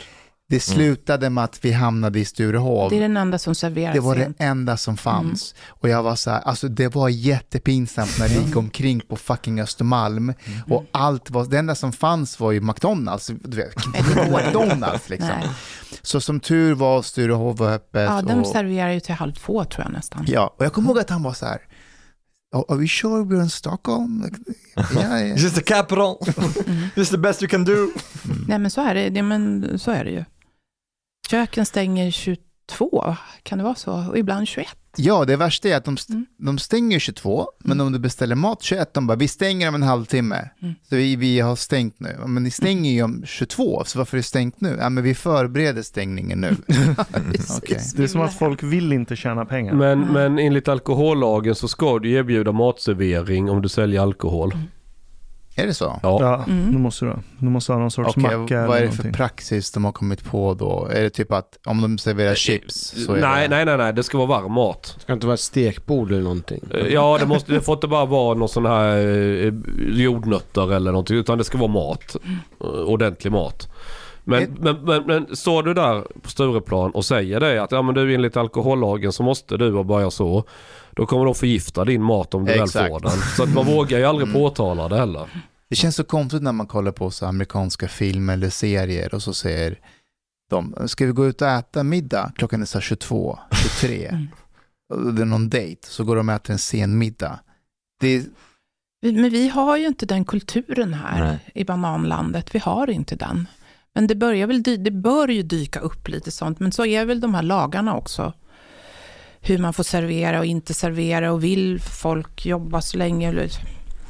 [0.50, 2.90] Det slutade med att vi hamnade i Sturehov.
[2.90, 5.56] Det är den enda som serverar Det var det enda som fanns.
[5.68, 9.60] Och jag var så här, alltså det var jättepinsamt när vi gick omkring på fucking
[9.62, 10.34] Östermalm
[10.70, 13.76] och allt var, det enda som fanns var ju McDonalds, du vet,
[14.32, 15.30] McDonalds liksom.
[15.40, 15.50] Nej.
[16.02, 18.10] Så som tur var Sturehov var öppet.
[18.10, 20.26] Ja, de och, serverar ju till halv två tror jag nästan.
[20.28, 21.60] ja, och jag kommer ihåg att han var så här,
[22.56, 24.24] "Are- Are we sure we're in Stockholm?
[24.24, 24.38] Like,
[25.00, 25.36] yeah, yeah.
[25.36, 26.16] This is the capital.
[26.96, 27.90] This is the best you can do.
[28.48, 30.24] Nej, men så är det, det, men så är det ju.
[31.30, 33.94] Köken stänger 22, kan det vara så?
[34.10, 34.68] Och ibland 21.
[34.98, 36.26] Ja, det värsta är att de, st- Mm.
[36.38, 39.84] de stänger 22, men om du beställer mat 21, de bara, vi stänger om en
[39.84, 40.50] halvtimme.
[40.62, 40.74] Mm.
[40.90, 42.16] Så vi, vi har stängt nu.
[42.28, 44.78] Men ni stänger ju om 22, så varför är det stängt nu?
[44.80, 46.56] Ja, men vi förbereder stängningen nu.
[47.58, 47.80] Okej.
[47.96, 49.74] Det är som att folk vill inte tjäna pengar.
[49.74, 50.14] Men, Mm.
[50.14, 54.54] men enligt alkohollagen så ska du erbjuda matservering om du säljer alkohol.
[55.58, 56.00] Är det så?
[56.04, 56.18] Ja.
[56.22, 56.72] Ja, Mm.
[56.72, 57.14] du måste du.
[57.40, 59.14] Du måste ha någon sorts Okej, macka vad eller är det för någonting.
[59.14, 60.88] praxis de har kommit på då?
[60.94, 63.56] Är det typ att om de serverar chips så är Nej, det...
[63.56, 64.86] nej, nej, nej, det ska vara varm mat.
[64.86, 66.64] Ska det inte vara ett stekbord eller någonting?
[66.74, 69.54] Eh, Ja, det, måste, det får inte bara vara någon sån här eh,
[69.88, 72.16] jordnötter eller någonting, utan det ska vara mat.
[72.62, 73.68] Eh, Ordentlig mat.
[74.24, 77.82] Men, Ett- men, men, men står du där på Stureplan och säger det att ja,
[77.82, 80.44] men du enligt alkohollagen så måste du och börja så.
[80.96, 82.76] Då kommer de förgifta din mat om du Exakt.
[82.76, 83.12] väl får den.
[83.38, 84.42] Så att man vågar ju aldrig Mm.
[84.42, 85.44] påtala det heller.
[85.70, 89.34] Det känns så konstigt när man kollar på så amerikanska filmer eller serier och så
[89.34, 89.80] säger
[90.50, 92.32] de, ska vi gå ut och äta middag?
[92.36, 93.40] Klockan är så här 22,
[93.80, 94.06] 23.
[94.08, 95.16] Mm.
[95.16, 97.40] Det är någon dejt, så går de och äter en sen middag.
[98.00, 98.24] Det är,
[99.02, 101.40] Men vi har ju inte den kulturen här Nej.
[101.56, 102.56] i bananlandet.
[102.56, 103.48] Vi har inte den.
[103.96, 106.60] Men det, börjar väl, dy- det bör ju dyka upp lite sånt.
[106.60, 108.34] Men så är väl de här lagarna också.
[109.46, 113.30] Hur man får servera och inte servera och vill folk jobba så länge.
[113.30, 113.52] eller-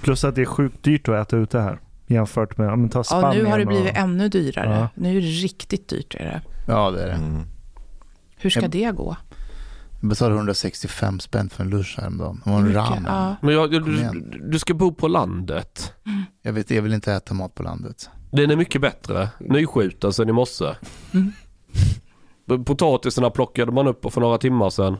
[0.01, 1.79] Plus att det är sjukt dyrt att äta ute här.
[2.07, 4.75] Jämfört med, ja men ta Ja, Spanien nu har det och- blivit ännu dyrare.
[4.79, 4.87] Ja.
[4.95, 6.15] Nu är det riktigt dyrt.
[6.15, 6.41] Är det.
[6.67, 7.13] ja, det är det.
[7.13, 7.41] Mm.
[8.37, 9.15] Hur ska Jag- det gå?
[10.01, 12.41] Jag betalade 165 spänn för en lunch häromdagen.
[12.45, 13.03] Det var en ramen.
[13.07, 13.35] ja.
[13.41, 13.83] Men jag, Kom
[14.31, 15.93] du, du ska bo på landet.
[16.41, 18.09] Jag, vet, jag vill inte äta mat på landet.
[18.31, 19.29] Den är mycket bättre.
[19.39, 20.65] Nyskjuten sen i morse.
[21.13, 21.31] Mm.
[22.65, 24.97] Potatisarna plockade man upp för några timmar sedan.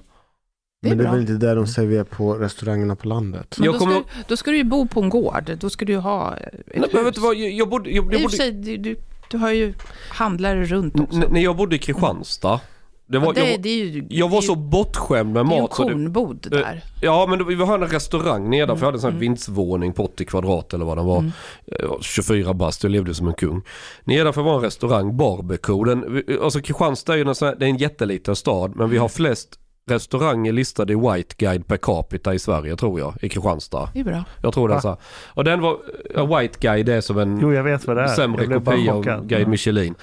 [0.81, 3.55] Det Men det är väl inte där de serverar på restaurangerna på landet?
[3.59, 5.51] Men då, kommer- ska, då ska du ju bo på en gård.
[5.59, 6.89] Då ska du ju ha ett Nej, hus.
[6.93, 7.89] men vet du vad, jag, jag bodde...
[7.89, 8.95] Jag, jag bodde sig, du, du,
[9.31, 9.73] du har ju
[10.09, 11.17] handlare runt också.
[11.17, 12.59] n- när jag bodde i Kristianstad.
[13.07, 15.45] Det var, Ja, det, jag, det ju, jag var det är så ju- bortskämd med
[15.45, 15.71] Det är ju en mat.
[15.71, 16.83] Kornbod där.
[17.01, 18.85] ja men vi hade en restaurang nedanför.
[18.85, 19.19] Jag hade en sån här Mm.
[19.21, 21.17] vindsvåning på 80 kvadrat eller vad den var.
[21.19, 21.31] Mm.
[21.65, 23.61] Eh, 24 bast, jag levde som en kung.
[24.03, 25.83] Nedanför var en restaurang, Barbecue.
[25.85, 28.97] Den, alltså Kristianstad är ju en, sån här, det är en jätteliten stad men vi
[28.97, 29.59] har flest
[29.89, 33.89] restauranger listade i White Guide per capita i Sverige tror jag, i Kristianstad.
[33.93, 34.23] Det är bra.
[34.41, 34.81] Jag tror det är Va?
[34.81, 34.97] så.
[35.27, 35.77] Och den var,
[36.15, 38.07] ja, White Guide är som en Jo, jag vet vad det är.
[38.07, 39.03] sämre kopia av.
[39.27, 39.47] Guide Ja.
[39.47, 39.95] Michelin.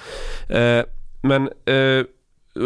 [0.48, 0.84] Eh,
[1.22, 2.04] men eh,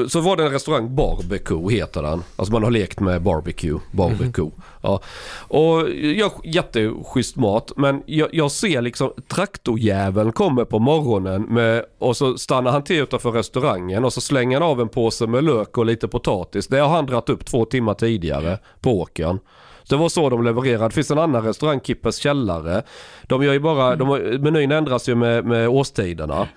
[0.08, 2.22] så var det en restaurang, Barbecue heter den.
[2.36, 4.50] Alltså man har lekt med barbecue, barbecue.
[4.82, 5.00] Ja.
[5.48, 12.16] Och jag, jätteschysst mat men jag, jag ser liksom traktorjäveln kommer på morgonen med, och
[12.16, 15.78] så stannar han till utanför restaurangen och så slänger han av en påse med lök
[15.78, 16.66] och lite potatis.
[16.66, 19.38] Det har han dratt upp två timmar tidigare på åkern.
[19.88, 20.88] Det var så de levererade.
[20.88, 22.82] Det finns en annan restaurang, Kippers källare.
[23.22, 26.48] De gör ju bara, de har, menyn ändras ju med, med årstiderna.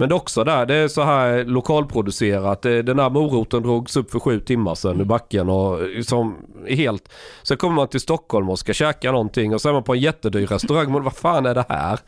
[0.00, 2.62] Men det är också där, det är så här lokalproducerat.
[2.62, 6.36] Den här moroten drogs upp för sju timmar sedan i backen och som
[6.66, 7.12] är helt...
[7.42, 10.00] Sen kommer man till Stockholm och ska käka någonting och så är man på en
[10.00, 10.92] jättedyr restaurang.
[10.92, 11.98] Men vad fan är det här?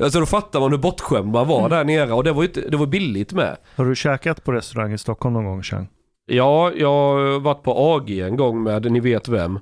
[0.00, 2.76] Alltså då fattar man hur bortskämd man var där nere och det var inte, det
[2.76, 3.56] var billigt med.
[3.76, 5.88] Har du käkat på restaurang i Stockholm någon gång, Chang?
[6.26, 9.58] Ja, jag har varit på AG en gång med ni vet vem.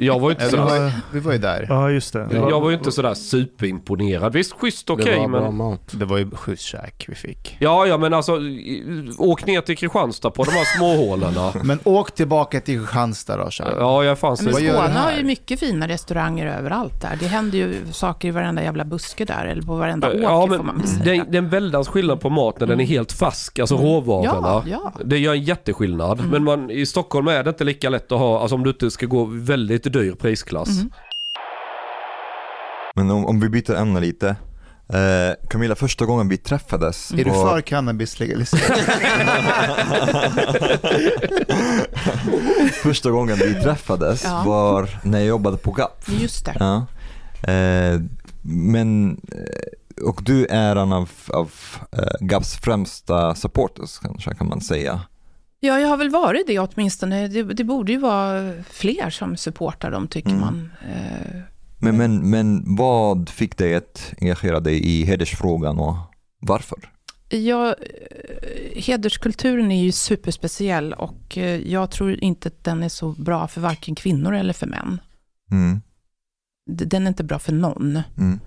[0.00, 1.66] Jag var ju inte Vi så, var, vi var ju där.
[1.68, 2.28] Ja, just det.
[2.32, 4.32] jag var ju inte sådär superimponerad.
[4.32, 5.56] Visst, schysst okej det var bra men...
[5.56, 5.80] mat.
[5.90, 7.56] Det var ju skjutskäk vi fick.
[7.60, 8.38] Ja, ja men alltså
[9.18, 11.52] åk ner till Kristianstad på de här småhålorna.
[11.64, 13.68] Men åk tillbaka till Kristianstad då, Chang.
[13.78, 17.16] Ja, jag är fan Men Skåne har ju mycket fina restauranger överallt där.
[17.20, 20.58] Det händer ju saker i varenda jävla buske där, eller på varenda åker Ja, får
[20.62, 21.04] man men säga.
[21.04, 23.76] det, är- det är en väldans skillnad på mat när den är helt färsk, alltså
[23.76, 24.32] råvarorna.
[24.42, 24.92] Ja, ja.
[25.04, 26.24] Det gör en jätteskillnad.
[26.30, 28.90] Men man, i Stockholm är det inte lika lätt att ha, alltså om du inte
[28.90, 30.68] ska gå väldigt dyr prisklass.
[30.68, 30.90] Mm.
[32.94, 34.36] Men om, om vi byter ämne lite.
[34.88, 38.84] Eh, Camilla, första gången vi träffades Är du för cannabis legalisering?
[42.82, 44.42] Första gången vi träffades Ja.
[44.46, 46.08] var när jag jobbade på GAP.
[46.08, 46.56] Just det.
[46.58, 46.86] Ja.
[47.52, 48.00] Eh,
[48.42, 51.52] men, eh, och du är en av, av
[51.92, 55.00] eh, GAPs främsta supporters kanske kan man säga.
[55.60, 57.28] Ja, jag har väl varit det åtminstone.
[57.28, 60.40] Det, det borde ju vara fler som supportar dem, tycker Mm.
[60.40, 60.70] man.
[60.88, 61.40] Eh,
[61.78, 65.94] Men, men, men vad fick dig att engagera dig i hedersfrågan och
[66.40, 66.78] varför?
[67.28, 73.12] Ja, eh, hederskulturen är ju superspeciell och eh, jag tror inte att den är så
[73.12, 75.00] bra för varken kvinnor eller för män.
[75.50, 75.80] Mm,
[76.70, 78.00] Den är inte bra för någon.
[78.18, 78.40] mm,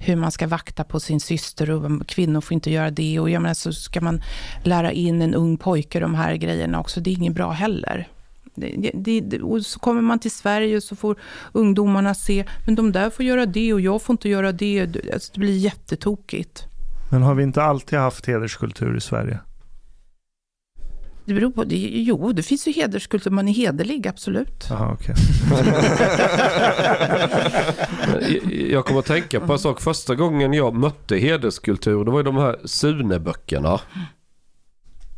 [0.00, 3.20] hur man ska vakta på sin syster och kvinnor får inte göra det.
[3.20, 4.22] Och jag menar, så ska man
[4.62, 7.00] lära in en ung pojke de här grejerna också.
[7.00, 8.08] Det är inget bra heller.
[8.54, 11.16] Det, det, det, och så kommer man till Sverige och så får
[11.52, 14.86] ungdomarna se, men de där får göra det och jag får inte göra det.
[14.86, 16.64] Det- Alltså, det blir jättetokigt.
[17.10, 19.38] Men har vi inte alltid haft hederskultur i Sverige?
[21.28, 24.66] Det beror på, det, jo, det finns ju hederskultur, man är hederlig, absolut.
[24.70, 25.14] Jaha, okej.
[28.70, 29.80] Jag- kommer att tänka på en sak.
[29.80, 33.80] Första gången jag mötte hederskultur, det var ju de här Sune-böckerna.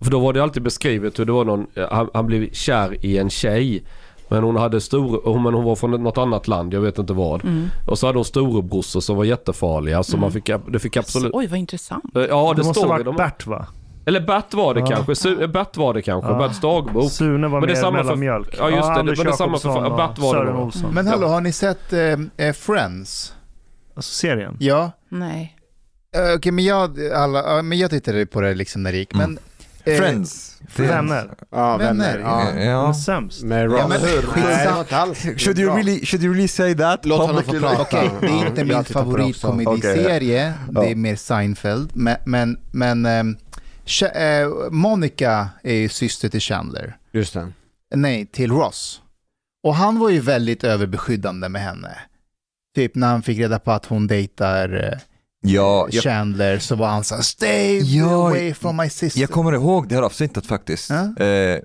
[0.03, 3.19] För då var det alltid beskrivet hur det var någon, han, han blev kär i
[3.19, 3.83] en tjej.
[4.29, 7.13] Men hon hade stor, hon- men hon var från något annat land, jag vet inte
[7.13, 7.45] vad.
[7.45, 7.69] Mm.
[7.87, 10.03] Och så hade hon storebrorsor som var jättefarliga.
[10.03, 11.31] Så man fick, det fick absolut...
[11.35, 12.05] Oj, vad intressant.
[12.15, 12.37] Ja, det, Det
[12.67, 13.17] måste ha står varit de...
[13.17, 13.67] Bert va?
[14.07, 14.87] Eller Bert var det Ja.
[14.87, 15.13] kanske.
[15.13, 16.31] Su- Bert var det kanske.
[16.31, 16.39] Ja.
[16.39, 17.13] Berts dagbok.
[17.13, 18.55] Sune var Men det är mer samma för- mellanmjölk.
[18.59, 18.95] Ja, just det.
[18.95, 20.63] Men det är samma för- Bert var det Sören då.
[20.63, 20.95] Olsson.
[20.95, 22.01] Men hallå, har ni sett eh,
[22.47, 23.35] eh, Friends?
[23.95, 24.57] Alltså serien?
[24.61, 24.91] Ja.
[25.09, 25.57] Nej.
[26.17, 29.15] Eh, Okej, men, jag, alla, ja, men jag tittade på det liksom när det gick.
[29.15, 29.39] Men,
[29.85, 30.47] eh, Friends.
[30.77, 31.31] Vänner.
[31.51, 32.61] Ja, Vänner, vänner.
[32.61, 32.65] Ja.
[32.65, 32.95] Ja.
[32.95, 33.43] sämst.
[33.43, 33.81] Med Ross.
[33.81, 35.15] Ja, men Skitsamma.
[35.37, 37.07] Should you, really, should you really say that?
[37.07, 37.69] Låt honom få publicly?
[37.69, 37.83] prata.
[37.83, 40.53] Okej, det är Ja, inte min det favoritkomediserie.
[40.75, 40.81] Ja.
[40.81, 41.91] Det är mer Seinfeld.
[41.95, 43.23] Men, men, men eh,
[44.71, 46.97] Monica är ju syster till Chandler.
[47.13, 47.53] Just det.
[47.95, 49.03] Nej, till Ross.
[49.63, 51.99] Och han var ju väldigt överbeskyddande med henne.
[52.75, 54.99] Typ när han fick reda på att hon dejtar eh,
[55.43, 59.21] Ja, jag, Chandler så var han såhär stay Ja, away from my sister.
[59.21, 60.91] jag kommer ihåg det här avsnittet faktiskt.
[60.91, 61.25] Ja.
[61.25, 61.59] Eh,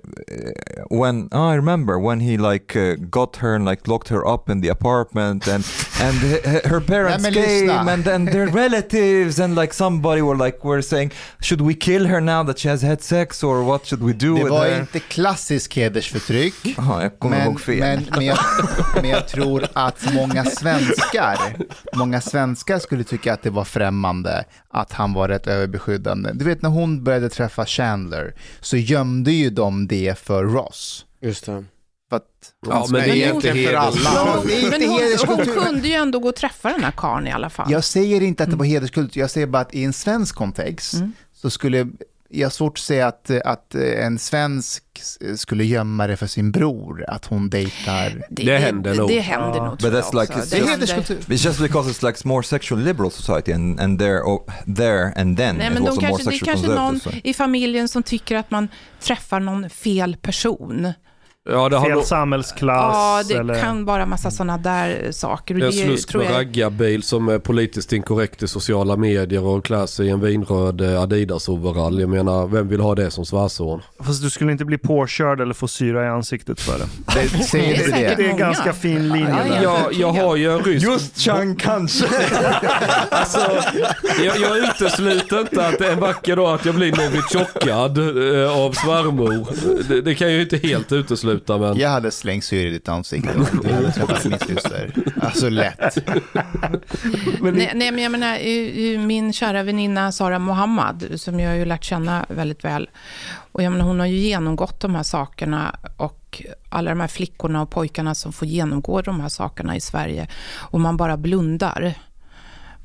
[0.90, 4.48] when oh, I remember when he like uh, got her and like locked her up
[4.50, 5.64] in the apartment and
[6.02, 6.14] and
[6.64, 7.76] her parents Nej, lyssna.
[7.78, 11.10] came and then their relatives and like somebody were like were saying
[11.40, 14.34] should we kill her now that she has had sex or what should we do
[14.36, 14.80] det with var her?
[14.80, 16.54] inte klassisk hedersförtryck.
[16.76, 17.78] Jaha, jag kommer Men, ihåg fel.
[17.80, 18.38] men, men, jag,
[18.94, 21.38] men jag tror att många svenskar,
[21.96, 26.30] många svenskar skulle tycka att det var främmande att han var rätt överbeskyddande.
[26.34, 31.04] Du vet när hon började träffa Chandler så gömde ju de det för Ross.
[31.20, 31.64] Just det.
[32.08, 32.22] För att,
[32.66, 34.10] Ja, men det är Men inte egentligen för alla.
[34.14, 37.50] Ja, Men hon, hon kunde ju ändå gå och träffa den här karln i alla
[37.50, 37.72] fall.
[37.72, 40.94] Jag säger inte att det var hederskultur, jag säger bara att i en svensk kontext
[40.94, 41.12] Mm.
[41.34, 41.86] så skulle
[42.28, 44.82] jag har svårt att säga att, att en svensk
[45.36, 48.22] skulle gömma det för sin bror, att hon dejtar.
[48.30, 49.08] Det händer det, nog.
[49.08, 50.50] Det händer nog But tror jag that's like- också.
[50.50, 51.34] Det är händer- hederskultur.
[51.34, 55.36] It's just because it's like more sexual liberal society and, and there, oh, there and
[55.36, 58.68] then Nej, men de kanske, det är kanske någon i familjen som tycker att man
[59.00, 60.92] träffar någon fel person.
[61.48, 62.04] Ja, det har Fel nog...
[62.04, 63.60] samhällsklass Ja, det eller...
[63.60, 65.54] kan vara massa sådana där saker.
[65.54, 69.44] Och En det slusk tror med jag, raggarbil som är politiskt inkorrekt i sociala medier
[69.44, 72.00] och klär sig i en vinröd eh, Adidas-overall.
[72.00, 73.82] Jag menar, vem vill ha det som svärson?
[74.00, 76.86] Fast du skulle inte bli påkörd eller få syra i ansiktet för det.
[77.14, 78.14] Det, säger Det är det?
[78.16, 78.38] Det är många.
[78.44, 79.62] ganska fin linje där.
[79.62, 79.78] ja.
[79.90, 80.86] Jag, jag har ju en rysk...
[80.86, 82.06] Just Chang kanske.
[83.10, 83.38] Alltså,
[84.24, 89.46] jag, jag utesluter inte att en vacker dag att jag blir novichokad eh, av svärmor.
[89.88, 91.35] Det, det kan jag ju inte helt utesluta.
[91.36, 91.78] Avsluta men...
[91.78, 94.92] Jag hade slängt syre i ditt ansikte om du hade träffat min syster.
[95.20, 95.98] Alltså lätt.
[97.42, 101.84] Nej, nej, men jag menar, min kära väninna Sara Mohammad, som jag har ju lärt
[101.84, 102.90] känna väldigt väl,
[103.52, 107.62] och jag menar, hon har ju genomgått de här sakerna och alla de här flickorna
[107.62, 111.94] och pojkarna som får genomgå de här sakerna i Sverige, och man bara blundar.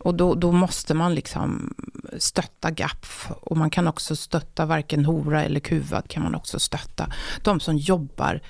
[0.03, 1.73] Och då, då måste man liksom
[2.17, 7.13] stötta GAPF och man kan också stötta varken hora eller kuvad kan man också stötta.
[7.43, 8.41] De som jobbar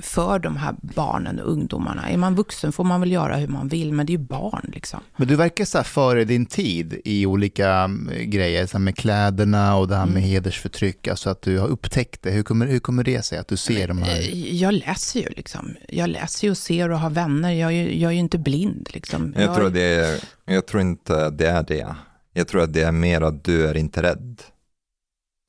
[0.00, 2.10] för de här barnen och ungdomarna.
[2.10, 4.70] Är man vuxen får man väl göra hur man vill, men det är ju barn
[4.74, 5.00] liksom.
[5.16, 9.76] Men du verkar så här före din tid i olika mm, grejer, så med kläderna
[9.76, 12.30] och det här med hedersförtryck, alltså att du har upptäckt det.
[12.30, 14.18] Hur kommer, hur kommer det sig att du ser de här?
[14.18, 15.74] Eh, Jag läser ju liksom.
[15.88, 17.52] Jag läser ju och ser och har vänner.
[17.52, 19.34] Jag är, ju- jag är ju inte blind liksom.
[19.38, 21.94] Jag tror, det är, jag tror inte det är det.
[22.32, 24.42] Jag tror att det är mer att du är inte rädd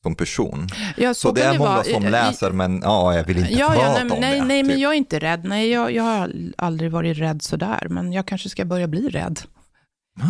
[0.08, 0.68] som person.
[0.98, 1.84] ja, Så, det kan är många vara.
[1.84, 4.46] som läser men ja, jag vill inte Ja, prata ja, nej, om nej, det.
[4.46, 4.82] nej men typ.
[4.82, 5.42] jag är inte rädd.
[5.46, 9.40] Nej, jag, jag har aldrig varit rädd sådär, men jag kanske ska börja bli rädd.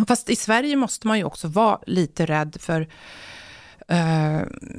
[0.07, 2.82] Fast i Sverige måste man ju också vara lite rädd, för
[3.88, 3.97] eh,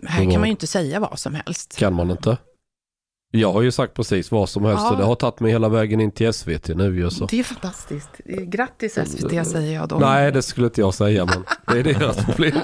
[0.06, 1.76] här kan man ju inte säga vad som helst.
[1.78, 2.36] Kan man inte?
[3.30, 4.90] Jag har ju sagt precis vad som helst Ja.
[4.90, 7.26] och det har tagit mig hela vägen in till SVT nu ju så.
[7.26, 8.10] Det är fantastiskt.
[8.24, 9.98] Grattis SVT säger jag då.
[9.98, 12.56] Nej, det skulle inte jag säga men det är deras problem.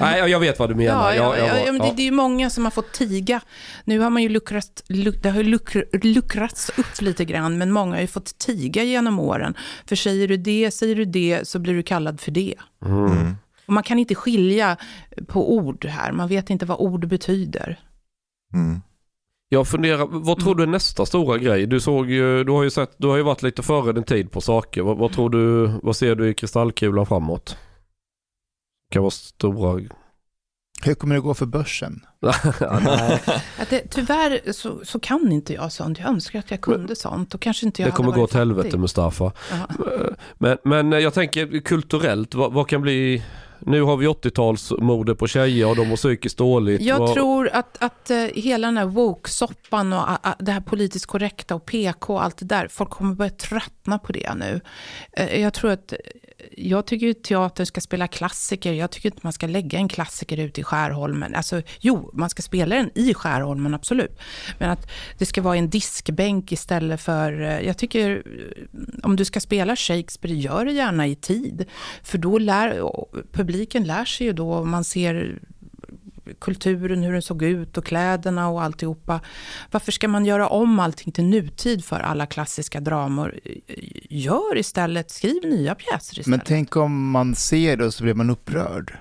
[0.00, 1.12] Nej, jag vet vad du menar.
[1.12, 1.92] Ja, ja, Jag- jag ja, var- ja, men det, ja.
[1.96, 3.40] det är ju många som har fått tiga.
[3.84, 7.72] Nu har man ju luckrat, luk, det har ju luckr, luckrats upp lite grann, men
[7.72, 9.54] många har ju fått tiga genom åren.
[9.86, 12.54] För säger du det, säger du det, så blir du kallad för det.
[12.86, 13.36] Mm.
[13.66, 14.76] Och man kan inte skilja
[15.28, 17.78] på ord här, man vet inte vad ord betyder.
[18.54, 18.80] Mm.
[19.48, 21.66] Jag funderar, vad tror du är nästa stora grej?
[21.66, 24.32] Du såg ju, du har ju sett, du har ju varit lite före din tid
[24.32, 24.82] på saker.
[24.82, 27.56] Vad, vad tror du, vad ser du i kristallkulan framåt?
[28.90, 29.80] kan vara stora...
[30.82, 32.06] Hur kommer det gå för börsen?
[33.58, 35.98] Att det, tyvärr så, så kan inte jag sånt.
[35.98, 37.34] Jag önskar att jag kunde sånt.
[37.34, 38.78] Och kanske inte jag Det kommer gå åt helvete.
[38.78, 39.32] Mustafa.
[40.34, 43.24] Men, men jag tänker kulturellt, vad, vad kan bli...
[43.60, 46.82] Nu har vi 80-talsmode på tjejer och de mår psykiskt dåligt.
[46.82, 50.06] Jag vad, tror att, att eh, hela den här woke-soppan och
[50.38, 54.12] det här politiskt korrekta och PK och allt det där, folk kommer börja tröttna på
[54.12, 54.60] det nu.
[55.12, 55.92] Eh, Jag tror att,
[56.56, 60.36] jag tycker ju teater ska spela klassiker, jag tycker inte man ska lägga en klassiker
[60.38, 61.34] ute i Skärholmen.
[61.34, 64.18] Alltså, jo, man ska spela den i Skärholmen, absolut.
[64.58, 69.24] Men att det ska vara en diskbänk istället för, eh, jag tycker, eh, om du
[69.24, 71.64] ska spela Shakespeare, gör det gärna i tid.
[72.02, 72.82] För då lär,
[73.48, 75.38] publiken lär sig ju då, man ser
[76.40, 79.20] kulturen, hur den såg ut och kläderna och alltihopa.
[79.70, 83.40] Varför ska man göra om allting till nutid för alla klassiska dramor?
[84.10, 86.42] Gör istället, skriv nya pjäser Men istället.
[86.46, 88.98] tänk om man ser det och så blir man upprörd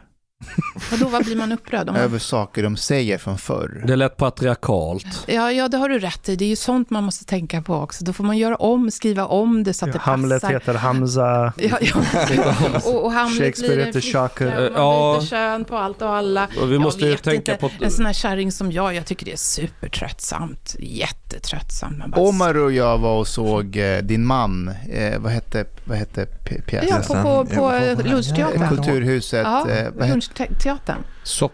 [0.91, 1.87] Vadå, vad blir man upprörd?
[1.89, 2.03] Om man...
[2.03, 3.83] över saker de säger från förr.
[3.87, 5.23] Det är lätt patriarkalt.
[5.27, 6.35] Ja, ja, det har du rätt i.
[6.35, 8.05] Det är ju sånt man måste tänka på också.
[8.05, 10.53] Då får man göra om, skriva om det så att det Hamlet passar.
[10.53, 11.53] heter Hamza.
[11.57, 12.55] Ja, ja.
[12.85, 14.45] och, och Hamlet Shakespeare blir heter Shaka.
[14.45, 15.17] Man Ja.
[15.19, 16.47] byter kön på allt och alla.
[16.61, 17.69] Och vi Jag måste ju vet tänka inte.
[17.77, 17.85] på...
[17.85, 20.75] En sån här kärring som jag, jag tycker det är supertröttsamt.
[20.79, 21.97] Jättetröttsamt.
[21.97, 25.97] Man bara- Omar och jag var och såg eh, din man, eh, vad hette, vad
[25.97, 26.25] hette
[26.67, 26.89] pjäsen?
[26.89, 28.67] Ja, på, på, på Ja, Lustteatern.
[28.69, 30.97] Kulturhuset, Ja, eh, vad hette Lunchteatern.
[31.23, 31.51] Så,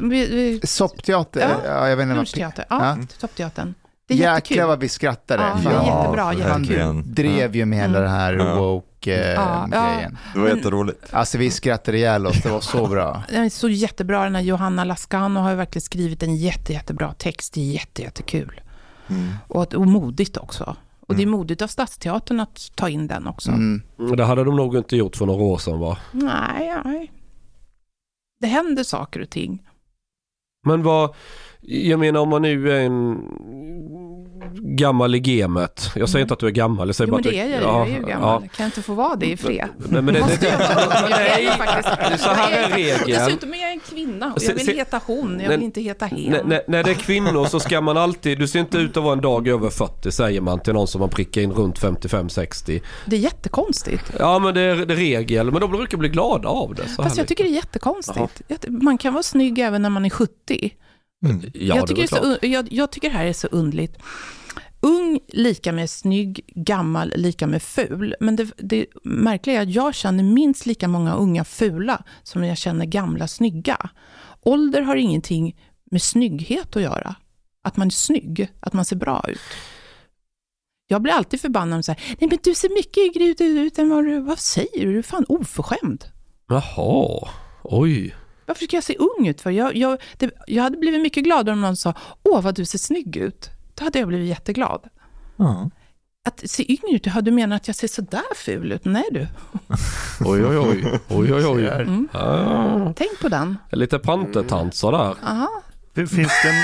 [0.00, 1.40] Vi, vi, Soppteater?
[1.40, 2.64] Ja, Ja, jag vet inte lunchteater.
[2.70, 3.06] Ja, Ja.
[3.18, 3.74] Soppteatern.
[4.08, 4.56] Det är jättekul.
[4.56, 5.42] Jäklar vad vi skrattade.
[5.42, 5.64] Ja, Fan.
[5.64, 6.78] det är jättebra, jättekul.
[6.78, 7.08] helvete.
[7.08, 8.02] drev ju med hela Mm.
[8.02, 8.44] det här Ja.
[8.44, 8.56] Ja, ja.
[8.60, 10.18] woke-grejen.
[10.34, 11.14] Det var jätteroligt.
[11.14, 13.22] Alltså vi skrattade ihjäl oss, det var så bra.
[13.28, 14.24] Den är så jättebra.
[14.24, 17.54] Den här Johanna Lascano har ju verkligen skrivit en jätte, jättebra text.
[17.54, 18.60] Det är jätte, jättekul.
[19.08, 19.34] Mm.
[19.48, 20.76] Och, och modigt också.
[21.06, 23.50] Och det är modigt av Stadsteatern att ta in den också.
[23.50, 23.82] Mm.
[24.16, 25.98] det hade de nog inte gjort för några år sedan va?
[26.12, 27.12] Nej, nej.
[28.40, 29.62] Det händer saker och ting.
[30.66, 31.14] Men vad,
[31.60, 33.14] jag menar om man nu är en
[34.54, 35.90] gammal i gamet.
[35.96, 36.24] Jag säger Mm.
[36.24, 36.88] inte att du är gammal.
[36.88, 37.62] Jag säger Jo, bara men det är jag.
[37.62, 38.40] Jag är ju gammal.
[38.40, 39.68] Kan jag inte få vara det i fred?
[39.78, 42.24] Nej, men det, det, ju nej, faktiskt.
[42.24, 43.04] så här är regeln.
[43.06, 45.40] Dessutom är jag en kvinna och jag vill heta hon.
[45.40, 46.30] Jag vill inte heta hen.
[46.66, 49.20] När, det är kvinnor så ska man alltid, du ser inte ut att vara en
[49.20, 52.80] dag över 40 säger man till någon som man prickar in runt 55-60.
[53.06, 54.12] Det är jättekonstigt.
[54.18, 56.88] Ja men det är, det är regel, men de brukar bli glada av det.
[56.88, 58.42] Så Fast jag tycker det är jättekonstigt.
[58.48, 60.70] Jag- Man kan vara snygg även när man är 70.
[61.24, 61.40] Mm.
[61.54, 63.98] ja, jag, tycker så, jag, jag tycker det här är så undligt.
[64.80, 68.14] Ung lika med snygg, gammal lika med ful.
[68.20, 72.58] Men det, det märkliga är att jag känner minst lika många unga fula som jag
[72.58, 73.90] känner gamla snygga.
[74.40, 75.56] Ålder har ingenting
[75.90, 77.14] med snygghet att göra.
[77.62, 79.40] Att man är snygg, att man ser bra ut.
[80.88, 83.90] Jag blir alltid förbannad och säger, nej men du ser mycket yngre ut, ut än
[83.90, 84.92] vad du, vad säger du?
[84.92, 86.04] Du är fan oförskämd.
[86.48, 87.28] Jaha,
[87.62, 88.14] oj.
[88.46, 89.50] Varför ska jag se ung ut för?
[89.50, 92.78] Jag, jag, det, jag hade blivit mycket gladare om någon sa, åh vad du ser
[92.78, 93.50] snygg ut.
[93.74, 94.88] då hade jag blivit jätteglad.
[95.36, 95.70] Ja.
[96.24, 98.84] Att se yngre ut, du menar att jag ser sådär ful ut?
[98.84, 99.26] Nej du.
[100.24, 101.00] Oj, oj, oj.
[101.08, 101.66] oj, oj, oj.
[101.66, 102.08] Mm.
[102.12, 103.56] Ah, Tänk på den.
[103.72, 105.14] lite pantertant sådär.
[105.24, 105.62] Aha.
[105.94, 106.54] Finns det,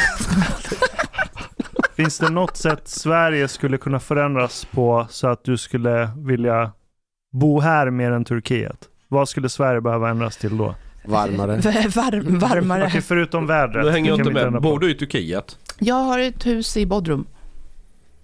[1.97, 6.73] finns det något sätt Sverige skulle kunna förändras på så att du skulle vilja
[7.33, 8.89] bo här mer än Turkiet?
[9.09, 10.75] Vad skulle Sverige behöva ändras till då?
[11.05, 11.57] Varmare.
[11.95, 12.87] Varm, varmare.
[12.87, 13.85] Okej, förutom vädret.
[13.85, 14.63] Nu hänger jag inte med.
[14.63, 15.59] Bor du i Turkiet?
[15.79, 17.27] Jag har ett hus i Bodrum.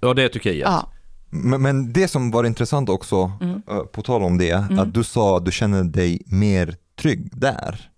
[0.01, 0.57] Ja, det är Turkiet.
[0.69, 0.89] Ja.
[1.31, 3.63] Men, men det som var intressant också, Mm.
[3.71, 4.79] eh, på tal om det, Mm.
[4.79, 7.91] att du sa att du känner dig mer trygg där.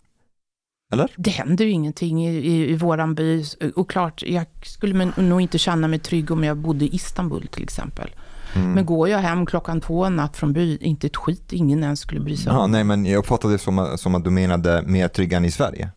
[0.92, 1.10] Eller?
[1.16, 3.44] Det händer ju ingenting i, i, i våran by.
[3.76, 7.62] Och klart, jag skulle nog inte känna mig trygg om jag bodde i Istanbul till
[7.62, 8.10] exempel.
[8.54, 8.72] Mm.
[8.72, 12.00] Men går jag hem klockan två en natt från byn, inte ett skit ingen ens
[12.00, 12.56] skulle bry sig om.
[12.58, 15.50] Ja, nej, men jag uppfattade det som, som att du menade mer trygg än i
[15.50, 15.90] Sverige.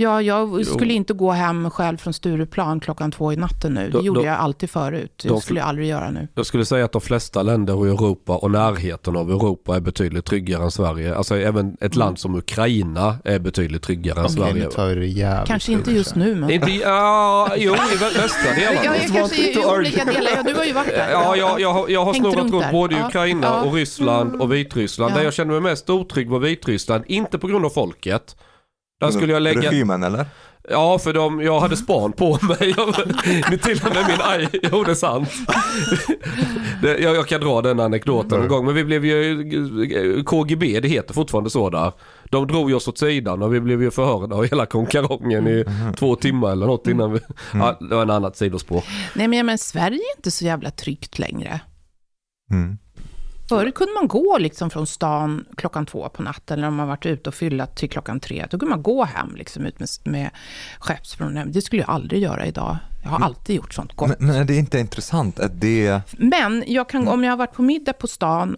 [0.00, 0.96] Ja, jag skulle Jo.
[0.96, 3.84] inte gå hem själv från Stureplan klockan två i natten nu.
[3.84, 5.22] Det Då- gjorde då- jag alltid förut.
[5.28, 6.28] då- Det skulle jag aldrig göra nu.
[6.34, 10.24] Jag skulle säga att de flesta länder i Europa och närheten av Europa är betydligt
[10.24, 11.14] tryggare än Sverige.
[11.16, 11.98] Alltså även ett Mm.
[11.98, 14.64] land som Ukraina är betydligt tryggare än Okej, Sverige.
[14.64, 16.50] nu tar det jävligt Kanske inte just nu, men...
[16.50, 18.96] Inte, ja, jo, i vä- västra Ja, delarna.
[18.96, 20.30] jag kanske i olika delar.
[20.36, 21.10] Ja, du har ju varit där.
[21.10, 23.62] Ja, jag, jag, har- jag har Hängt snurrat runt runt både i Ja, Ukraina ja.
[23.62, 25.12] och Ryssland och Vitryssland.
[25.12, 25.16] Ja.
[25.16, 27.04] Där jag känner mig mest otrygg var Vitryssland.
[27.06, 28.36] Inte på grund av folket.
[29.00, 29.70] Där skulle jag lägga...
[29.70, 30.26] Regimen eller?
[30.70, 32.74] Ja, för de, jag hade span på mig.
[32.76, 32.94] Jag,
[33.50, 35.28] det till och med min aj, jo det är sant.
[36.82, 40.88] Det, jag, jag kan dra den anekdoten en gång, men vi blev ju, KGB, det
[40.88, 41.92] heter fortfarande så där.
[42.30, 45.64] De drog oss åt sidan och vi blev ju förhörda av hela konkarongen i
[45.96, 47.20] två timmar eller något innan vi,
[47.54, 48.84] ja, det var en annat sidospår.
[49.14, 51.60] Nej, men, menar, Sverige är inte så jävla tryggt längre.
[52.50, 52.78] Mm.
[53.48, 57.06] Förut kunde man gå liksom från stan klockan två på natten, eller om man varit
[57.06, 58.46] ute och fyllat till klockan tre.
[58.50, 60.30] Då kunde man gå hem liksom ut med, med
[60.78, 61.52] Skeppsbron.
[61.52, 62.76] Det skulle jag aldrig göra idag.
[63.02, 64.08] Jag har alltid gjort sånt gott.
[64.08, 66.00] Men, men är det inte intressant att det...
[66.18, 68.56] Men jag kan, om jag har varit på middag på stan,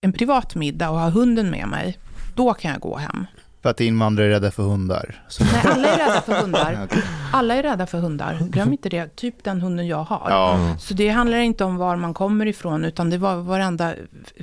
[0.00, 1.98] en privat middag och har hunden med mig,
[2.34, 3.26] då kan jag gå hem.
[3.62, 5.24] För att invandrare är rädda för hundar.
[5.28, 6.88] Så, Nej, alla är rädda för hundar.
[7.32, 8.38] Alla är rädda för hundar.
[8.50, 9.16] Glöm inte det.
[9.16, 10.26] Typ den hunden jag har.
[10.30, 10.76] ja.
[10.80, 13.94] Så det handlar inte om var man kommer ifrån, utan det var varenda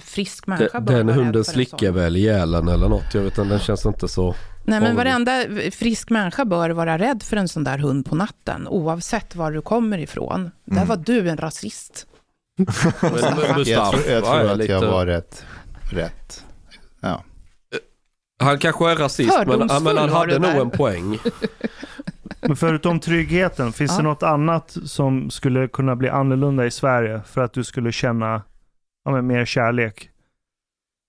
[0.02, 3.14] frisk människa Den, bör den hunden slickar väl ihjäl eller något.
[3.14, 4.36] Jag vet inte, den känns inte så...
[4.66, 5.32] Nej, men varenda
[5.72, 9.62] frisk människa bör vara rädd för en sån där hund på natten, oavsett var du
[9.62, 10.52] kommer ifrån.
[10.66, 10.88] Där Mm.
[10.88, 12.08] var du en rasist.
[12.58, 12.74] Jag,
[13.92, 15.46] tror, jag tror att jag var rätt.
[15.92, 16.44] rätt.
[17.02, 17.24] Ja.
[18.40, 21.20] Han kanske är rasist, men, men han hade nog en poäng.
[22.42, 23.98] Men förutom tryggheten, finns Ja.
[23.98, 28.42] det något annat som skulle kunna bli annorlunda i Sverige för att du skulle känna
[29.06, 30.10] ja, men mer kärlek?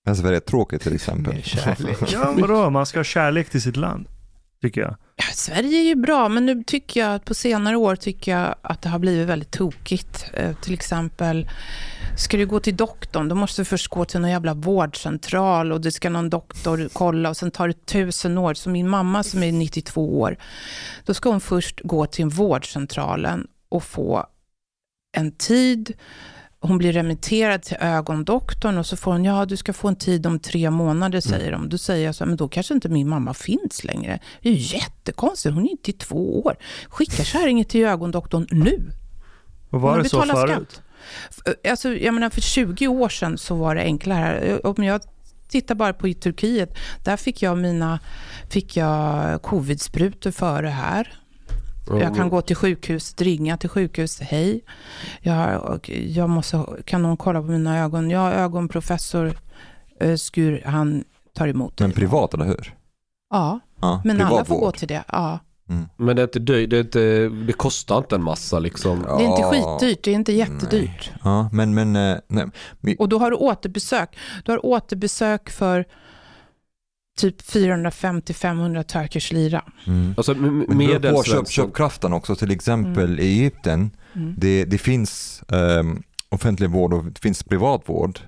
[0.05, 1.33] Men Sverige är tråkigt till exempel.
[1.33, 1.97] Mer kärlek.
[2.13, 2.69] Ja, vadå?
[2.69, 4.07] Man ska ha kärlek till sitt land,
[4.61, 4.95] tycker jag.
[5.15, 8.55] Ja, Sverige är ju bra, men nu tycker jag att på senare år tycker jag
[8.61, 10.25] att det har blivit väldigt tokigt.
[10.33, 11.49] Eh, till exempel,
[12.19, 15.81] ska du gå till doktorn, då måste du först gå till någon jävla vårdcentral och
[15.81, 18.53] det ska någon doktor kolla och sen tar det tusen år.
[18.53, 20.37] Så min mamma som är 92 år,
[21.05, 24.25] då ska hon först gå till vårdcentralen och få
[25.17, 25.93] en tid.
[26.61, 30.25] Hon blir remitterad till ögondoktorn och så får hon, ja du ska få en tid
[30.25, 31.69] om tre månader säger de.
[31.69, 34.19] Då säger jag så här, men då kanske inte min mamma finns längre.
[34.41, 36.57] Det är ju jättekonstigt, hon är 92 år.
[36.89, 38.91] Skicka kärringen till ögondoktorn nu.
[39.69, 40.67] Och var Hon det så förut?
[40.71, 40.88] F-
[41.69, 44.59] Alltså, jag menar, för 20 år sedan så var det enklare.
[44.59, 45.01] Om jag
[45.47, 47.99] tittar bara på i Turkiet, där fick jag mina
[48.49, 51.13] fick jag covid-sprutor före här.
[52.01, 54.61] Jag kan gå till sjukhuset, ringa till sjukhuset, hej.
[55.21, 58.09] Jag, jag måste, kan någon kolla på mina ögon?
[58.09, 59.39] Ja, ögonprofessor
[59.99, 62.73] eh, Skur, han tar emot Men privat, eller hur?
[63.29, 64.77] Ja, Ja, men alla får gå vård.
[64.77, 65.03] till det.
[65.07, 65.39] Ja.
[65.97, 69.01] Men det, är inte dyrt, det, är inte, det kostar inte en massa liksom.
[69.01, 71.11] Det är inte skitdyrt, det är inte jättedyrt.
[71.23, 72.45] Ja, men, men, eh, nej.
[72.99, 74.17] Och då har du återbesök.
[74.45, 75.85] Du har återbesök för
[77.19, 79.63] typ 450-500 turkish lira.
[79.87, 80.13] mm.
[80.17, 82.35] Alltså m- Men på köp, köpkraften också.
[82.35, 84.33] Till exempel i Egypten, Mm.
[84.37, 88.19] det, det finns ehm, offentlig vård och det finns privat vård.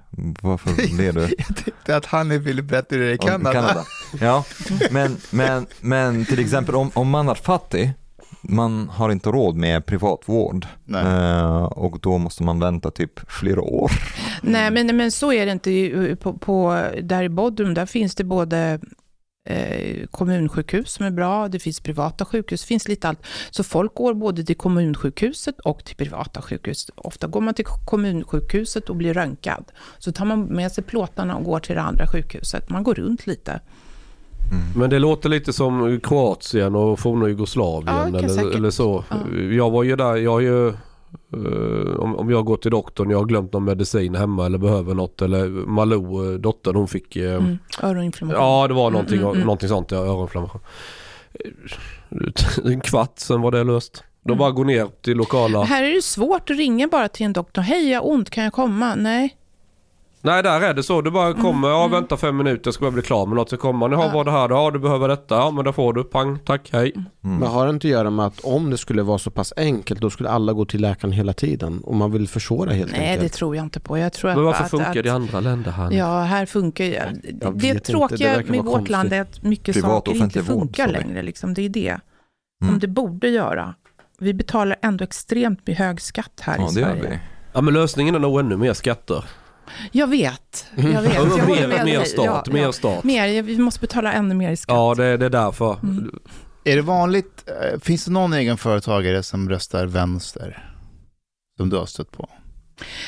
[0.41, 1.21] Varför ler du?
[1.21, 3.85] Jag tänkte att han ville berätta hur det är i Om Kanada.
[4.19, 4.45] Ja,
[4.91, 7.93] men, men, men till exempel om, om man är fattig,
[8.41, 11.05] man har inte råd med privat vård Nej.
[11.05, 13.91] Eh, och då måste man vänta typ flera år.
[14.41, 16.15] Nej, men, men så är det inte.
[16.15, 18.79] På, på, där i Bodrum, där finns det både
[19.45, 23.19] eh, kommunsjukhus som är bra, det finns privata sjukhus, det finns lite allt.
[23.51, 26.89] Så folk går både till kommunsjukhuset och till privata sjukhus.
[26.95, 29.65] Ofta går man till kommunsjukhuset och blir röntgad.
[29.99, 32.69] Så tar man med sig plåtarna och går till det andra sjukhuset.
[32.69, 33.61] Man går runt lite.
[34.75, 39.03] Men det låter lite som Kroatien och forna Jugoslavien Ja, eller, eller så.
[39.09, 39.37] Ja.
[39.37, 40.73] Jag var ju där, jag har ju
[41.33, 44.93] Eh, om, om jag går till doktorn, jag har glömt någon medicin hemma eller behöver
[44.93, 45.21] något.
[45.21, 47.15] Eller Malou, eh, dottern, hon fick...
[47.15, 47.57] eh, Mm.
[47.83, 48.41] Öroninflammation.
[48.43, 49.45] Ja, det var någonting, Mm, mm, mm.
[49.45, 50.61] någonting sånt, ja, öroninflammation.
[52.65, 54.03] En kvart, sen var det löst.
[54.23, 54.39] De Mm.
[54.39, 55.63] bara går ner till lokala...
[55.63, 57.61] Här är det svårt att ringa bara till en doktor.
[57.61, 58.95] Hej, jag har ont, kan jag komma?
[58.95, 59.35] Nej.
[60.23, 61.01] Nej, där är det så.
[61.01, 61.91] Du bara kommer, ja mm.
[61.91, 63.49] vänta fem minuter, jag ska bara bli klar med något.
[63.49, 64.11] Så kommer man, jaha Ja.
[64.13, 64.55] vad det här då?
[64.55, 65.35] Ja, du behöver detta.
[65.35, 66.03] Ja, men då får du.
[66.03, 66.91] Pang, tack, hej.
[66.95, 67.37] Mm.
[67.37, 70.01] Men har det inte att göra med att om det skulle vara så pass enkelt
[70.01, 73.11] då skulle alla gå till läkaren hela tiden och man vill försvåra helt Nej, det
[73.13, 73.33] enkelt?
[73.33, 73.97] tror jag inte på.
[73.97, 75.91] Jag tror Men varför att, funkar att, det i andra länder här?
[75.91, 76.91] Ja, här funkar ju...
[76.93, 77.07] jag
[77.55, 79.13] Det inte, tråkiga det med vårt land konstigt.
[79.13, 80.93] är att mycket Privat saker inte vård, funkar vi.
[80.93, 81.21] längre.
[81.21, 81.53] Liksom.
[81.53, 81.99] Det är det
[82.59, 82.79] som Mm.
[82.79, 83.75] det borde göra.
[84.19, 87.09] Vi betalar ändå extremt med hög skatt här Ja, i det gör Sverige.
[87.09, 87.19] vi.
[87.53, 89.25] Ja, men lösningen är nog ännu mer skatter.
[89.91, 90.65] Jag vet.
[90.75, 91.13] Jag vet.
[91.15, 92.71] Ja, Jag mer, med mer stat, Ja, mer ja.
[92.71, 93.03] stat.
[93.03, 94.73] Mer, vi måste betala ännu mer i skatt.
[94.75, 95.77] Ja, det, det är därför.
[95.83, 96.19] Mm.
[96.63, 100.67] Är det vanligt, eh, finns det någon egenföretagare som röstar vänster?
[101.57, 102.29] Som du har stött på?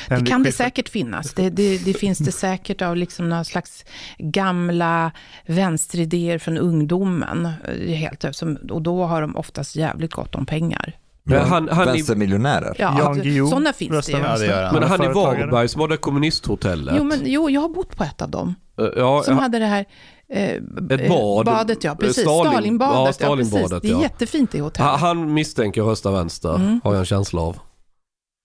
[0.08, 1.34] Det kan det säkert finnas.
[1.34, 3.84] Det, det, det finns det säkert av liksom några slags
[4.18, 5.12] gamla
[5.46, 7.46] vänsteridéer från ungdomen.
[7.68, 8.24] eh, Helt,
[8.70, 10.96] och då har de oftast jävligt gott om pengar.
[11.26, 12.76] Men han, han, Vänstermiljonärer.
[12.78, 14.18] Ja, Jan Guillou sådana finns det ju.
[14.18, 14.74] Ja, det gör han.
[14.74, 15.08] men han i.
[15.08, 16.94] Varberg som har det kommunisthotellet.
[16.98, 18.54] Jo, men, jo, jag har bott på ett av dem.
[18.80, 19.84] Eh, ja, Som ja, hade det här
[20.32, 20.42] eh,
[20.90, 21.46] Ett bad.
[21.46, 21.94] badet, ja.
[21.94, 22.24] Precis.
[22.24, 22.94] Stalin- Stalinbadet.
[22.96, 23.82] ja, Ja, Stalinbadet, precis.
[23.82, 24.02] Det är ja.
[24.02, 25.00] jättefint i han, hotellet.
[25.00, 26.80] han misstänker att rösta vänster, Mm.
[26.84, 27.56] har jag en känsla av.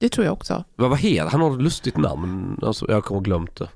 [0.01, 0.63] Det tror jag också.
[0.75, 1.41] Vad, vad heter han?
[1.41, 2.59] har ett lustigt namn.
[2.61, 3.67] Alltså, jag kommer glömt det.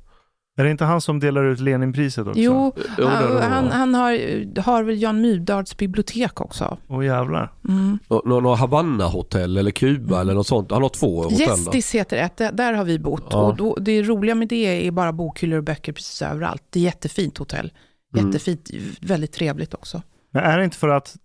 [0.58, 2.40] Är det inte han som delar ut Leninpriset också?
[2.40, 6.78] Jo, han, han, han har, har väl Jan Myrdals bibliotek också.
[6.88, 7.52] Åh jävlar.
[7.70, 8.00] Mm.
[8.10, 10.72] Nå- nå- Några Havanna-hotell eller Kuba eller något sånt.
[10.72, 11.40] Han har två hotell.
[11.40, 13.28] Gästis heter ett, där- har vi bott.
[13.32, 13.38] Ja.
[13.48, 16.64] Och då, det roliga med det är bara bokhyllor och böcker precis överallt.
[16.70, 17.72] Det är jättefint hotell.
[18.16, 18.26] Mm.
[18.28, 18.70] Jättefint,
[19.02, 20.02] väldigt trevligt också.
[20.34, 21.16] Men är det inte för att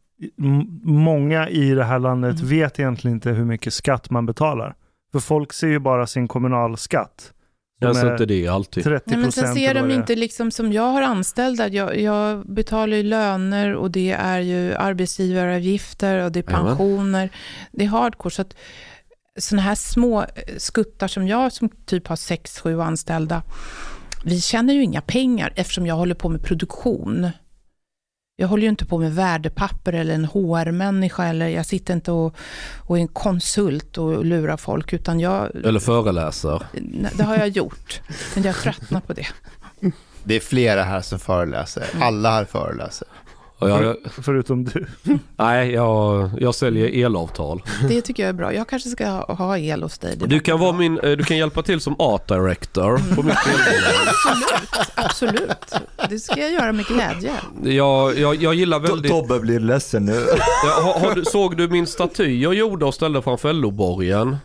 [0.82, 2.48] många i det här landet Mm.
[2.48, 4.74] vet egentligen inte hur mycket skatt man betalar?
[5.12, 7.32] För folk ser ju bara sin kommunalskatt.
[7.80, 8.84] Känns är inte det alltid.
[8.84, 11.68] 30 Nej, men sen procent ser de inte liksom som jag har anställda.
[11.68, 17.30] Jag, jag betalar ju löner och det är ju arbetsgivaravgifter och det är pensioner.
[17.72, 18.32] Det är hardcore.
[18.32, 18.56] Så att
[19.38, 20.24] sådana här små
[20.56, 23.42] skuttar som jag som typ har sex, sju anställda.
[24.24, 27.30] Vi tjänar ju inga pengar eftersom jag håller på med produktion.
[28.40, 32.36] Jag håller ju inte på med värdepapper eller en HR-människa eller jag sitter inte och,
[32.78, 36.62] och är en konsult och lurar folk utan jag, Eller föreläser.
[37.16, 38.00] Det har jag gjort.
[38.34, 39.26] Men jag tröttnar på det.
[40.24, 41.84] Det är flera här som föreläser.
[42.00, 43.08] Alla här föreläser.
[43.58, 44.86] Och jag, Förutom du.
[45.36, 47.62] nej, jag, jag säljer elavtal.
[47.88, 48.54] Det tycker jag är bra.
[48.54, 50.16] Jag kanske ska ha, ha el hos dig.
[50.26, 54.14] Du kan, vara min, eh, du kan hjälpa till som art director på mitt elbolag.
[54.94, 55.74] Absolut.
[56.08, 57.32] Det ska jag göra med glädje.
[57.62, 59.10] jag, jag, jag gillar väldigt...
[59.10, 60.26] Tobbe blir ledsen nu.
[60.64, 64.36] Ja, har, har du, såg du min staty jag gjorde och ställde framför LO-borgen?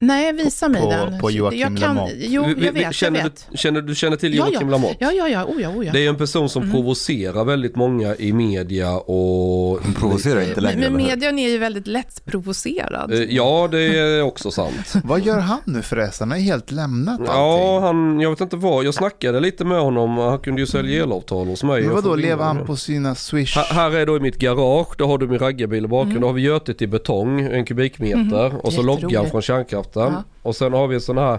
[0.00, 1.18] Nej, visa mig På- den.
[1.18, 2.14] på Joakim jag kan, Lamotte.
[2.18, 2.82] Jo, jag vet.
[2.82, 3.46] Jag känner, vet.
[3.50, 4.70] Du, känner, du känner till Ja, Joakim ja.
[4.72, 4.96] Lamotte?
[5.00, 5.44] Ja, ja, ja.
[5.44, 5.92] Oh, ja, oh, ja.
[5.92, 6.74] Det är en person som Mm.
[6.74, 9.78] provocerar väldigt många i media och...
[9.84, 10.80] Hon provocerar inte längre.
[10.80, 13.12] Men, men median är ju väldigt lätt provocerad.
[13.12, 14.92] Eh, Ja, det är också sant.
[15.04, 16.30] Vad gör han nu förresten?
[16.30, 17.34] Han har helt lämnat allting.
[17.34, 18.84] Ja, han, jag vet inte vad.
[18.84, 20.16] Jag snackade lite med honom.
[20.18, 21.80] Han kunde ju sälja elavtal hos mig.
[21.80, 23.56] Men Jag vadå, lever han på sina swish?
[23.56, 26.10] Här, här är då i mitt garage, då har du min raggarbil i bakgrunden.
[26.16, 26.20] Mm.
[26.22, 28.66] Då har vi götet i betong, en kubikmeter.
[28.66, 29.42] Och så loggan från
[29.88, 30.12] kärnkraften.
[30.12, 30.22] Ja.
[30.42, 31.38] Och sen har vi en sån här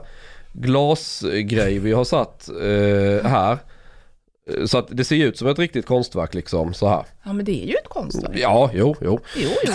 [0.54, 3.58] glasgrej vi har satt eh, här.
[4.66, 7.04] Så att det ser ut som ett riktigt konstverk liksom så här.
[7.24, 8.32] Ja, men det är ju ett konstverk.
[8.38, 9.20] Ja, jo, jo.
[9.36, 9.72] Jo, jo,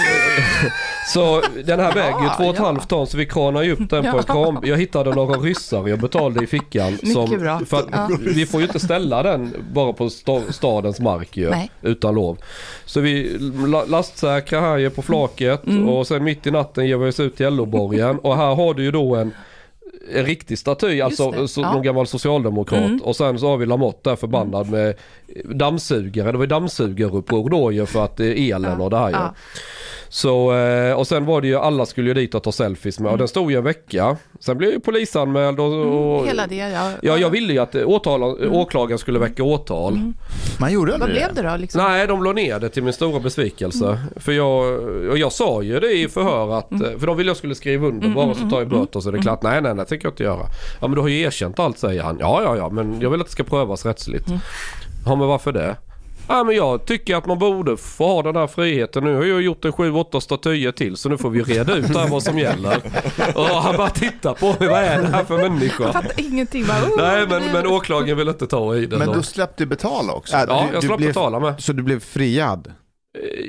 [0.63, 0.69] jo.
[1.07, 2.65] Så den här väger ju Ja, två och ett ja.
[2.67, 4.61] halvt ton så vi kranar ju upp den på en kran.
[4.65, 6.93] Jag hittade några ryssar jag betalade i fickan.
[7.03, 7.61] Mycket bra.
[7.67, 8.09] För att Ja.
[8.21, 11.71] vi får ju inte ställa den bara på sta- stadens mark ju, Nej.
[11.83, 12.39] utan lov.
[12.85, 15.89] Så vi la- lastsäkrar här ju på flaket Mm.
[15.89, 18.19] och sen mitt i natten ger vi oss ut till LO-borgen.
[18.19, 19.31] och här har du ju då en
[20.13, 21.73] en riktig staty, alltså det, så, ja.
[21.73, 22.85] någon gammal socialdemokrat.
[22.85, 23.03] Mm.
[23.03, 24.95] Och sen så har vi Lamotte där förbannad med
[25.45, 26.33] dammsugare.
[26.33, 29.15] Det var ju dammsugaruppror då ju för att det är elen och det här ju.
[29.17, 29.35] ja.
[30.09, 33.13] Så, eh, och sen var det ju, alla skulle ju dit och ta selfies med
[33.13, 34.17] och den stod ju en vecka.
[34.41, 35.67] Sen blev jag ju polisanmäld och...
[35.67, 36.91] och Mm, Hela det, ja.
[37.03, 39.93] Ja, jag ville ju att åtala, åklagaren skulle väcka åtal.
[39.93, 40.15] Mm.
[40.61, 41.57] Man gjorde Vad aldrig blev det då?
[41.57, 41.83] Liksom?
[41.83, 43.99] Nej, de la ner det till min stora besvikelse.
[44.17, 44.79] För jag,
[45.11, 46.93] och jag sa ju det i förhör att, Mm.
[46.93, 49.13] eh, för de ville jag skulle skriva under bara så tar jag böter så är
[49.13, 49.43] det klart.
[49.43, 50.47] Nej, nej, nej, det tänker jag inte göra.
[50.81, 52.17] Ja, men du har ju erkänt allt säger han.
[52.21, 54.27] Ja, ja, ja, men jag vill att det ska prövas rättsligt.
[55.07, 55.77] Ja, men varför det?
[56.29, 59.05] Ja, men jag tycker att man borde få ha den här friheten.
[59.05, 61.97] Nu har jag gjort en sju, åtta statyer till så nu får vi reda ut
[61.97, 62.81] här vad som gäller.
[63.35, 64.69] Och han bara tittar på mig.
[64.69, 65.85] Vad är det här för människa?
[65.85, 66.67] Jag fattar ingenting.
[66.67, 68.99] Bara, oh, Nej, men, men åklagaren vill inte ta i det.
[68.99, 69.47] Men då.
[69.57, 70.37] du betala också?
[70.37, 71.63] Ja, du, jag blev, betala med.
[71.63, 72.73] Så du blev friad?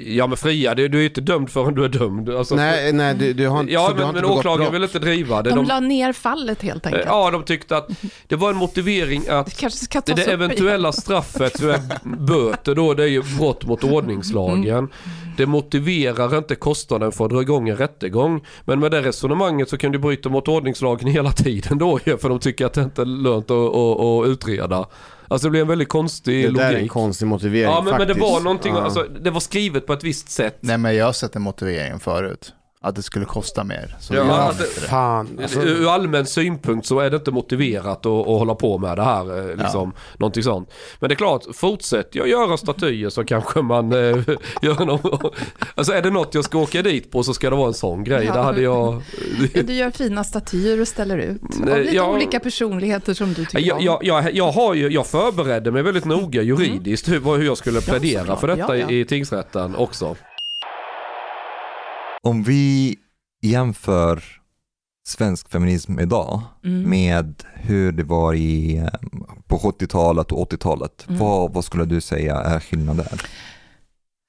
[0.06, 2.30] Ja men fria, du, du är ju inte dömd förrän du är dömd.
[2.30, 5.50] Alltså, Nej, nej du, du har inte, Ja men, men åklagaren vill inte driva det.
[5.50, 7.06] De, De, la ner fallet helt enkelt.
[7.08, 7.90] ja, de tyckte att
[8.28, 11.80] det var en motivering att det, det upp eventuella straffet för
[12.28, 14.90] böter då, det är ju brott mot ordningslagen.
[15.38, 18.46] Det motiverar inte kostnaden för att dra igång en rättegång.
[18.66, 22.40] Men med det resonemanget så kan du bryta mot ordningslagen hela tiden då för de
[22.40, 24.86] tycker att det inte är lönt att, att, att utreda.
[25.28, 26.92] Alltså det blir en väldigt konstig Det där är en logik.
[26.92, 28.82] konstig motivering Ja men, men det var någonting, Ja.
[28.84, 30.58] alltså, det var skrivet på ett visst sätt.
[30.60, 32.54] Nej men jag har sett den motiveringen förut.
[32.86, 33.95] Att det skulle kosta mer.
[33.99, 34.64] Så Ja, det.
[34.64, 35.40] Fan.
[35.41, 39.03] Alltså, Ur allmän synpunkt så är det inte motiverat att, att hålla på med det
[39.03, 39.49] här.
[39.49, 40.70] eh, Liksom, Någonting sånt.
[40.99, 43.98] Men det är klart, fortsätter jag göra statyer så kanske man eh,
[44.62, 45.36] gör något.
[45.76, 48.03] Alltså är det något jag ska åka dit på så ska det vara en sån
[48.03, 48.26] grej.
[48.26, 48.34] Ja.
[48.34, 49.02] Det hade jag...
[49.53, 51.41] Ja, du gör fina statyer och ställer ut.
[51.72, 53.84] Av lite jag- olika personligheter som du tycker Jag, om.
[53.84, 57.82] jag, jag, jag, har ju, jag förberedde mig väldigt noga juridiskt hur, hur jag skulle
[57.82, 58.40] plädera såklart.
[58.40, 58.91] för detta Ja, ja.
[58.91, 60.16] i tingsrätten också.
[62.26, 62.96] Om vi
[63.42, 64.24] jämför
[65.08, 66.90] svensk feminism idag Mm.
[66.90, 68.88] med hur det var i, eh,
[69.48, 71.20] på 70-talet och 80-talet, Mm.
[71.20, 73.06] vad, vad skulle du säga är skillnaden?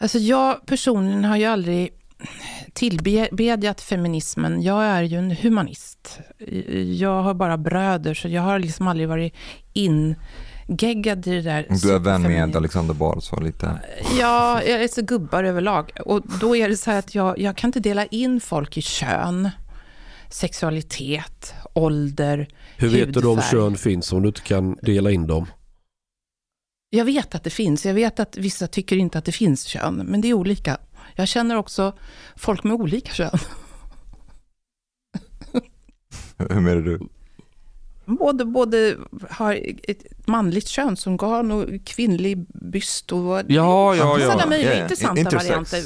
[0.01, 1.91] Alltså jag personligen har ju aldrig
[2.73, 4.63] tillbedjat feminismen.
[4.63, 6.19] Jag är ju en humanist.
[6.97, 9.35] Jag har bara bröder, så jag har liksom aldrig varit
[10.67, 11.67] ingeggad i det där.
[11.83, 12.57] Du är vän med.
[12.57, 13.81] Alexander Bard så lite.
[14.19, 15.93] Ja, jag är så gubbar överlag.
[16.05, 18.83] Och då är det så här att jag, jag kan inte dela in folk i
[18.83, 19.51] kön,
[20.31, 23.51] sexualitet, ålder, Hur vet du om Hudfärg.
[23.51, 25.47] kön finns om du inte kan dela in dem?
[26.91, 27.87] Jag vet att det finns.
[27.87, 30.79] Jag vet att vissa tycker inte att det finns kön, men det är olika.
[31.15, 31.99] Jag känner också
[32.37, 33.39] folk med olika kön.
[36.39, 37.01] Hur menar du?
[38.07, 38.97] Både, både
[39.31, 44.19] har ett manligt könsorgan och kvinnlig byst och Ja, ja, ja.
[44.33, 44.83] sådana möjliga ja.
[44.83, 45.81] intressanta Intersex, varianter.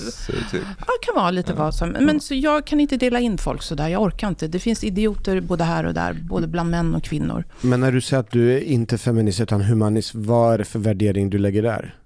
[0.51, 0.63] typ.
[0.79, 1.89] Ja, kan vara lite vad som.
[1.89, 3.89] Men så jag kan inte dela in folk så där.
[3.89, 4.47] Jag orkar inte.
[4.49, 7.45] Det finns idioter både här och där, både bland män och kvinnor.
[7.61, 10.79] Men när du säger att du är inte feminist utan humanist, vad är det för
[10.79, 11.97] värdering du lägger där?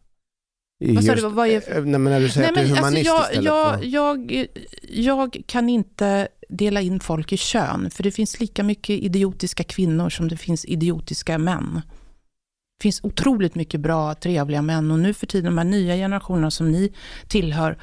[0.85, 2.61] I Vad sa du, just- vad- är- eh, Nej men när du säger att du
[2.61, 3.85] är humanist jag, istället jag, för...
[3.87, 4.47] jag,
[4.91, 10.11] jag kan inte dela in folk i kön, för det finns lika mycket idiotiska kvinnor
[10.11, 11.83] som det finns idiotiska män.
[12.79, 16.51] Det finns otroligt mycket bra, trevliga män och nu för tiden, de här nya generationerna
[16.51, 16.93] som ni
[17.29, 17.79] tillhör,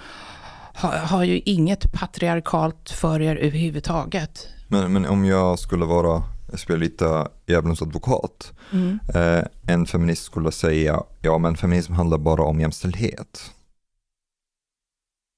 [0.74, 4.48] har, har ju inget patriarkalt för er överhuvudtaget.
[4.68, 9.00] Men, men om jag skulle vara, jag spelar lite djävulens advokat, Mm.
[9.16, 13.52] eh, en feminist skulle säga, ja men feminism handlar bara om jämställdhet.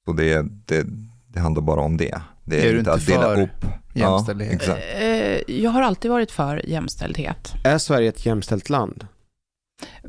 [0.06, 0.86] Så det, det,
[1.28, 2.22] det handlar bara om det.
[2.46, 3.50] Det är, Är du inte att dela för upp.
[3.94, 4.50] jämställdhet?
[4.50, 4.82] Ja, exakt.
[5.02, 7.54] Eh, Jag har alltid varit för jämställdhet.
[7.64, 9.08] Är Sverige ett jämställt land?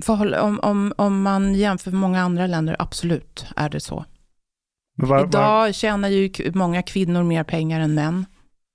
[0.01, 4.05] För, om, om, om man jämför med många andra länder, absolut är det så.
[4.97, 8.27] Var, var, Idag tjänar ju många kvinnor mer pengar än män.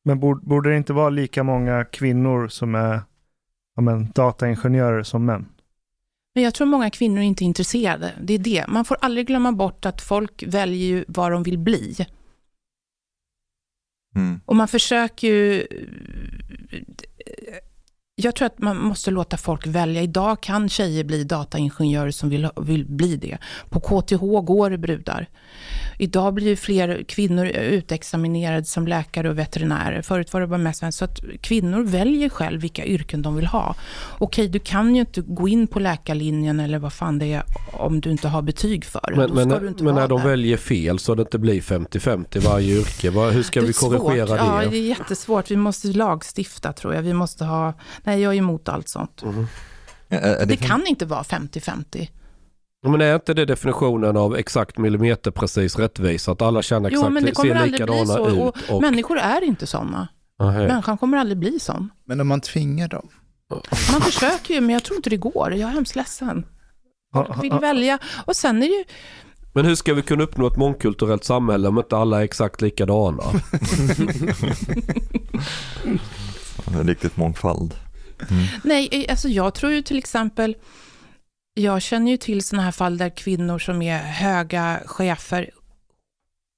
[0.06, 3.02] men borde, borde det inte vara lika många kvinnor som är
[3.76, 5.46] ja, men, dataingenjörer som män?
[6.36, 8.12] Men jag tror många kvinnor inte är intresserade.
[8.22, 8.66] Det är det.
[8.68, 11.96] Man får aldrig glömma bort att folk väljer ju vad de vill bli.
[14.16, 14.42] Mm.
[14.46, 15.62] Och man försöker ju...
[16.72, 17.58] Eh,
[18.22, 20.02] jag tror att man måste låta folk välja.
[20.02, 23.38] Idag kan tjejer bli dataingenjörer som vill, vill bli det.
[23.70, 25.30] På KTH går det brudar.
[25.98, 30.02] Idag blir fler kvinnor utexaminerade som läkare och veterinärer.
[30.02, 30.92] Förut var det bara mest män.
[30.92, 33.76] Så att kvinnor väljer själv vilka yrken de vill ha.
[34.18, 37.44] Okej, du kan ju inte gå in på läkarlinjen eller vad fan det är
[37.74, 39.16] om du inte har betyg för det.
[39.16, 40.28] Men, men, men när de där.
[40.28, 44.38] väljer fel så det inte blir 50-50 i varje yrke, hur ska vi korrigera svårt.
[44.38, 44.46] det?
[44.46, 45.52] Ja, det är jättesvårt.
[45.52, 47.02] Vi måste lagstifta tror jag.
[47.02, 47.74] Vi måste ha...
[48.10, 49.24] Nej, jag är emot allt sånt.
[50.10, 52.10] Är, är Det kan inte vara 50-50.
[52.88, 56.32] Men är inte det definitionen av exakt millimeterprecis rättvisa?
[56.32, 58.30] Att alla känner Jo, exakt, men det kommer ser aldrig bli likadana så.
[58.30, 58.40] ut?
[58.40, 60.08] Och Och, Människor är inte sådana.
[60.40, 61.90] Människan kommer aldrig bli sån.
[62.06, 63.10] Men om man tvingar dem?
[63.92, 65.54] Man försöker ju, men jag tror inte det går.
[65.54, 66.46] Jag är hemskt ledsen.
[67.14, 68.00] Folk vill välja.
[68.26, 68.84] Och sen är det ju...
[69.54, 73.24] Men hur ska vi kunna uppnå ett mångkulturellt samhälle om inte alla är exakt likadana?
[76.84, 77.76] riktigt mångfald.
[78.64, 80.56] Nej, eh, alltså jag tror ju till exempel...
[81.54, 85.50] Jag känner ju till sådana här fall där kvinnor som är höga chefer,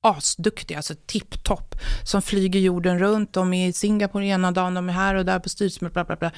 [0.04, 3.34] asduktiga, alltså tipptopp, som flyger jorden runt.
[3.34, 6.16] De är i Singapore ena dagen, de är här och där på styrelsemöte, bla bla
[6.16, 6.32] bla.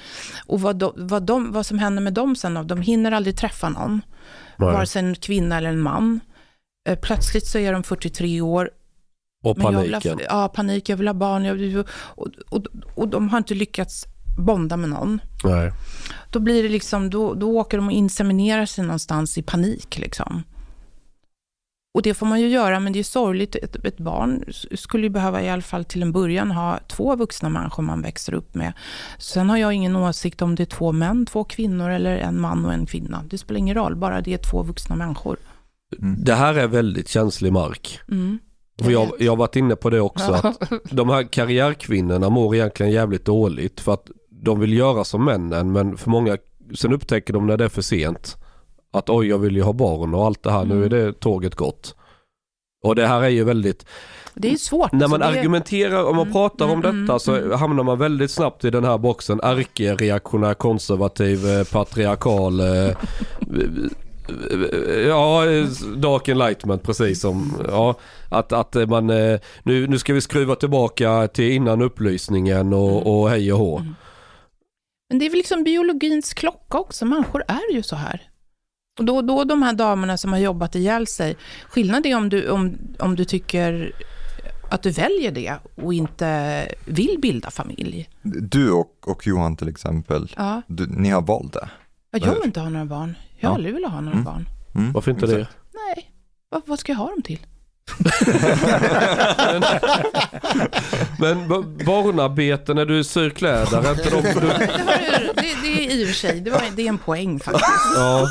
[0.46, 3.70] Och vad, de, vad, de, vad som händer med dem sen, de hinner aldrig träffa
[3.70, 4.02] någon,
[4.58, 4.74] Nej.
[4.74, 6.20] vare sig en kvinna eller en man.
[6.90, 8.70] Eh, Plötsligt så är de 43 år
[9.44, 10.14] Och Men jag vill paniken.
[10.18, 11.46] ha, ja, panik, jag vill ha barn.
[11.46, 11.78] Jag vill,
[12.16, 14.06] och, och, och de har inte lyckats
[14.38, 15.22] bonda med någon.
[15.44, 15.72] Nej.
[16.30, 20.44] Då blir det liksom, då, då åker de och inseminerar sig någonstans i panik liksom.
[21.96, 23.56] Och det får man ju göra, men det är sorgligt.
[23.56, 24.44] Ett, ett barn
[24.76, 28.34] skulle ju behöva i alla fall till en början ha två vuxna människor man växer
[28.34, 28.74] upp med.
[29.18, 32.66] Sen har jag ingen åsikt om det är två män, två kvinnor eller en man
[32.66, 33.24] och en kvinna.
[33.30, 35.38] Det spelar ingen roll, bara det är två vuxna människor.
[36.18, 38.00] Det här är väldigt känslig mark.
[38.12, 38.40] Mm.
[38.82, 40.32] För jag, jag har varit inne på det också.
[40.32, 43.80] Att de här karriärkvinnorna mår egentligen jävligt dåligt.
[43.80, 44.12] För att
[44.44, 46.38] de vill göra som männen men för många,
[46.76, 48.38] sen upptäcker de när det är för sent.
[48.94, 50.90] Att oj jag vill ju ha barn och allt det här, nu är Mm.
[50.90, 51.96] det tåget gått.
[52.84, 53.86] Och det här är ju väldigt,
[54.34, 54.92] Det är svårt.
[54.92, 57.60] när man Så det, argumenterar, om man Mm, pratar om mm, detta så mm.
[57.60, 59.40] hamnar man väldigt snabbt i den här boxen.
[59.44, 62.60] Ärkereaktionär, konservativ, eh, patriarkal.
[62.60, 62.96] eh,
[65.08, 65.66] Ja, eh,
[65.96, 67.96] dark enlightenment precis som, ja,
[68.30, 73.04] att, att man, nu, nu ska vi skruva tillbaka till innan upplysningen och, Mm.
[73.04, 73.78] och hej och hå.
[73.80, 73.96] Mm.
[75.14, 77.06] Men det är väl liksom biologins klocka också.
[77.06, 78.22] Människor är ju så här.
[79.00, 81.38] Och då, då de här damerna som har jobbat ihjäl sig,
[81.68, 83.96] skillnad är om du, om, om du tycker
[84.72, 88.10] att du väljer det och inte vill bilda familj.
[88.24, 91.70] Du och, och Johan till exempel, Ja, du, ni har valt det.
[92.12, 93.16] jag Eller vill inte ha några barn.
[93.40, 93.54] Jag Ja.
[93.56, 94.26] aldrig velat ha några Mm.
[94.26, 94.50] barn.
[94.76, 95.42] Mm, Varför inte det?
[95.42, 95.58] exakt.
[95.74, 96.12] Nej,
[96.50, 97.40] vad, vad ska jag ha dem till?
[101.20, 101.48] Men
[101.86, 106.08] barnarbete när du syr kläder, är inte de, du, Det, det, det är i och
[106.08, 107.66] för sig, det, var, det är en poäng faktiskt.
[107.96, 108.30] ja.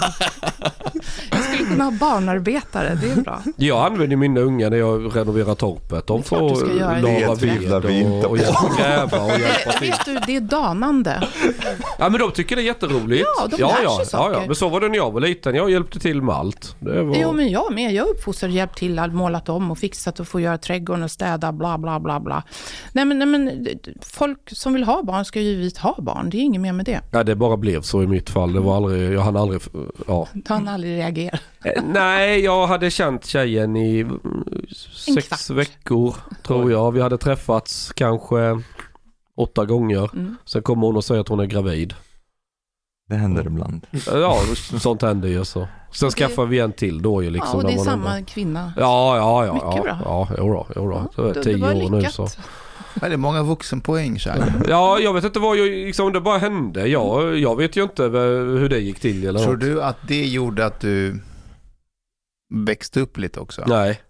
[1.72, 3.42] Kunna ha barnarbetare, det är bra.
[3.56, 6.06] Jag använder mina unga när jag renoverar torpet.
[6.06, 8.38] De du får tvivlar ved vi inte och,
[8.78, 9.90] gräva och hjälpa till.
[9.90, 11.28] Vet du, det är danande.
[11.98, 13.26] Ja men de tycker det är jätteroligt.
[13.36, 14.40] Ja, de ja, lär sig ja, ja, saker.
[14.40, 14.46] ja.
[14.46, 15.54] Men så var det när jag var liten.
[15.54, 16.76] Jag hjälpte till med allt.
[16.78, 17.16] Det var...
[17.16, 17.92] Jo, men jag med.
[17.92, 21.52] Jag har uppfostrat, hjälpt till, målat om och fixat och få göra trädgården och städa,
[21.52, 22.42] bla, bla, bla, bla.
[22.92, 23.66] Nej, men, nej, men
[24.02, 26.30] folk som vill ha barn ska ju givetvis ha barn.
[26.30, 27.00] Det är inget mer med det.
[27.10, 28.52] Ja, det bara blev så i mitt fall.
[28.52, 29.60] Det var aldrig, jag hann aldrig,
[30.06, 30.28] ja.
[30.46, 31.40] Han aldrig reagerar.
[31.64, 34.44] Eh, Nej, jag hade känt tjejen i mm,
[35.14, 36.92] sex veckor tror jag.
[36.92, 38.62] Vi hade träffats kanske
[39.36, 40.10] åtta gånger.
[40.14, 40.36] Mm.
[40.44, 41.94] Sen kommer hon och säger att hon är gravid.
[43.08, 43.86] Det händer ibland.
[44.06, 44.38] Ja,
[44.80, 45.68] sånt händer ju så.
[45.92, 47.50] Sen det- skaffar vi en till då ju liksom.
[47.52, 48.26] ja, och det är samma undrar.
[48.26, 48.72] kvinna.
[48.76, 49.52] Ja, ja, ja.
[49.54, 49.98] Mycket ja, bra.
[50.04, 51.32] Ja, jo då, jo då.
[51.32, 52.28] Det tio år nu så.
[53.00, 54.40] Ja, det är många vuxenpoäng, Chang.
[54.68, 56.86] Ja, jag vet inte vad jag, liksom det bara hände.
[56.88, 59.60] Jag, jag vet ju inte hur det gick till eller Tror något.
[59.60, 61.20] du att det gjorde att du
[62.52, 63.64] växte upp lite också?
[63.66, 64.00] Nej.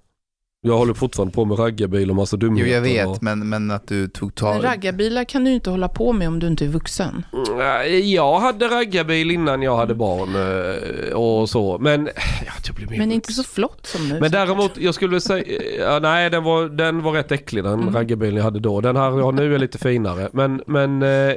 [0.65, 2.71] Jag håller fortfarande på med raggarbil och massa Jo, dumheter.
[2.71, 3.23] jag vet, Och...
[3.23, 4.65] men, men att du tog Men tag...
[4.65, 7.25] raggarbilar kan du ju inte hålla på med om du inte är vuxen.
[7.57, 11.79] Nej, Jag hade raggarbil innan jag hade barn eh, och så.
[11.79, 12.07] Men,
[12.47, 14.21] ja, jag blev Men inte så flott som nu.
[14.21, 15.45] Men däremot, jag skulle säga,
[15.79, 17.95] ja, nej den var, den var rätt äcklig den Mm.
[17.95, 18.81] raggarbilen jag hade då.
[18.81, 20.29] Den här jag har nu är lite finare.
[20.33, 21.35] Men, men eh,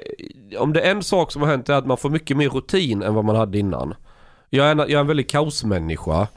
[0.60, 3.02] om det är en sak som har hänt är att man får mycket mer rutin
[3.03, 3.94] än vad man hade innan.
[4.49, 6.27] Jag är en, jag är en väldigt kaosmänniska.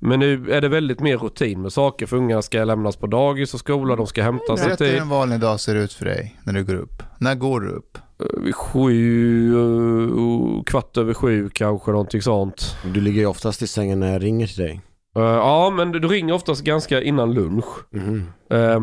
[0.00, 3.54] Men nu är det väldigt mer rutin med saker för ungarna ska lämnas på dagis
[3.54, 5.00] och skola, de ska hämtas i Berätta hur tid.
[5.02, 7.02] en vanlig dag ser ut för dig när du går upp.
[7.20, 7.98] När går du upp?
[8.22, 12.76] Eh, sju, eh, kvart över sju kanske någonting sånt.
[12.94, 14.80] Du ligger ju oftast i sängen när jag ringer till dig.
[15.16, 17.64] Eh, ja men du, du ringer oftast ganska innan lunch.
[17.92, 18.24] Mhm.
[18.50, 18.76] Eh,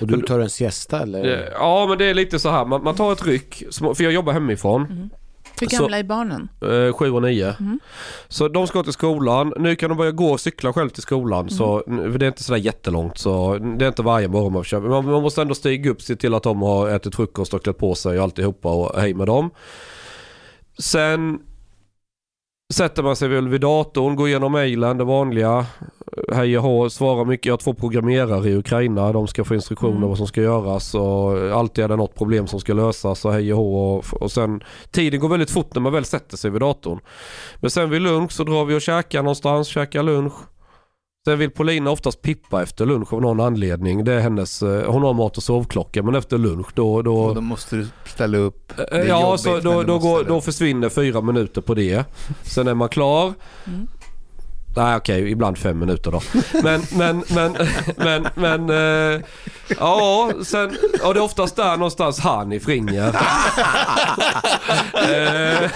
[0.00, 1.48] Och du tar en siesta eller?
[1.52, 3.62] Ja men det är lite så här, man, man tar ett ryck,
[3.94, 5.10] för jag jobbar hemifrån, Mm.
[5.60, 6.48] Hur Så- gamla är barnen?
[6.62, 7.54] eh, sju och nio.
[7.60, 7.80] Mm.
[8.28, 11.50] Så de ska till skolan, nu kan de börja gå och cykla själv till skolan,
[11.50, 14.64] så, för det är inte sådär jättelångt så det är inte varje morgon man.
[14.72, 17.62] Men man, man måste ändå stiga upp, se till att de har ätit frukost och
[17.62, 19.50] klätt på sig och alltihopa och hej med dem.
[20.78, 21.38] Sen
[22.74, 25.66] sätter man sig väl vid datorn, går igenom mejlen, det vanliga.
[26.32, 27.46] Hej och svarar mycket.
[27.46, 29.12] Jag har två programmerare i Ukraina.
[29.12, 30.08] De ska få instruktioner Mm.
[30.08, 33.54] vad som ska göras och alltid är det något problem som ska lösas och hej.
[33.54, 34.60] Och, och sen,
[34.90, 37.00] tiden går väldigt fort när man väl sätter sig vid datorn.
[37.56, 40.32] Men sen vid lunch så drar vi och käkar någonstans, käkar lunch.
[41.26, 44.04] Sen vill Paulina oftast pippa efter lunch av någon anledning.
[44.04, 47.02] Det är hennes, eh, hon har mat och sovklocka men efter lunch då...
[47.02, 48.72] då Och då måste du ställa upp.
[48.78, 52.04] Är ja, jobbigt, så då, då, går, då försvinner fyra minuter på det.
[52.42, 53.32] Sen är man klar.
[53.66, 53.88] Mm.
[54.76, 56.20] Nej okej, ibland fem minuter då.
[56.62, 57.56] Men, men, men,
[57.96, 58.70] men, men,
[59.14, 59.20] eh,
[59.78, 63.06] ja, sen, och det är oftast där någonstans Hanif ringer.
[64.94, 65.70] eh,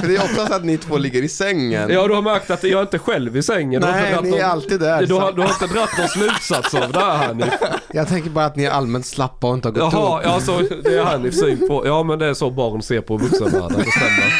[0.00, 1.90] För det är oftast att ni två ligger i sängen.
[1.90, 3.80] ja, du har märkt att jag är inte själv i sängen.
[3.80, 5.06] Du har inte Nej, ni är någon- alltid där.
[5.06, 7.52] Du har, du har inte dragit någon slutsats av det här Hanif.
[7.92, 10.24] Jag tänker bara att ni är allmänt slappa och inte har gått Jaha, upp.
[10.26, 11.86] ja så det är Hanifs syn på.
[11.86, 14.34] Ja men det är så barn ser på vuxenvärlden, det stämmer.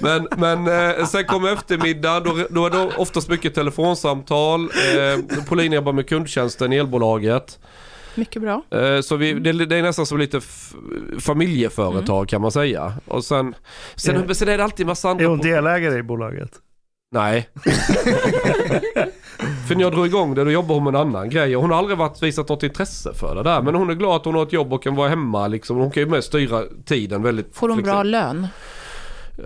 [0.00, 0.66] Men, men
[0.98, 4.60] eh, sen kommer eftermiddag, då, då är det oftast mycket telefonsamtal.
[4.62, 7.58] Eh, Paulina jobbar med kundtjänsten i elbolaget.
[8.14, 8.62] Mycket bra.
[8.70, 10.40] Eh, så vi, det, det är nästan som lite
[11.20, 12.92] familjeföretag kan man säga.
[13.06, 13.54] Och sen,
[13.94, 15.24] sen, Är- sen är det alltid massa andra...
[15.24, 16.50] Är hon delägare i bolaget?
[17.12, 17.48] Nej.
[19.68, 21.54] för när jag drog igång det då jobbade hon med en annan grej.
[21.54, 23.62] Hon har aldrig varit, visat något intresse för det där.
[23.62, 25.76] Men hon är glad att hon har ett jobb och kan vara hemma liksom.
[25.76, 28.10] Hon kan ju med styra tiden väldigt Får hon bra flexibelt.
[28.10, 28.46] lön?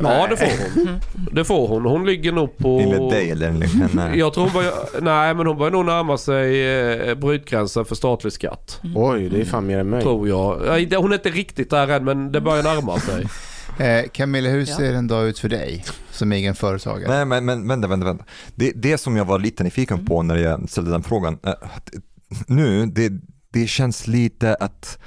[0.02, 1.00] Ja det får hon.
[1.32, 1.84] Det får hon.
[1.84, 2.78] Hon ligger nog på...
[2.80, 4.16] Enligt dig eller enligt henne?
[4.16, 6.76] Jag tror hon börjar, nej men hon börjar nog närma sig
[7.10, 8.80] eh, brytgränsen för statlig skatt.
[8.94, 10.02] Oj, det är fan mer än mig.
[10.02, 10.54] Tror jag.
[11.00, 13.26] Hon är inte riktigt där än men det börjar närma sig.
[13.78, 14.76] Eh, Camilla, hur Ja.
[14.76, 17.08] ser en dag ut för dig som egen företagare?
[17.08, 18.24] Nej, men, men vänta, vänta, vänta.
[18.54, 21.52] Det, det som jag var lite nyfiken på när jag ställde den frågan, eh,
[22.46, 23.12] nu, det,
[23.52, 24.98] det känns lite att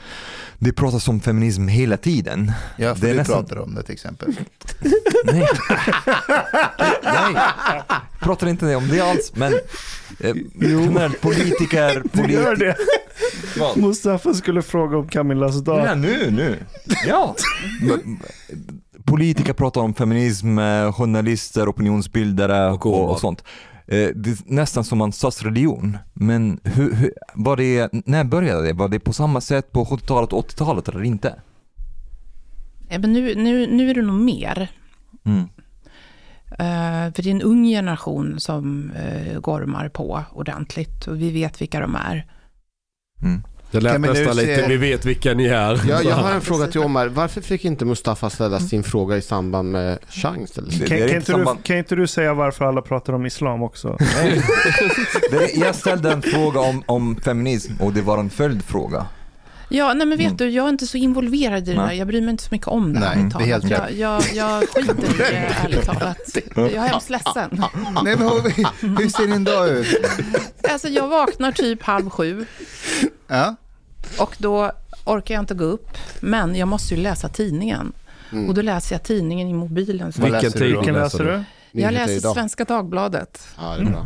[0.59, 2.51] det pratas om feminism hela tiden.
[2.77, 4.29] Ja, för det är du nästan- pratar om det till exempel.
[5.25, 5.47] Nej,
[7.03, 7.35] Nej.
[8.19, 9.53] pratar inte om det alls, men
[10.19, 12.75] eh, generellt politiker, Du gör det.
[13.75, 15.85] Mustafa skulle fråga om Camillas dag.
[15.87, 16.55] Ja, nu, nu.
[17.07, 17.35] Ja.
[19.05, 23.43] Politiker pratar om feminism, eh, journalister, opinionsbildare Och och, sånt.
[23.87, 25.97] Eh, Det är nästan som en statsreligion.
[26.13, 28.73] Men hur, hur, var det, när började det?
[28.73, 31.41] Var det på samma sätt på 70-talet och 80-talet eller inte?
[32.89, 34.71] Ja, men nu, nu, nu är det nog mer.
[35.25, 35.47] Mm.
[36.51, 41.61] Eh, för det är en ung generation som uh, gormar på ordentligt och vi vet
[41.61, 42.25] vilka de är.
[43.21, 43.43] Mm.
[43.71, 45.81] Det lät nu nästan lite, vi vet vilka ni är.
[45.89, 47.07] Ja, jag har en fråga till Omar.
[47.07, 50.51] Varför fick inte Mustafa ställa sin fråga i samband med chans?
[50.55, 53.63] Kan, kan, inte inte du, samband- kan inte du säga varför alla pratar om islam
[53.63, 53.97] också?
[55.55, 59.05] Jag ställde en fråga om, om feminism och det var en följdfråga.
[59.69, 60.37] Ja, nej men vet Mm.
[60.37, 61.91] du, jag är inte så involverad i det där.
[61.91, 62.99] Jag bryr mig inte så mycket om det.
[62.99, 63.71] Nej, det är helt rätt.
[63.71, 66.17] jag, jag, jag skiter i det, ärligt talat.
[66.55, 67.49] Jag är hemskt ledsen.
[68.03, 69.87] Nej, men hur, hur ser din dag ut?
[70.71, 72.45] Alltså, jag vaknar typ halv sju
[73.27, 73.55] Ja?
[74.19, 74.71] och då
[75.05, 75.97] orkar jag inte gå upp.
[76.19, 77.93] Men jag måste ju läsa tidningen.
[78.47, 80.13] Och då läser jag tidningen i mobilen.
[80.13, 81.81] Så Vilken läser tidning läser läser du?
[81.81, 82.33] jag läser.
[82.33, 83.47] Svenska Dagbladet.
[83.57, 84.05] Ja, det är bra.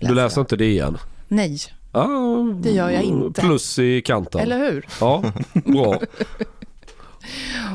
[0.00, 0.98] Du läser inte det igen?
[1.28, 1.58] Nej,
[2.00, 3.40] Ah, Det gör jag inte.
[3.40, 4.40] Plus i kanten.
[4.40, 4.86] eller hur?
[5.00, 5.32] Ja,
[5.64, 6.00] bra.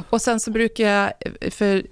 [0.10, 1.14] Och sen så brukar jag,
[1.54, 1.86] för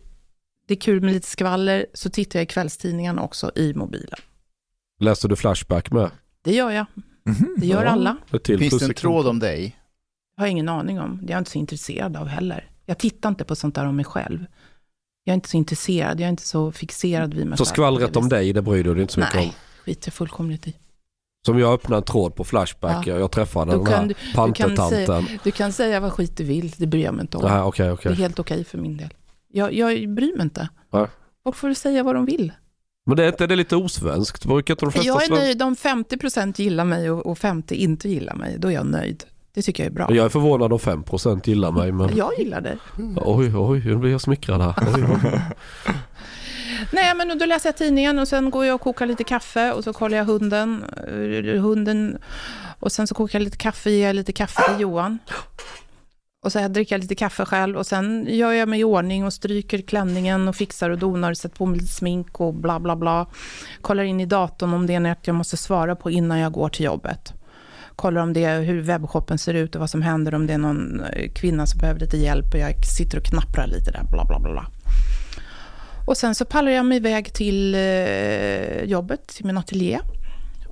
[0.67, 4.19] det är kul med lite skvaller, så tittar jag i kvällstidningarna också i mobilen.
[4.99, 6.11] Läser du Flashback med?
[6.43, 6.85] Det gör jag.
[7.25, 7.55] Mhm.
[7.57, 7.89] Det gör Ja.
[7.91, 8.17] alla.
[8.43, 9.77] Till Finns det en tråd om dig?
[10.35, 11.19] Jag har ingen aning om.
[11.21, 12.69] Det är jag inte så intresserad av heller.
[12.85, 14.45] Jag tittar inte på sånt där om mig själv.
[15.23, 16.19] Jag är inte så intresserad.
[16.19, 17.73] Jag är inte så fixerad vid mig Så själv.
[17.73, 19.41] skvallret om dig, det bryr du dig inte så mycket om?
[19.41, 19.53] Nej,
[19.85, 20.73] skiter jag fullkomligt i.
[21.45, 23.19] Som jag öppnade en tråd på Flashback, Ja.
[23.19, 25.25] jag, träffade den kan här du- pantertanten.
[25.43, 27.43] Du kan säga vad skit du vill, det bryr jag mig inte om.
[27.43, 29.09] Nej, okej, Det är helt okej för min del.
[29.51, 30.69] Jag, jag bryr mig inte.
[30.93, 31.05] Nej.
[31.43, 32.51] Folk får säga vad de vill.
[33.05, 34.45] Men det är inte det är lite osvenskt?
[34.45, 38.09] Brukar inte de flesta Jag är nöjd om 50% gillar mig och och 50% inte
[38.09, 38.55] gillar mig.
[38.59, 39.23] Då är jag nöjd.
[39.53, 40.07] Det tycker jag är bra.
[40.15, 42.15] Jag är förvånad om 5% gillar mig men...
[42.17, 42.77] Jag gillar det.
[43.15, 44.73] Oj, oj, nu blir jag smickrad här.
[44.95, 45.41] Oj, oj.
[46.91, 49.83] Nej, men då läser jag tidningen och sen går jag och kokar lite kaffe och
[49.83, 50.83] så kollar jag hunden.
[51.07, 52.17] Eh, hunden
[52.79, 55.19] och sen så kokar jag lite kaffe, ger jag lite kaffe till Johan.
[56.45, 59.25] Och så här dricker jag lite kaffe själv och sen gör jag mig i ordning
[59.25, 62.95] och stryker klänningen och fixar och donar, sätter på mig lite smink och bla bla
[62.95, 63.27] bla.
[63.81, 66.69] Kollar in i datorn om det är något jag måste svara på innan jag går
[66.69, 67.33] till jobbet.
[67.95, 70.57] Kollar om det är hur webbshoppen ser ut och vad som händer om det är
[70.57, 74.25] någon eh, kvinna som behöver lite hjälp och jag sitter och knapprar lite där, bla
[74.25, 74.65] bla bla.
[76.11, 79.99] Och sen så pallar jag mig iväg till eh, jobbet, till min ateljé.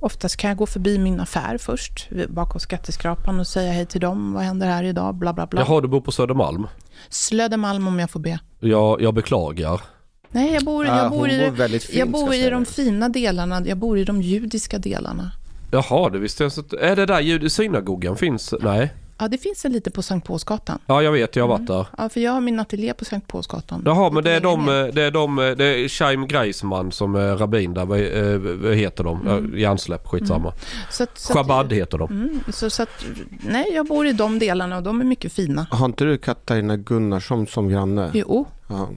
[0.00, 4.32] Oftast kan jag gå förbi min affär först, bakom skatteskrapan och säga hej till dem.
[4.32, 5.14] Vad händer här idag?
[5.14, 5.60] Bla bla bla.
[5.60, 6.66] Jaha, du bor på Södermalm?
[7.08, 8.38] Slödemalm om jag får be.
[8.60, 9.80] Jag, jag beklagar.
[10.28, 13.08] Nej, jag bor, Ja, jag hon bor, i, bor fint, jag bor i de fina
[13.08, 13.62] delarna.
[13.66, 15.30] Jag bor i de judiska delarna.
[15.70, 16.76] Jaha, det visste jag inte.
[16.76, 18.54] Är det där ljud- synagogan finns?
[18.60, 18.92] Nej.
[19.20, 20.78] Ja, det finns en lite på Sankt Paulsgatan.
[20.86, 21.86] Ja, jag vet, jag har varit där.
[21.98, 23.82] Ja, för jag har min ateljé på Sankt Paulsgatan.
[23.86, 27.14] Jaha, men det är de, eh, det är de, eh, det är Chaim Greisman som
[27.14, 27.86] är rabbin där.
[27.86, 29.26] Vad, eh, vad heter de?
[29.28, 29.58] Mm.
[29.58, 30.52] Hjärnsläpp, skitsamma.
[30.90, 32.10] Så att, så att- Shabad heter de.
[32.10, 33.04] Mm, så, så att,
[33.48, 35.66] nej, jag bor i de delarna och de är mycket fina.
[35.70, 38.10] Har inte du Katarina Gunnarsson som granne?
[38.14, 38.88] Jo, Ja.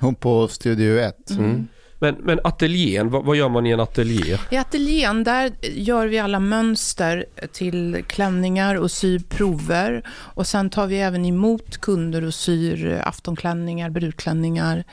[0.00, 1.30] Hon på Studio 1.
[1.30, 1.68] Mm.
[2.04, 4.38] Men, men ateljén, vad, vad gör man i en ateljé?
[4.50, 10.02] I ateljén där gör vi alla mönster till klänningar och syr prover.
[10.08, 14.84] Och sen tar vi även emot kunder och syr aftonklänningar, brudklänningar,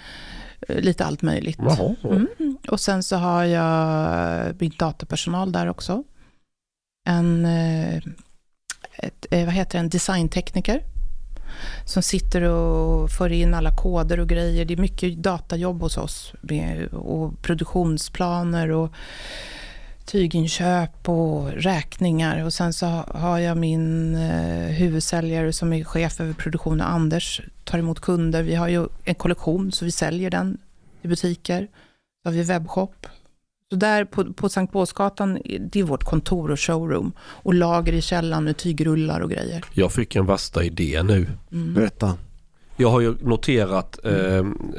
[0.68, 1.60] eh, lite allt möjligt.
[1.60, 2.58] Mm.
[2.68, 6.04] Och sen så har jag min datapersonal där också.
[7.08, 7.98] En, eh,
[8.98, 10.84] ett, eh, vad heter det, en designtekniker
[11.86, 14.66] som sitter och för in alla koder och grejer.
[14.66, 18.94] Det är mycket datajobb hos oss med, och produktionsplaner och
[20.06, 22.46] tyginköp och räkningar.
[22.46, 27.80] Och sen så har jag min eh, huvudsäljare som är chef över produktionen, Anders, tar
[27.80, 28.44] emot kunder.
[28.44, 30.58] Vi har ju en kollektion så vi säljer den
[31.02, 31.68] i butiker.
[32.24, 33.08] Så har vi webbshop.
[33.72, 37.12] Så där på, på Sankt Paulsgatan, det är vårt kontor och showroom.
[37.20, 39.64] Och lager i källaren med tygrullar och grejer.
[39.74, 41.28] Jag fick en värsta idé nu.
[41.52, 41.74] Mm.
[41.74, 42.14] Berätta.
[42.78, 44.14] Jag har ju noterat, eh,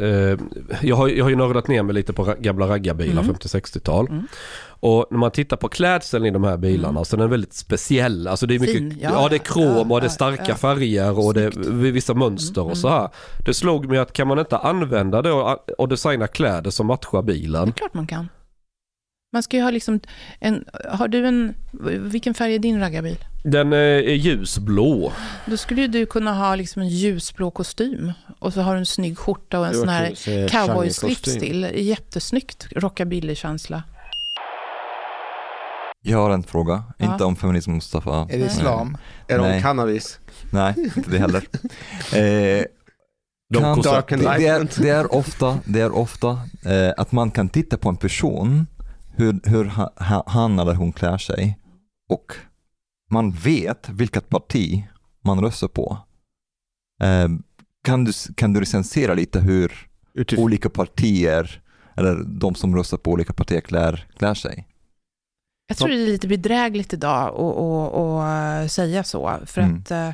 [0.06, 0.38] eh,
[0.82, 3.34] jag, har, jag har ju nördat ner mig lite på gamla raggarbilar, Mm.
[3.34, 4.06] 50-60-tal.
[4.08, 4.26] Mm.
[4.64, 7.04] Och när man tittar på klädseln i de här bilarna Mm.
[7.04, 8.28] så den är väldigt speciell.
[8.28, 10.44] Alltså det är mycket, Fin, ja, ja, det är krom ja, och det är starka
[10.48, 10.54] ja.
[10.54, 13.08] färger och det är vissa mönster Mm, och så här.
[13.46, 17.22] Det slog mig att kan man inte använda det och, och designa kläder som matchar
[17.22, 17.72] Det är bilen?
[17.72, 18.28] klart man kan.
[19.34, 20.00] Man ska ju ha liksom
[20.40, 21.54] en, har du en,
[22.10, 23.18] vilken färg är din raggarbil?
[23.44, 25.12] Den eh, är ljusblå.
[25.46, 28.86] Då skulle ju du kunna ha liksom en ljusblå kostym och så har du en
[28.86, 30.10] snygg skjorta och en sån här
[30.48, 31.70] cowboy-slips till.
[31.74, 33.82] Jättesnyggt rockabilly-känsla.
[36.02, 37.12] Jag har en fråga, Ja.
[37.12, 38.26] inte om feminism Mustafa.
[38.30, 38.96] Är det islam?
[39.28, 39.56] Är det Nej.
[39.56, 40.18] om cannabis?
[40.50, 41.42] Nej, inte det heller.
[42.14, 42.64] Eh,
[43.54, 46.28] De kan, det, det, är, det är ofta, det är ofta
[46.66, 48.66] eh, att man kan titta på en person,
[49.14, 51.58] hur, hur ha, ha, han eller hon klär sig
[52.08, 52.32] och
[53.10, 54.84] man vet vilket parti
[55.24, 55.98] man röstar på.
[57.02, 57.28] Eh,
[57.84, 59.72] kan, du, kan du recensera lite hur
[60.14, 60.44] Utifrån.
[60.44, 61.62] olika partier,
[61.96, 64.68] eller de som röstar på olika partier klär, klär sig?
[65.66, 69.78] Jag tror det är lite bedrägligt idag att och, och, säga så, för Mm.
[69.80, 70.10] att eh,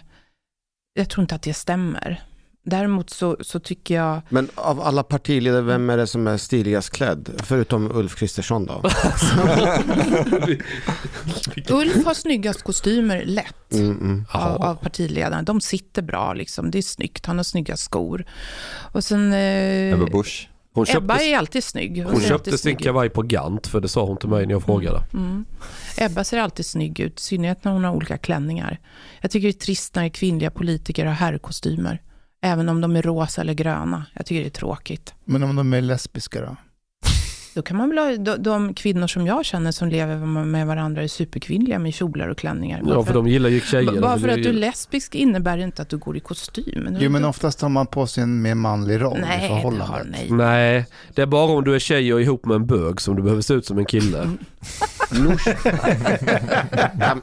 [0.93, 2.23] jag tror inte att det stämmer.
[2.69, 6.91] Däremot så, så tycker jag, Men av alla partiledare, vem är det som är stiligast
[6.91, 7.31] klädd?
[7.43, 8.75] Förutom Ulf Kristersson då?
[11.71, 13.73] Ulf har snyggast kostymer lätt.
[13.73, 14.25] Mm, mm.
[14.31, 15.43] av, av partiledarna.
[15.43, 16.71] De sitter bra, liksom.
[16.71, 17.27] det är snyggt.
[17.27, 18.25] Han har snygga skor.
[18.93, 19.33] Och sen...
[19.33, 20.49] Eh, Ebba Busch?
[20.75, 22.05] Hon Ebba köpte, är alltid snygg.
[22.05, 24.63] hon ser köpte sin kavaj på Gant för det sa hon till mig när jag
[24.63, 25.03] frågade.
[25.13, 25.45] Mm.
[25.97, 28.79] Ebba ser alltid snygg ut, i synnerhet när hon har olika klänningar.
[29.21, 32.03] Jag tycker det är trist när kvinnliga politiker har herrkostymer.
[32.41, 34.07] Även om de är rosa eller gröna.
[34.15, 35.15] Jag tycker det är tråkigt.
[35.25, 36.57] Men om de är lesbiska då?
[37.55, 41.03] Då kan man väl ha, de, de kvinnor som jag känner som lever med varandra
[41.03, 42.83] är superkvinnliga med kjolar och klänningar.
[42.87, 44.01] Ja, för de gillar ju tjejer.
[44.01, 46.97] Bara för att du är lesbisk innebär inte att du går i kostym.
[47.01, 49.61] Jo men oftast har man på sig en mer manlig roll i nej, det har,
[49.61, 50.07] förhållandet.
[50.11, 50.29] nej.
[50.31, 53.23] Nej, det är bara om du är tjej och ihop med en bög som du
[53.23, 54.31] behöver se ut som en kille.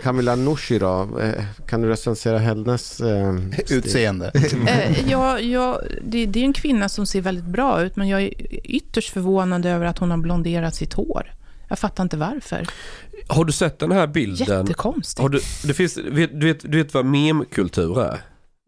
[0.00, 0.04] Mm.
[0.04, 1.18] Cam Camilla Nooshi då?
[1.20, 3.34] Eh, Kan du recensera hennes eh?
[3.70, 4.32] Utseende.
[4.66, 8.22] Eh, jag, jag, det, det är en kvinna som ser väldigt bra ut, men jag
[8.22, 8.32] är
[8.66, 11.34] ytterst förvånad över att hon har blonderat sitt hår.
[11.68, 12.66] Jag fattar inte varför.
[13.28, 14.66] Har du sett den här bilden?
[14.66, 15.20] Jättekonstigt.
[15.20, 18.20] Har du, det finns, vet, du, vet, du vet vad memkultur är?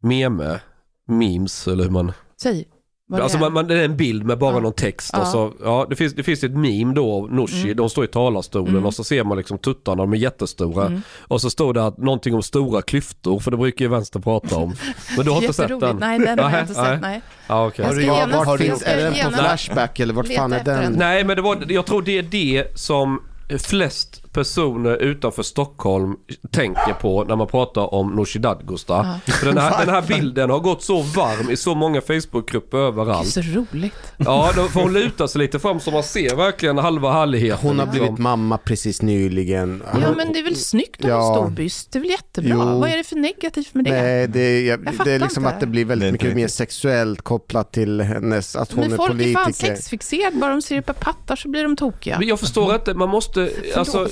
[0.03, 0.61] Meme,
[1.09, 2.13] memes eller hur man...
[2.43, 2.69] Säg
[3.13, 3.41] vad det Alltså är.
[3.41, 4.61] man, man, det är en bild med bara Ja.
[4.61, 5.21] någon text Ja.
[5.21, 7.77] och så, ja det finns, det finns ett meme då av Nooshi, Mm.
[7.77, 8.87] de står i talarstolen Mm.
[8.87, 10.87] och så ser man liksom tuttarna, de är jättestora.
[10.87, 11.03] Mm.
[11.21, 14.57] Och så står det att, någonting om stora klyftor, för det brukar ju vänster prata
[14.57, 14.75] om.
[15.17, 15.97] Men du har inte sett den?
[15.97, 16.93] Nej, den har jag inte nej.
[16.93, 17.01] sett.
[17.01, 17.21] Nej.
[17.49, 17.65] Ja.
[17.77, 20.83] Jag ska du- vart finns, är den på Flashback eller vart fan är den?
[20.83, 20.93] den.
[20.93, 23.23] Nej men det var, jag tror det är det som
[23.59, 26.15] flest personer utanför Stockholm
[26.51, 29.21] tänker på när man pratar om Nooshi Dadgostar.
[29.27, 29.33] Ja.
[29.33, 32.85] För den här, den här bilden har gått så varm i så många Facebookgrupper Det
[32.85, 33.29] är överallt.
[33.29, 33.95] så roligt.
[34.17, 37.59] Ja, då får hon luta sig lite fram så man ser verkligen halva härligheten.
[37.69, 38.01] Hon har liksom.
[38.01, 39.83] blivit mamma precis nyligen.
[40.03, 41.35] Ja, men det är väl snyggt att ha Ja.
[41.35, 41.93] stor byst.
[41.93, 42.51] Det är väl jättebra.
[42.51, 42.79] Jo.
[42.81, 43.91] Vad är det för negativt med det?
[44.03, 45.55] Nej, det är, jag, fattar det är liksom inte.
[45.55, 46.57] att det blir Det väldigt inte mycket mer riktigt.
[46.57, 49.75] sexuellt kopplat till hennes, att hon Men är folk är fan politiker.
[49.75, 50.37] sexfixerade.
[50.37, 52.19] Bara de ser ett par pattar så blir de tokiga.
[52.19, 54.09] Men jag förstår inte, man måste, alltså,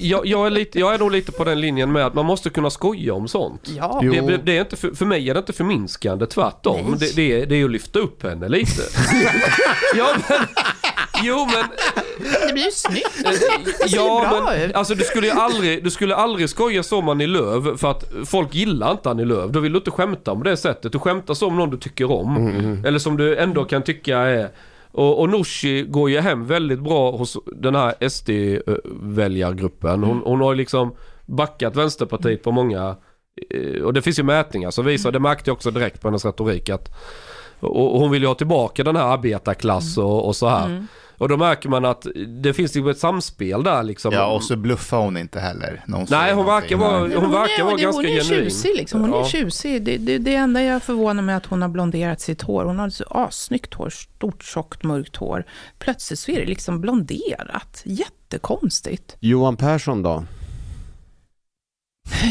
[0.00, 2.50] jag, jag, är lite, jag är nog lite på den linjen med att man måste
[2.50, 3.68] kunna skoja om sånt.
[3.76, 4.00] Ja.
[4.02, 6.96] Det, det är inte för, för mig är det inte förminskande, tvärtom.
[6.98, 8.82] Det, det, är, det är att lyfta upp henne lite.
[9.96, 10.38] ja, men,
[11.22, 11.64] jo men...
[12.46, 13.26] det blir ju snyggt.
[13.26, 14.76] eh, ser ja, bra men ut.
[14.76, 18.04] alltså du skulle ju aldrig, du skulle aldrig skoja så om Annie Lööf för att
[18.26, 19.50] folk gillar inte Annie Lööf.
[19.50, 20.92] Då vill du inte skämta om det sättet.
[20.92, 22.36] Du skämtar så om någon du tycker om.
[22.36, 24.50] Mm, Eller som du ändå kan tycka är...
[24.92, 30.02] Och, och Nooshi går ju hem väldigt bra hos den här SD-väljargruppen.
[30.02, 30.94] Hon, hon har ju liksom
[31.26, 32.96] backat Vänsterpartiet på många...
[33.50, 36.24] Eh, och det finns ju mätningar som visar, det märkte jag också direkt på hennes
[36.24, 36.88] retorik att...
[37.60, 40.66] Och, och hon vill ju ha tillbaka den här arbetarklass och, och så här.
[40.66, 40.86] Mm.
[41.18, 42.06] Och då märker man att
[42.42, 44.12] det finns ju ett samspel där liksom.
[44.12, 45.82] Ja, och så bluffar hon inte heller.
[45.86, 48.44] när hon Nej, hon verkar vara- hon verkar vara ganska Hon är genuin.
[48.44, 49.00] tjusig liksom.
[49.00, 49.24] Hon Ja.
[49.24, 49.82] är tjusig.
[49.82, 52.64] Det, det, det enda jag förvånar mig är att hon har blonderat sitt hår.
[52.64, 53.90] Hon har så assnyggt hår.
[53.90, 55.44] Stort, tjockt, mörkt hår.
[55.78, 57.82] Plötsligt så är det liksom blonderat.
[57.84, 59.16] Jättekonstigt.
[59.20, 60.24] Johan Persson då?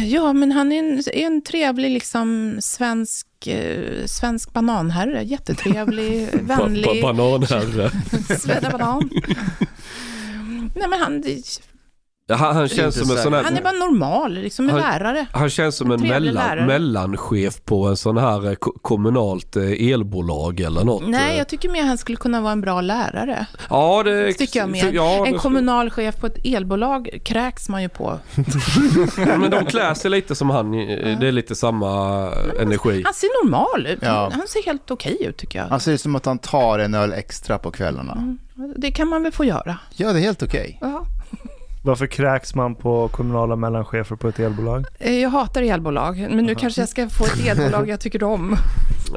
[0.05, 5.23] Ja, men han är en, är en trevlig liksom svensk, eh, svensk bananherre.
[5.23, 7.01] Jättetrevlig, Ba- ba- vänlig.
[7.01, 7.91] Bananherre.
[8.39, 9.09] Svedda banan.
[10.75, 11.23] Nej, men han...
[12.29, 13.43] Han, han känns som en sån här...
[13.43, 15.25] Han är bara normal, liksom en Han- lärare.
[15.31, 19.91] Han känns som en Trevlig mellan, mellanchef på en sån här eh, ko- kommunalt eh,
[19.93, 21.07] elbolag eller något.
[21.09, 23.45] Nej, jag tycker mer han skulle kunna vara en bra lärare.
[23.69, 24.91] Ja, det Tycker jag mer.
[24.93, 28.19] Ja, en det- kommunalchef på ett elbolag kräks man ju på.
[29.17, 30.73] Men de klär sig lite som han.
[30.73, 31.89] eh, Det är lite samma
[32.61, 33.01] energi.
[33.05, 33.99] Han ser normal ut.
[34.01, 34.29] Ja.
[34.33, 35.65] Han ser helt okej ut tycker jag.
[35.67, 38.37] Han ser ut som att han tar en öl extra på kvällarna.
[38.75, 39.77] Det kan man väl få göra.
[39.95, 40.77] Ja, det är helt okej.
[40.81, 41.05] Ja.
[41.87, 44.85] Varför kräks man på kommunala mellanchefer på ett elbolag?
[44.99, 48.55] Eh, Jag hatar elbolag, men nu kanske jag ska få ett elbolag jag tycker om.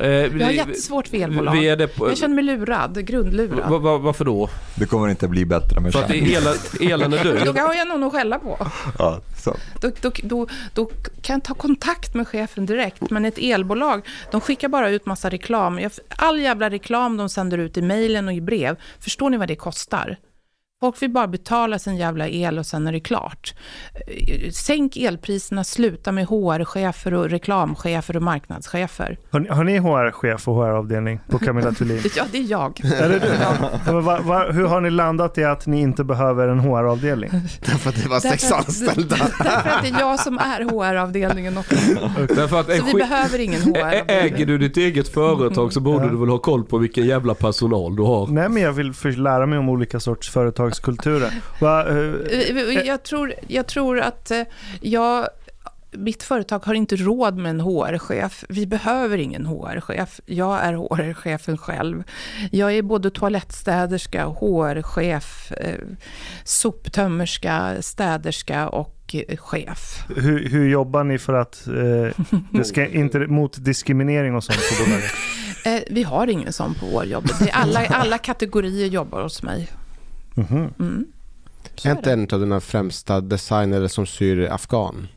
[0.01, 1.53] Eh, Jag vi- har jättesvårt för elbolag.
[1.53, 3.71] Vi är det på, Jag känner mig lurad, grundlurad.
[3.71, 4.49] va, va, varför då?
[4.75, 6.75] Det kommer inte bli bättre med kärnkraft.
[6.81, 7.55] är elen, är död?
[7.55, 8.67] Då har jag någon att skälla på.
[8.99, 9.57] Ja, så.
[9.81, 10.87] Då, då, då, då
[11.23, 13.11] kan jag ta kontakt med chefen direkt.
[13.11, 15.81] Men ett elbolag, de skickar bara ut massa reklam.
[16.17, 18.77] All jävla reklam de sänder ut i mejlen och i brev.
[19.01, 20.17] Förstår ni vad det kostar?
[20.81, 23.55] Folk vill bara betala sin jävla el och sen är det klart.
[24.53, 29.19] Sänk elpriserna, sluta med HR-chefer och reklamchefer och marknadschefer.
[29.31, 32.01] Har ni, har ni HR-chef och HR-avdelning på Camilla Thulin?
[32.17, 32.81] Ja, det är jag.
[32.85, 33.27] Är det du?
[33.87, 37.31] Ja, va, va, hur har ni landat i att ni inte behöver en HR-avdelning?
[37.61, 39.17] Därför att det var sex Därför att- anställda.
[39.39, 41.75] Därför att det är jag som är HR-avdelningen också.
[42.35, 44.05] Därför att Så vi behöver ingen HR-avdelning.
[44.09, 46.11] Äger du ditt eget företag så borde Ja.
[46.11, 48.27] du väl ha koll på vilken jävla personal du har.
[48.27, 50.31] Nej, men jag vill lära mig om olika sorts
[50.75, 51.33] företagskulturer.
[51.61, 54.43] Va, eh, Jag tror, jag tror att eh,
[54.81, 55.29] jag,
[55.93, 58.45] mitt företag har inte råd med en HR-chef.
[58.49, 60.21] Vi behöver ingen HR-chef.
[60.27, 62.03] Jag är HR-chefen själv.
[62.53, 65.75] Jag är både toalettstäderska, HR-chef, eh,
[66.45, 70.05] soptömmerska, städerska och eh, chef.
[70.17, 74.85] hur, hur jobbar ni för att eh, det ska inte mot diskriminering och sånt på
[74.85, 75.13] bolaget?
[75.65, 77.29] Eh, vi har ingen sån på vår jobb.
[77.41, 79.69] Det är alla, alla kategorier jobbar hos mig.
[80.37, 81.07] Mm.
[81.75, 85.09] Så Är inte en av dina främsta designer som syr afghan?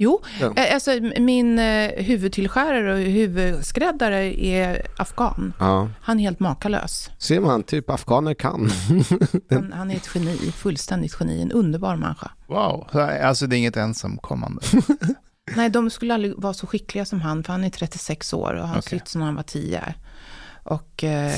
[0.00, 0.52] Jo, Ja.
[0.74, 5.52] alltså min eh, huvudtillskärare och huvudskräddare är afghan.
[5.58, 5.88] Ja.
[6.00, 7.10] Han är helt makalös.
[7.18, 8.70] Ser man, typ afghaner kan.
[9.50, 12.30] Han, han är ett geni, fullständigt geni, en underbar människa.
[12.46, 12.88] Wow.
[12.92, 14.62] Så, Alltså det är inget ensamkommande.
[15.56, 18.60] Nej, de skulle aldrig vara så skickliga som han, för han är 36 år och
[18.60, 18.98] han har Okej.
[18.98, 19.94] sytt sedan han var 10.
[20.70, 21.32] Och eh,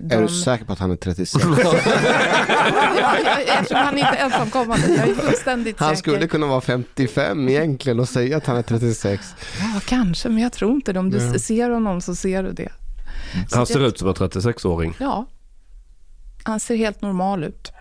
[0.00, 0.14] de...
[0.14, 1.44] Är du säker på att han är 36?
[1.44, 1.74] ja,
[3.00, 5.98] ja, eftersom han inte är ensamkommande, jag är fullständigt Han säker.
[6.12, 9.26] skulle kunna vara 55 egentligen och säga att han är 36.
[9.60, 10.98] Ja, kanske, men jag tror inte det.
[10.98, 11.38] Om du Ja.
[11.38, 12.72] ser honom så ser du det.
[13.50, 14.94] Så Han ser jag- ut som en 36-åring.
[15.00, 15.26] Ja.
[16.44, 17.72] Han ser helt normal ut.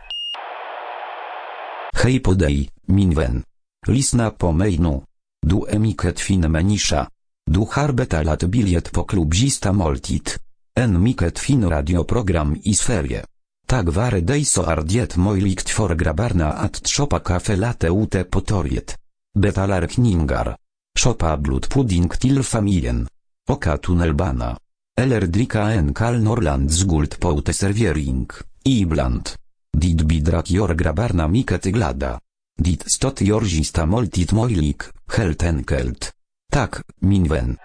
[2.03, 3.43] Hej podej, min vän.
[3.87, 5.01] Lyssna på mig nu.
[5.47, 7.07] Du emiket fin människa.
[7.51, 10.29] Du har betalat bilet på klubbzista måltid.
[10.75, 13.25] En mycket fin radioprogram i Sverige.
[13.67, 18.41] Tak vare dig så är det möjligt för grabbarna att shoppa kaffe latte ute på
[18.41, 18.97] torget.
[19.39, 20.55] Betalar kningar.
[20.99, 23.07] Shoppa blodpudding till familjen.
[23.49, 24.57] Oka tunnelbana.
[25.01, 28.27] Eller dricka en kall Norrlands guld på uteservering.
[28.63, 29.29] Ibland.
[29.77, 32.19] Dit bidrak jor grabbarna mycket glada.
[32.57, 34.81] Dit stot jorzista måltid möjlig,
[35.17, 36.13] helt enkelt.
[36.53, 37.57] Tak, min vän.